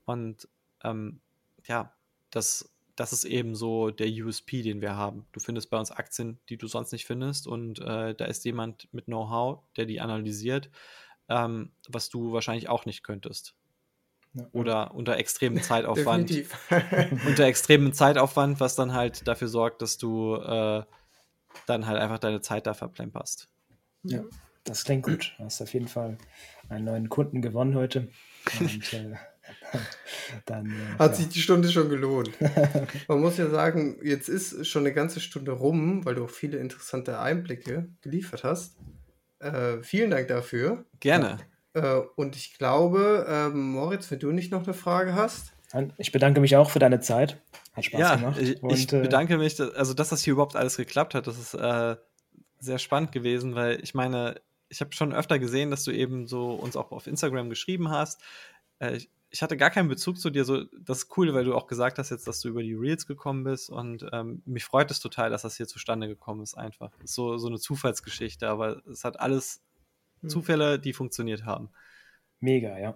Und 0.05 0.47
ähm, 0.83 1.19
ja, 1.65 1.91
das, 2.29 2.71
das 2.95 3.11
ist 3.11 3.25
eben 3.25 3.55
so 3.55 3.89
der 3.89 4.07
USP, 4.07 4.61
den 4.61 4.81
wir 4.81 4.95
haben. 4.95 5.25
Du 5.31 5.39
findest 5.39 5.69
bei 5.69 5.79
uns 5.79 5.91
Aktien, 5.91 6.39
die 6.49 6.57
du 6.57 6.67
sonst 6.67 6.91
nicht 6.91 7.05
findest, 7.05 7.47
und 7.47 7.79
äh, 7.79 8.13
da 8.13 8.25
ist 8.25 8.45
jemand 8.45 8.87
mit 8.93 9.05
Know-how, 9.05 9.59
der 9.75 9.85
die 9.85 9.99
analysiert, 9.99 10.69
ähm, 11.27 11.71
was 11.87 12.09
du 12.09 12.31
wahrscheinlich 12.31 12.69
auch 12.69 12.85
nicht 12.85 13.03
könntest. 13.03 13.55
Ja. 14.33 14.45
Oder 14.51 14.93
unter 14.93 15.17
extremem 15.17 15.61
Zeitaufwand. 15.63 16.31
Unter 17.25 17.45
extremem 17.45 17.93
Zeitaufwand, 17.93 18.59
was 18.59 18.75
dann 18.75 18.93
halt 18.93 19.27
dafür 19.27 19.47
sorgt, 19.47 19.81
dass 19.81 19.97
du 19.97 20.35
äh, 20.35 20.83
dann 21.67 21.85
halt 21.87 21.99
einfach 21.99 22.19
deine 22.19 22.41
Zeit 22.41 22.67
da 22.67 22.73
verplemperst. 22.73 23.47
Ja, 24.03 24.23
das 24.63 24.83
klingt 24.83 25.03
gut. 25.03 25.33
Du 25.37 25.45
hast 25.45 25.61
auf 25.61 25.73
jeden 25.73 25.87
Fall 25.87 26.17
einen 26.69 26.85
neuen 26.85 27.09
Kunden 27.09 27.41
gewonnen 27.41 27.75
heute. 27.75 28.09
Und 28.59 28.93
äh, 28.93 29.15
dann 30.45 30.67
äh, 30.67 30.99
Hat 30.99 31.11
ja. 31.11 31.17
sich 31.17 31.29
die 31.29 31.41
Stunde 31.41 31.69
schon 31.71 31.89
gelohnt. 31.89 32.31
Man 33.07 33.21
muss 33.21 33.37
ja 33.37 33.49
sagen, 33.49 33.97
jetzt 34.03 34.29
ist 34.29 34.67
schon 34.67 34.83
eine 34.83 34.93
ganze 34.93 35.19
Stunde 35.19 35.51
rum, 35.51 36.05
weil 36.05 36.15
du 36.15 36.25
auch 36.25 36.29
viele 36.29 36.57
interessante 36.57 37.19
Einblicke 37.19 37.89
geliefert 38.01 38.43
hast. 38.43 38.77
Äh, 39.39 39.81
vielen 39.81 40.11
Dank 40.11 40.27
dafür. 40.27 40.85
Gerne. 40.99 41.39
Äh, 41.73 42.01
und 42.15 42.35
ich 42.35 42.57
glaube, 42.57 43.25
ähm, 43.27 43.71
Moritz, 43.71 44.11
wenn 44.11 44.19
du 44.19 44.31
nicht 44.31 44.51
noch 44.51 44.63
eine 44.63 44.73
Frage 44.73 45.15
hast. 45.15 45.53
Ich 45.97 46.11
bedanke 46.11 46.41
mich 46.41 46.55
auch 46.55 46.71
für 46.71 46.79
deine 46.79 46.99
Zeit. 46.99 47.37
Hat 47.73 47.85
Spaß 47.85 47.99
Ja, 47.99 48.15
gemacht. 48.15 48.37
ich, 48.37 48.61
Und, 48.61 48.73
ich 48.73 48.91
äh, 48.93 49.01
bedanke 49.01 49.37
mich, 49.37 49.55
dass, 49.55 49.71
also 49.73 49.93
dass 49.93 50.09
das 50.09 50.23
hier 50.23 50.33
überhaupt 50.33 50.55
alles 50.55 50.77
geklappt 50.77 51.13
hat. 51.15 51.27
Das 51.27 51.37
ist 51.37 51.53
äh, 51.53 51.95
sehr 52.59 52.79
spannend 52.79 53.11
gewesen, 53.11 53.55
weil 53.55 53.81
ich 53.83 53.93
meine, 53.93 54.41
ich 54.69 54.81
habe 54.81 54.91
schon 54.93 55.13
öfter 55.13 55.39
gesehen, 55.39 55.71
dass 55.71 55.83
du 55.83 55.91
eben 55.91 56.27
so 56.27 56.51
uns 56.53 56.75
auch 56.75 56.91
auf 56.91 57.07
Instagram 57.07 57.49
geschrieben 57.49 57.89
hast. 57.89 58.21
Äh, 58.79 58.97
ich, 58.97 59.09
ich 59.31 59.41
hatte 59.43 59.57
gar 59.57 59.69
keinen 59.69 59.89
Bezug 59.89 60.19
zu 60.19 60.29
dir. 60.31 60.43
So, 60.45 60.63
das 60.79 61.03
ist 61.03 61.17
cool, 61.17 61.33
weil 61.33 61.45
du 61.45 61.55
auch 61.55 61.67
gesagt 61.67 61.99
hast 61.99 62.09
jetzt, 62.09 62.27
dass 62.27 62.41
du 62.41 62.49
über 62.49 62.63
die 62.63 62.73
Reels 62.73 63.05
gekommen 63.05 63.43
bist 63.43 63.69
und 63.69 64.05
ähm, 64.11 64.41
mich 64.45 64.65
freut 64.65 64.89
es 64.91 64.99
total, 64.99 65.29
dass 65.29 65.43
das 65.43 65.55
hier 65.57 65.67
zustande 65.67 66.07
gekommen 66.07 66.41
ist. 66.41 66.55
Einfach 66.55 66.91
ist 67.03 67.13
so 67.13 67.37
so 67.37 67.47
eine 67.47 67.59
Zufallsgeschichte, 67.59 68.47
aber 68.49 68.81
es 68.87 69.03
hat 69.03 69.19
alles 69.19 69.61
Hm. 70.21 70.29
Zufälle, 70.29 70.79
die 70.79 70.91
funktioniert 70.93 71.45
haben. 71.45 71.69
Mega, 72.41 72.77
ja. 72.77 72.95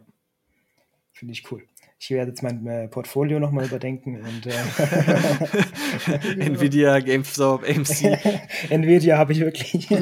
Finde 1.13 1.31
ich 1.33 1.49
cool. 1.51 1.65
Ich 2.05 2.11
werde 2.11 2.31
jetzt 2.31 2.43
mein 2.43 2.67
äh, 2.67 2.89
Portfolio 2.89 3.39
nochmal 3.39 3.63
überdenken 3.63 4.17
und 4.17 4.45
äh, 4.45 4.51
Nvidia, 6.37 6.99
GameStop, 6.99 7.63
AMC. 7.63 8.19
Nvidia 8.69 9.17
habe 9.17 9.31
ich 9.31 9.39
wirklich. 9.39 9.87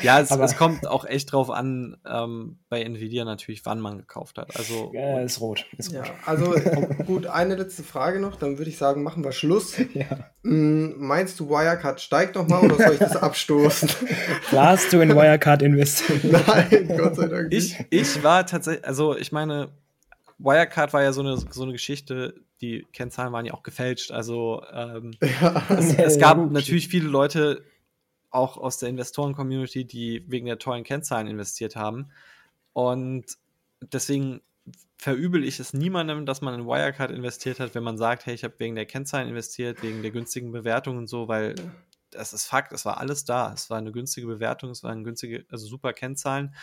Ja, 0.00 0.20
es, 0.20 0.30
Aber- 0.30 0.44
es 0.44 0.56
kommt 0.56 0.86
auch 0.86 1.04
echt 1.04 1.32
drauf 1.32 1.50
an, 1.50 1.96
ähm, 2.08 2.60
bei 2.68 2.82
Nvidia 2.82 3.24
natürlich, 3.24 3.66
wann 3.66 3.80
man 3.80 3.98
gekauft 3.98 4.38
hat. 4.38 4.56
Also 4.56 4.92
ja, 4.94 5.20
ist 5.20 5.40
rot. 5.40 5.66
Ist 5.76 5.90
Ja, 5.92 6.02
rot. 6.02 6.10
also 6.24 6.54
gut, 7.04 7.26
eine 7.26 7.56
letzte 7.56 7.82
Frage 7.82 8.20
noch, 8.20 8.36
dann 8.36 8.58
würde 8.58 8.70
ich 8.70 8.78
sagen, 8.78 9.02
machen 9.02 9.24
wir 9.24 9.32
Schluss. 9.32 9.76
Ja. 9.94 10.06
Hm, 10.44 10.94
meinst 10.98 11.40
du, 11.40 11.48
Wirecard 11.50 12.00
steigt 12.00 12.36
nochmal 12.36 12.64
oder 12.64 12.76
soll 12.76 12.92
ich 12.92 12.98
das 13.00 13.16
abstoßen? 13.16 13.88
Warst 14.52 14.92
du 14.92 15.00
in 15.00 15.10
Wirecard 15.16 15.62
investiert? 15.62 16.22
Nein, 16.24 16.94
Gott 16.96 17.16
sei 17.16 17.26
Dank 17.26 17.52
ich, 17.52 17.76
nicht. 17.78 17.86
ich 17.90 18.22
war 18.22 18.46
tatsächlich, 18.46 18.84
also 18.86 19.16
ich 19.16 19.32
meine, 19.32 19.68
Wirecard 20.38 20.92
war 20.92 21.02
ja 21.02 21.12
so 21.12 21.20
eine, 21.20 21.36
so 21.36 21.62
eine 21.62 21.72
Geschichte, 21.72 22.40
die 22.60 22.86
Kennzahlen 22.92 23.32
waren 23.32 23.44
ja 23.44 23.54
auch 23.54 23.62
gefälscht. 23.62 24.10
Also 24.10 24.62
ähm, 24.72 25.12
Ja, 25.40 25.62
es, 25.70 25.94
es 25.94 26.18
gab 26.18 26.50
natürlich 26.50 26.88
viele 26.88 27.08
Leute, 27.08 27.64
auch 28.30 28.56
aus 28.58 28.78
der 28.78 28.88
Investoren-Community, 28.90 29.84
die 29.84 30.24
wegen 30.28 30.46
der 30.46 30.58
tollen 30.58 30.84
Kennzahlen 30.84 31.28
investiert 31.28 31.76
haben. 31.76 32.10
Und 32.72 33.24
deswegen 33.80 34.42
verübel 34.98 35.44
ich 35.44 35.60
es 35.60 35.72
niemandem, 35.72 36.26
dass 36.26 36.40
man 36.40 36.54
in 36.54 36.66
Wirecard 36.66 37.10
investiert 37.10 37.60
hat, 37.60 37.74
wenn 37.74 37.84
man 37.84 37.96
sagt, 37.96 38.26
hey, 38.26 38.34
ich 38.34 38.44
habe 38.44 38.54
wegen 38.58 38.74
der 38.74 38.86
Kennzahlen 38.86 39.28
investiert, 39.28 39.82
wegen 39.82 40.02
der 40.02 40.10
günstigen 40.10 40.52
Bewertung 40.52 40.98
und 40.98 41.06
so, 41.06 41.28
weil 41.28 41.54
das 42.10 42.32
ist 42.32 42.46
Fakt, 42.46 42.72
es 42.72 42.84
war 42.84 42.98
alles 42.98 43.24
da. 43.24 43.52
Es 43.52 43.70
war 43.70 43.78
eine 43.78 43.92
günstige 43.92 44.26
Bewertung, 44.26 44.70
es 44.70 44.82
waren 44.82 45.04
günstige, 45.04 45.44
also 45.50 45.66
super 45.66 45.92
Kennzahlen. 45.92 46.54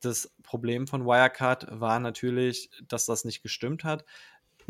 Das 0.00 0.32
Problem 0.42 0.86
von 0.86 1.04
Wirecard 1.04 1.66
war 1.70 1.98
natürlich, 2.00 2.70
dass 2.88 3.06
das 3.06 3.24
nicht 3.24 3.42
gestimmt 3.42 3.84
hat. 3.84 4.04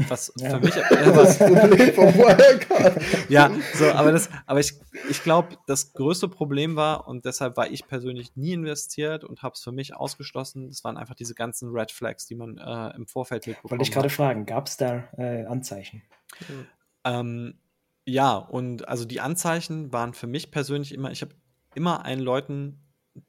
Was 0.08 0.32
Ja. 0.38 0.50
für 0.50 0.60
mich, 0.60 0.76
äh, 0.76 0.82
das 0.90 1.16
was, 1.16 1.38
Problem 1.38 1.94
von 1.94 2.14
Wirecard. 2.14 3.02
ja, 3.28 3.50
so, 3.74 3.90
aber 3.90 4.12
das, 4.12 4.30
aber 4.46 4.60
ich, 4.60 4.74
ich 5.08 5.22
glaube, 5.22 5.56
das 5.66 5.92
größte 5.92 6.28
Problem 6.28 6.76
war, 6.76 7.06
und 7.06 7.24
deshalb 7.24 7.56
war 7.56 7.70
ich 7.70 7.86
persönlich 7.86 8.34
nie 8.36 8.52
investiert 8.52 9.24
und 9.24 9.42
habe 9.42 9.54
es 9.54 9.62
für 9.62 9.72
mich 9.72 9.94
ausgeschlossen, 9.94 10.68
das 10.68 10.84
waren 10.84 10.96
einfach 10.96 11.14
diese 11.14 11.34
ganzen 11.34 11.70
Red 11.70 11.92
Flags, 11.92 12.26
die 12.26 12.34
man 12.34 12.58
äh, 12.58 12.96
im 12.96 13.06
Vorfeld 13.06 13.46
mitbekommen 13.46 13.72
Wollte 13.72 13.82
ich 13.82 13.92
gerade 13.92 14.10
fragen, 14.10 14.46
gab 14.46 14.66
es 14.68 14.76
da 14.76 15.08
äh, 15.18 15.44
Anzeichen? 15.44 16.02
Ähm, 17.04 17.58
ja, 18.06 18.36
und 18.36 18.88
also 18.88 19.04
die 19.04 19.20
Anzeichen 19.20 19.92
waren 19.92 20.14
für 20.14 20.26
mich 20.26 20.50
persönlich 20.50 20.94
immer, 20.94 21.10
ich 21.10 21.22
habe 21.22 21.34
immer 21.74 22.04
allen 22.04 22.20
Leuten, 22.20 22.80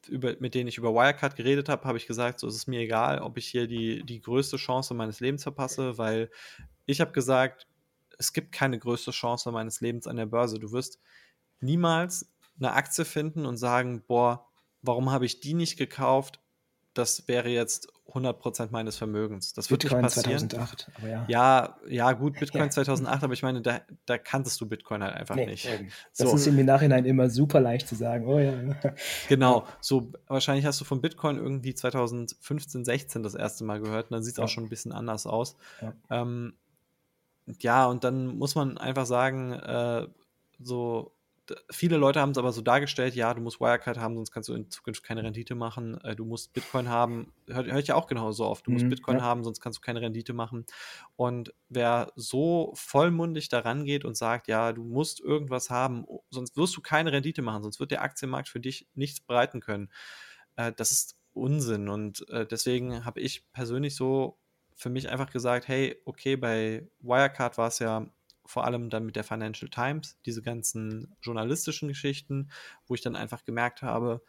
über, 0.07 0.35
mit 0.39 0.55
denen 0.55 0.67
ich 0.67 0.77
über 0.77 0.93
Wirecard 0.93 1.35
geredet 1.35 1.69
habe, 1.69 1.85
habe 1.85 1.97
ich 1.97 2.07
gesagt, 2.07 2.39
so 2.39 2.47
ist 2.47 2.55
es 2.55 2.67
mir 2.67 2.79
egal, 2.81 3.19
ob 3.19 3.37
ich 3.37 3.47
hier 3.47 3.67
die, 3.67 4.03
die 4.03 4.21
größte 4.21 4.57
Chance 4.57 4.93
meines 4.93 5.19
Lebens 5.19 5.43
verpasse, 5.43 5.97
weil 5.97 6.29
ich 6.85 7.01
habe 7.01 7.11
gesagt, 7.11 7.67
es 8.17 8.33
gibt 8.33 8.51
keine 8.51 8.77
größte 8.77 9.11
Chance 9.11 9.51
meines 9.51 9.81
Lebens 9.81 10.07
an 10.07 10.15
der 10.15 10.25
Börse. 10.25 10.59
Du 10.59 10.71
wirst 10.71 10.99
niemals 11.59 12.31
eine 12.59 12.73
Aktie 12.73 13.05
finden 13.05 13.45
und 13.45 13.57
sagen, 13.57 14.03
boah, 14.07 14.47
warum 14.81 15.11
habe 15.11 15.25
ich 15.25 15.39
die 15.39 15.53
nicht 15.53 15.77
gekauft? 15.77 16.39
Das 16.93 17.27
wäre 17.27 17.49
jetzt 17.49 17.87
100% 18.13 18.69
meines 18.71 18.97
Vermögens. 18.97 19.53
Das 19.53 19.69
wird 19.69 19.81
Bitcoin 19.81 20.03
nicht 20.03 20.15
passieren. 20.15 20.49
2008, 20.49 20.91
aber 20.97 21.07
ja. 21.07 21.25
Ja, 21.27 21.77
ja 21.87 22.11
gut, 22.13 22.33
Bitcoin 22.39 22.65
ja. 22.65 22.69
2008, 22.69 23.23
aber 23.23 23.33
ich 23.33 23.43
meine, 23.43 23.61
da, 23.61 23.81
da 24.05 24.17
kanntest 24.17 24.59
du 24.61 24.67
Bitcoin 24.67 25.03
halt 25.03 25.15
einfach 25.15 25.35
nee, 25.35 25.45
nicht. 25.45 25.67
Das 26.17 26.29
so. 26.29 26.35
ist 26.35 26.47
im 26.47 26.63
Nachhinein 26.65 27.05
immer 27.05 27.29
super 27.29 27.59
leicht 27.59 27.87
zu 27.87 27.95
sagen, 27.95 28.27
oh 28.27 28.39
ja. 28.39 28.53
Genau, 29.29 29.65
so 29.79 30.11
wahrscheinlich 30.27 30.65
hast 30.65 30.79
du 30.81 30.85
von 30.85 31.01
Bitcoin 31.01 31.37
irgendwie 31.37 31.73
2015, 31.73 32.85
16 32.85 33.23
das 33.23 33.35
erste 33.35 33.63
Mal 33.63 33.79
gehört 33.79 34.11
und 34.11 34.15
dann 34.15 34.23
sieht 34.23 34.33
es 34.33 34.37
ja. 34.37 34.43
auch 34.43 34.49
schon 34.49 34.65
ein 34.65 34.69
bisschen 34.69 34.91
anders 34.91 35.25
aus. 35.25 35.55
Ja. 35.81 35.93
Ähm, 36.09 36.53
ja, 37.59 37.85
und 37.87 38.03
dann 38.03 38.27
muss 38.27 38.55
man 38.55 38.77
einfach 38.77 39.05
sagen, 39.05 39.53
äh, 39.53 40.07
so 40.59 41.13
viele 41.69 41.97
Leute 41.97 42.19
haben 42.19 42.31
es 42.31 42.37
aber 42.37 42.51
so 42.51 42.61
dargestellt, 42.61 43.15
ja, 43.15 43.33
du 43.33 43.41
musst 43.41 43.59
Wirecard 43.59 43.97
haben, 43.97 44.15
sonst 44.15 44.31
kannst 44.31 44.49
du 44.49 44.53
in 44.53 44.69
Zukunft 44.69 45.03
keine 45.03 45.23
Rendite 45.23 45.55
machen. 45.55 45.99
Äh, 46.03 46.15
du 46.15 46.25
musst 46.25 46.53
Bitcoin 46.53 46.89
haben, 46.89 47.33
höre 47.47 47.65
hör 47.65 47.79
ich 47.79 47.87
ja 47.87 47.95
auch 47.95 48.07
genauso 48.07 48.45
oft, 48.45 48.67
du 48.67 48.71
musst 48.71 48.85
mhm, 48.85 48.89
Bitcoin 48.89 49.17
ja. 49.17 49.23
haben, 49.23 49.43
sonst 49.43 49.61
kannst 49.61 49.79
du 49.79 49.81
keine 49.81 50.01
Rendite 50.01 50.33
machen. 50.33 50.65
Und 51.15 51.53
wer 51.69 52.11
so 52.15 52.71
vollmundig 52.75 53.49
daran 53.49 53.85
geht 53.85 54.05
und 54.05 54.15
sagt, 54.15 54.47
ja, 54.47 54.73
du 54.73 54.83
musst 54.83 55.19
irgendwas 55.19 55.69
haben, 55.69 56.05
sonst 56.29 56.57
wirst 56.57 56.75
du 56.75 56.81
keine 56.81 57.11
Rendite 57.11 57.41
machen, 57.41 57.63
sonst 57.63 57.79
wird 57.79 57.91
der 57.91 58.01
Aktienmarkt 58.01 58.49
für 58.49 58.59
dich 58.59 58.87
nichts 58.93 59.19
bereiten 59.19 59.59
können. 59.59 59.89
Äh, 60.55 60.71
das 60.75 60.91
ist 60.91 61.17
Unsinn. 61.33 61.89
Und 61.89 62.27
äh, 62.29 62.45
deswegen 62.45 63.05
habe 63.05 63.21
ich 63.21 63.51
persönlich 63.53 63.95
so 63.95 64.37
für 64.75 64.89
mich 64.89 65.09
einfach 65.09 65.31
gesagt, 65.31 65.67
hey, 65.67 66.01
okay, 66.05 66.35
bei 66.35 66.87
Wirecard 66.99 67.57
war 67.57 67.67
es 67.67 67.79
ja 67.79 68.07
vor 68.51 68.65
allem 68.65 68.89
dann 68.89 69.05
mit 69.05 69.15
der 69.15 69.23
Financial 69.23 69.69
Times, 69.69 70.19
diese 70.25 70.41
ganzen 70.41 71.15
journalistischen 71.21 71.87
Geschichten, 71.87 72.51
wo 72.85 72.95
ich 72.95 73.01
dann 73.01 73.15
einfach 73.15 73.45
gemerkt 73.45 73.81
habe, 73.81 74.21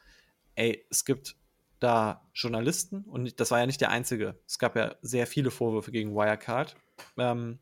ey, 0.55 0.87
es 0.91 1.05
gibt 1.05 1.35
da 1.81 2.25
Journalisten 2.33 3.03
und 3.03 3.41
das 3.41 3.51
war 3.51 3.59
ja 3.59 3.67
nicht 3.67 3.81
der 3.81 3.91
einzige. 3.91 4.39
Es 4.47 4.61
gab 4.61 4.77
ja 4.77 4.95
sehr 5.03 5.27
viele 5.27 5.51
Vorwürfe 5.51 5.91
gegen 5.91 6.15
Wirecard. 6.15 6.77
Ähm, 7.19 7.59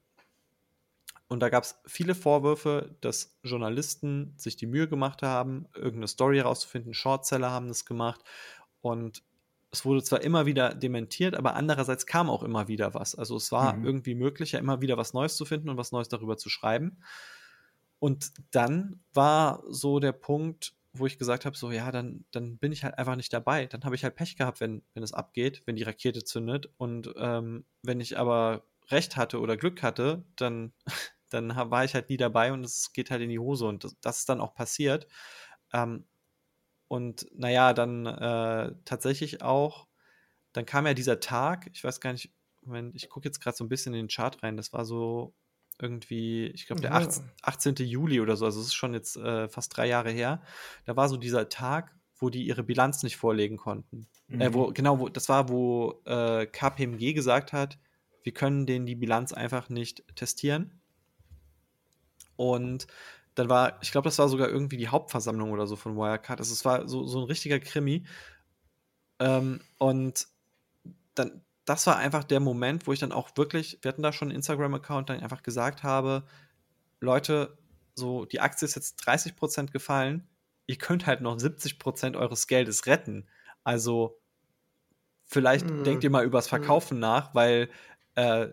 und 1.29 1.41
da 1.41 1.49
gab 1.49 1.65
es 1.65 1.81
viele 1.87 2.15
Vorwürfe, 2.15 2.95
dass 3.01 3.39
Journalisten 3.43 4.35
sich 4.37 4.57
die 4.57 4.67
Mühe 4.67 4.87
gemacht 4.87 5.23
haben, 5.23 5.67
irgendeine 5.75 6.09
Story 6.09 6.37
herauszufinden. 6.37 6.93
Shortseller 6.93 7.51
haben 7.51 7.69
das 7.69 7.87
gemacht. 7.87 8.21
Und 8.83 9.23
es 9.73 9.85
wurde 9.85 10.03
zwar 10.03 10.23
immer 10.23 10.47
wieder 10.47 10.75
dementiert, 10.75 11.37
aber 11.37 11.55
andererseits 11.55 12.07
kam 12.07 12.29
auch 12.29 12.43
immer 12.43 12.67
wieder 12.67 12.95
was. 12.95 13.15
Also 13.15 13.37
es 13.37 13.53
war 13.53 13.75
mhm. 13.75 13.85
irgendwie 13.85 14.15
möglich, 14.15 14.53
ja 14.53 14.59
immer 14.59 14.81
wieder 14.81 14.97
was 14.97 15.13
Neues 15.15 15.37
zu 15.37 15.45
finden 15.45 15.69
und 15.69 15.77
was 15.77 15.93
Neues 15.93 16.09
darüber 16.09 16.37
zu 16.37 16.49
schreiben. 16.49 16.99
Und 18.01 18.33
dann 18.51 19.01
war 19.13 19.63
so 19.69 20.01
der 20.01 20.13
Punkt, 20.13 20.75
wo 20.93 21.07
ich 21.07 21.19
gesagt 21.19 21.45
habe, 21.45 21.57
so 21.57 21.71
ja, 21.71 21.93
dann, 21.93 22.25
dann 22.33 22.59
bin 22.59 22.73
ich 22.73 22.83
halt 22.83 22.99
einfach 22.99 23.15
nicht 23.15 23.33
dabei. 23.33 23.67
Dann 23.67 23.85
habe 23.85 23.95
ich 23.95 24.03
halt 24.03 24.17
Pech 24.17 24.37
gehabt, 24.37 24.61
wenn, 24.61 24.83
wenn 24.95 25.03
es 25.03 25.13
abgeht, 25.13 25.63
wenn 25.67 25.77
die 25.77 25.85
Rakete 25.85 26.25
zündet. 26.25 26.69
Und 26.79 27.13
ähm, 27.17 27.65
wenn 27.83 28.01
ich 28.01 28.19
aber 28.19 28.65
Recht 28.89 29.17
hatte 29.17 29.39
oder 29.39 29.57
Glück 29.57 29.83
hatte, 29.83 30.25
dann, 30.35 30.73
dann 31.31 31.55
war 31.55 31.85
ich 31.85 31.95
halt 31.95 32.09
nie 32.09 32.17
dabei 32.17 32.53
und 32.53 32.65
es 32.65 32.93
geht 32.93 33.11
halt 33.11 33.23
in 33.23 33.29
die 33.29 33.39
Hose. 33.39 33.67
Und 33.67 33.85
das, 33.85 33.97
das 34.01 34.19
ist 34.19 34.29
dann 34.29 34.41
auch 34.41 34.55
passiert. 34.55 35.07
Ähm, 35.73 36.07
und 36.91 37.29
naja, 37.33 37.73
dann 37.73 38.05
äh, 38.05 38.75
tatsächlich 38.85 39.43
auch, 39.43 39.87
dann 40.53 40.67
kam 40.67 40.89
ja 40.89 40.93
dieser 40.93 41.21
Tag, 41.21 41.71
ich 41.73 41.85
weiß 41.85 42.01
gar 42.01 42.11
nicht, 42.11 42.33
Moment, 42.63 42.97
ich 42.97 43.09
gucke 43.09 43.29
jetzt 43.29 43.39
gerade 43.39 43.57
so 43.57 43.63
ein 43.63 43.69
bisschen 43.69 43.95
in 43.95 44.07
den 44.07 44.09
Chart 44.09 44.43
rein, 44.43 44.57
das 44.57 44.73
war 44.73 44.85
so 44.85 45.33
irgendwie, 45.81 46.49
ich 46.49 46.67
glaube, 46.67 46.83
der 46.83 46.91
ja. 46.91 46.97
18, 46.97 47.31
18. 47.43 47.75
Juli 47.87 48.21
oder 48.21 48.37
so, 48.37 48.45
also 48.45 48.59
es 48.61 48.67
ist 48.67 48.75
schon 48.75 48.93
jetzt 48.93 49.17
äh, 49.17 49.49
fast 49.49 49.77
drei 49.77 49.87
Jahre 49.87 50.11
her. 50.11 50.43
Da 50.85 50.97
war 50.97 51.09
so 51.09 51.17
dieser 51.17 51.49
Tag, 51.49 51.95
wo 52.17 52.29
die 52.29 52.43
ihre 52.43 52.65
Bilanz 52.65 53.05
nicht 53.05 53.17
vorlegen 53.17 53.57
konnten. 53.57 54.09
Mhm. 54.27 54.41
Äh, 54.41 54.53
wo, 54.53 54.67
mhm. 54.67 54.75
genau, 54.75 54.99
wo, 54.99 55.09
das 55.09 55.29
war, 55.29 55.49
wo 55.49 56.03
äh, 56.07 56.45
KPMG 56.47 57.15
gesagt 57.15 57.53
hat, 57.53 57.79
wir 58.25 58.35
können 58.35 58.67
denen 58.67 58.85
die 58.85 58.97
Bilanz 58.97 59.33
einfach 59.33 59.69
nicht 59.69 60.03
testieren. 60.17 60.81
Und 62.35 62.89
dann 63.41 63.49
war, 63.49 63.79
ich 63.81 63.91
glaube, 63.91 64.07
das 64.07 64.19
war 64.19 64.29
sogar 64.29 64.49
irgendwie 64.49 64.77
die 64.77 64.89
Hauptversammlung 64.89 65.51
oder 65.51 65.67
so 65.67 65.75
von 65.77 65.97
Wirecard. 65.97 66.41
Also 66.41 66.53
es 66.53 66.65
war 66.65 66.87
so, 66.89 67.07
so 67.07 67.21
ein 67.21 67.25
richtiger 67.25 67.59
Krimi. 67.59 68.05
Ähm, 69.19 69.61
und 69.79 70.29
dann, 71.15 71.43
das 71.65 71.87
war 71.87 71.97
einfach 71.97 72.25
der 72.25 72.41
Moment, 72.41 72.87
wo 72.87 72.93
ich 72.93 73.01
dann 73.01 73.13
auch 73.13 73.31
wirklich, 73.37 73.79
wir 73.81 73.91
hatten 73.91 74.03
da 74.03 74.13
schon 74.13 74.29
einen 74.29 74.37
Instagram-Account, 74.37 75.09
dann 75.09 75.21
einfach 75.21 75.43
gesagt 75.43 75.83
habe, 75.83 76.25
Leute, 77.01 77.57
so 77.95 78.27
die 78.27 78.41
Aktie 78.41 78.67
ist 78.67 78.75
jetzt 78.75 79.01
30% 79.09 79.71
gefallen, 79.71 80.29
ihr 80.67 80.77
könnt 80.77 81.07
halt 81.07 81.23
noch 81.23 81.37
70% 81.37 82.17
eures 82.17 82.47
Geldes 82.47 82.87
retten. 82.87 83.27
Also 83.65 84.21
vielleicht 85.25 85.69
mhm. 85.69 85.85
denkt 85.85 86.05
ihr 86.05 86.11
mal 86.11 86.27
übers 86.27 86.47
mhm. 86.47 86.51
Verkaufen 86.51 86.97
mhm. 86.97 87.01
nach, 87.01 87.35
weil 87.35 87.71
äh, 88.17 88.49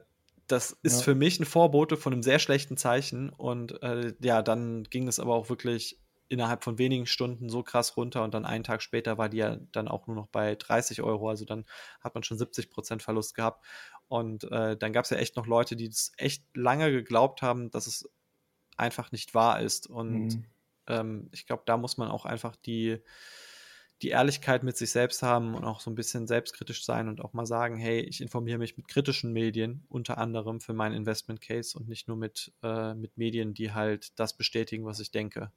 das 0.47 0.77
ist 0.81 0.99
ja. 0.99 1.03
für 1.03 1.15
mich 1.15 1.39
ein 1.39 1.45
Vorbote 1.45 1.97
von 1.97 2.13
einem 2.13 2.23
sehr 2.23 2.39
schlechten 2.39 2.77
Zeichen. 2.77 3.29
Und 3.29 3.81
äh, 3.83 4.13
ja, 4.21 4.41
dann 4.41 4.83
ging 4.83 5.07
es 5.07 5.19
aber 5.19 5.35
auch 5.35 5.49
wirklich 5.49 5.99
innerhalb 6.29 6.63
von 6.63 6.77
wenigen 6.77 7.05
Stunden 7.05 7.49
so 7.49 7.63
krass 7.63 7.95
runter 7.95 8.23
und 8.23 8.33
dann 8.33 8.45
einen 8.45 8.63
Tag 8.63 8.81
später 8.81 9.17
war 9.17 9.29
die 9.29 9.37
ja 9.37 9.57
dann 9.71 9.87
auch 9.87 10.07
nur 10.07 10.15
noch 10.15 10.27
bei 10.27 10.55
30 10.55 11.01
Euro. 11.01 11.29
Also 11.29 11.45
dann 11.45 11.65
hat 12.01 12.15
man 12.15 12.23
schon 12.23 12.37
70 12.37 12.69
Prozent 12.69 13.03
Verlust 13.03 13.35
gehabt. 13.35 13.65
Und 14.07 14.45
äh, 14.51 14.77
dann 14.77 14.93
gab 14.93 15.05
es 15.05 15.11
ja 15.11 15.17
echt 15.17 15.35
noch 15.35 15.47
Leute, 15.47 15.75
die 15.75 15.89
das 15.89 16.11
echt 16.17 16.43
lange 16.55 16.91
geglaubt 16.91 17.41
haben, 17.41 17.69
dass 17.71 17.87
es 17.87 18.09
einfach 18.77 19.11
nicht 19.11 19.33
wahr 19.33 19.61
ist. 19.61 19.87
Und 19.87 20.27
mhm. 20.27 20.45
ähm, 20.87 21.29
ich 21.33 21.45
glaube, 21.45 21.63
da 21.65 21.77
muss 21.77 21.97
man 21.97 22.09
auch 22.09 22.25
einfach 22.25 22.55
die, 22.55 23.01
die 24.01 24.09
Ehrlichkeit 24.09 24.63
mit 24.63 24.77
sich 24.77 24.91
selbst 24.91 25.23
haben 25.23 25.55
und 25.55 25.63
auch 25.63 25.79
so 25.79 25.89
ein 25.89 25.95
bisschen 25.95 26.27
selbstkritisch 26.27 26.85
sein 26.85 27.07
und 27.07 27.21
auch 27.21 27.33
mal 27.33 27.45
sagen, 27.45 27.77
hey, 27.77 27.99
ich 28.01 28.21
informiere 28.21 28.59
mich 28.59 28.77
mit 28.77 28.87
kritischen 28.87 29.33
Medien, 29.33 29.85
unter 29.89 30.17
anderem 30.19 30.61
für 30.61 30.73
meinen 30.73 30.95
Investment 30.95 31.41
Case 31.41 31.77
und 31.77 31.87
nicht 31.87 32.07
nur 32.07 32.17
mit, 32.17 32.53
äh, 32.61 32.93
mit 32.93 33.17
Medien, 33.17 33.53
die 33.53 33.71
halt 33.71 34.19
das 34.19 34.37
bestätigen, 34.37 34.85
was 34.85 34.99
ich 34.99 35.11
denke. 35.11 35.51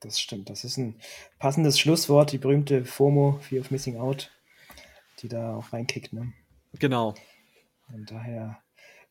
Das 0.00 0.20
stimmt. 0.20 0.50
Das 0.50 0.64
ist 0.64 0.76
ein 0.76 1.00
passendes 1.38 1.78
Schlusswort, 1.78 2.32
die 2.32 2.38
berühmte 2.38 2.84
FOMO, 2.84 3.38
Fear 3.40 3.62
of 3.62 3.70
Missing 3.70 3.96
Out, 3.96 4.30
die 5.20 5.28
da 5.28 5.56
auch 5.56 5.72
reinkickt. 5.72 6.12
Ne? 6.12 6.34
Genau. 6.78 7.14
Und 7.88 8.10
daher 8.10 8.62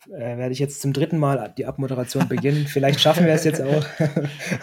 äh, 0.07 0.37
werde 0.37 0.51
ich 0.51 0.59
jetzt 0.59 0.81
zum 0.81 0.93
dritten 0.93 1.17
Mal 1.17 1.53
die 1.57 1.65
Abmoderation 1.65 2.27
beginnen. 2.27 2.67
Vielleicht 2.67 2.99
schaffen 2.99 3.25
wir 3.25 3.33
es 3.33 3.43
jetzt 3.43 3.61
auch. 3.61 3.85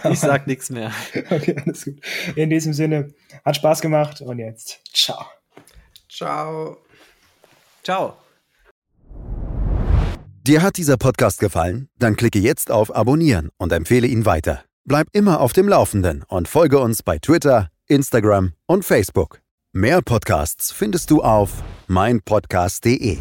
ich 0.10 0.20
sag 0.20 0.46
nichts 0.46 0.70
mehr. 0.70 0.92
Okay, 1.30 1.56
alles 1.64 1.84
gut. 1.84 2.00
In 2.36 2.50
diesem 2.50 2.72
Sinne, 2.72 3.14
hat 3.44 3.56
Spaß 3.56 3.80
gemacht 3.80 4.20
und 4.20 4.38
jetzt 4.38 4.80
ciao. 4.92 5.24
Ciao. 6.08 6.76
Ciao. 7.82 8.16
Dir 10.44 10.62
hat 10.62 10.76
dieser 10.76 10.96
Podcast 10.96 11.38
gefallen? 11.38 11.88
Dann 11.98 12.16
klicke 12.16 12.38
jetzt 12.38 12.70
auf 12.70 12.94
Abonnieren 12.94 13.50
und 13.58 13.72
empfehle 13.72 14.08
ihn 14.08 14.26
weiter. 14.26 14.64
Bleib 14.84 15.06
immer 15.12 15.40
auf 15.40 15.52
dem 15.52 15.68
Laufenden 15.68 16.24
und 16.26 16.48
folge 16.48 16.80
uns 16.80 17.04
bei 17.04 17.18
Twitter, 17.18 17.68
Instagram 17.86 18.54
und 18.66 18.84
Facebook. 18.84 19.40
Mehr 19.72 20.02
Podcasts 20.02 20.72
findest 20.72 21.10
du 21.10 21.22
auf 21.22 21.62
meinpodcast.de. 21.86 23.18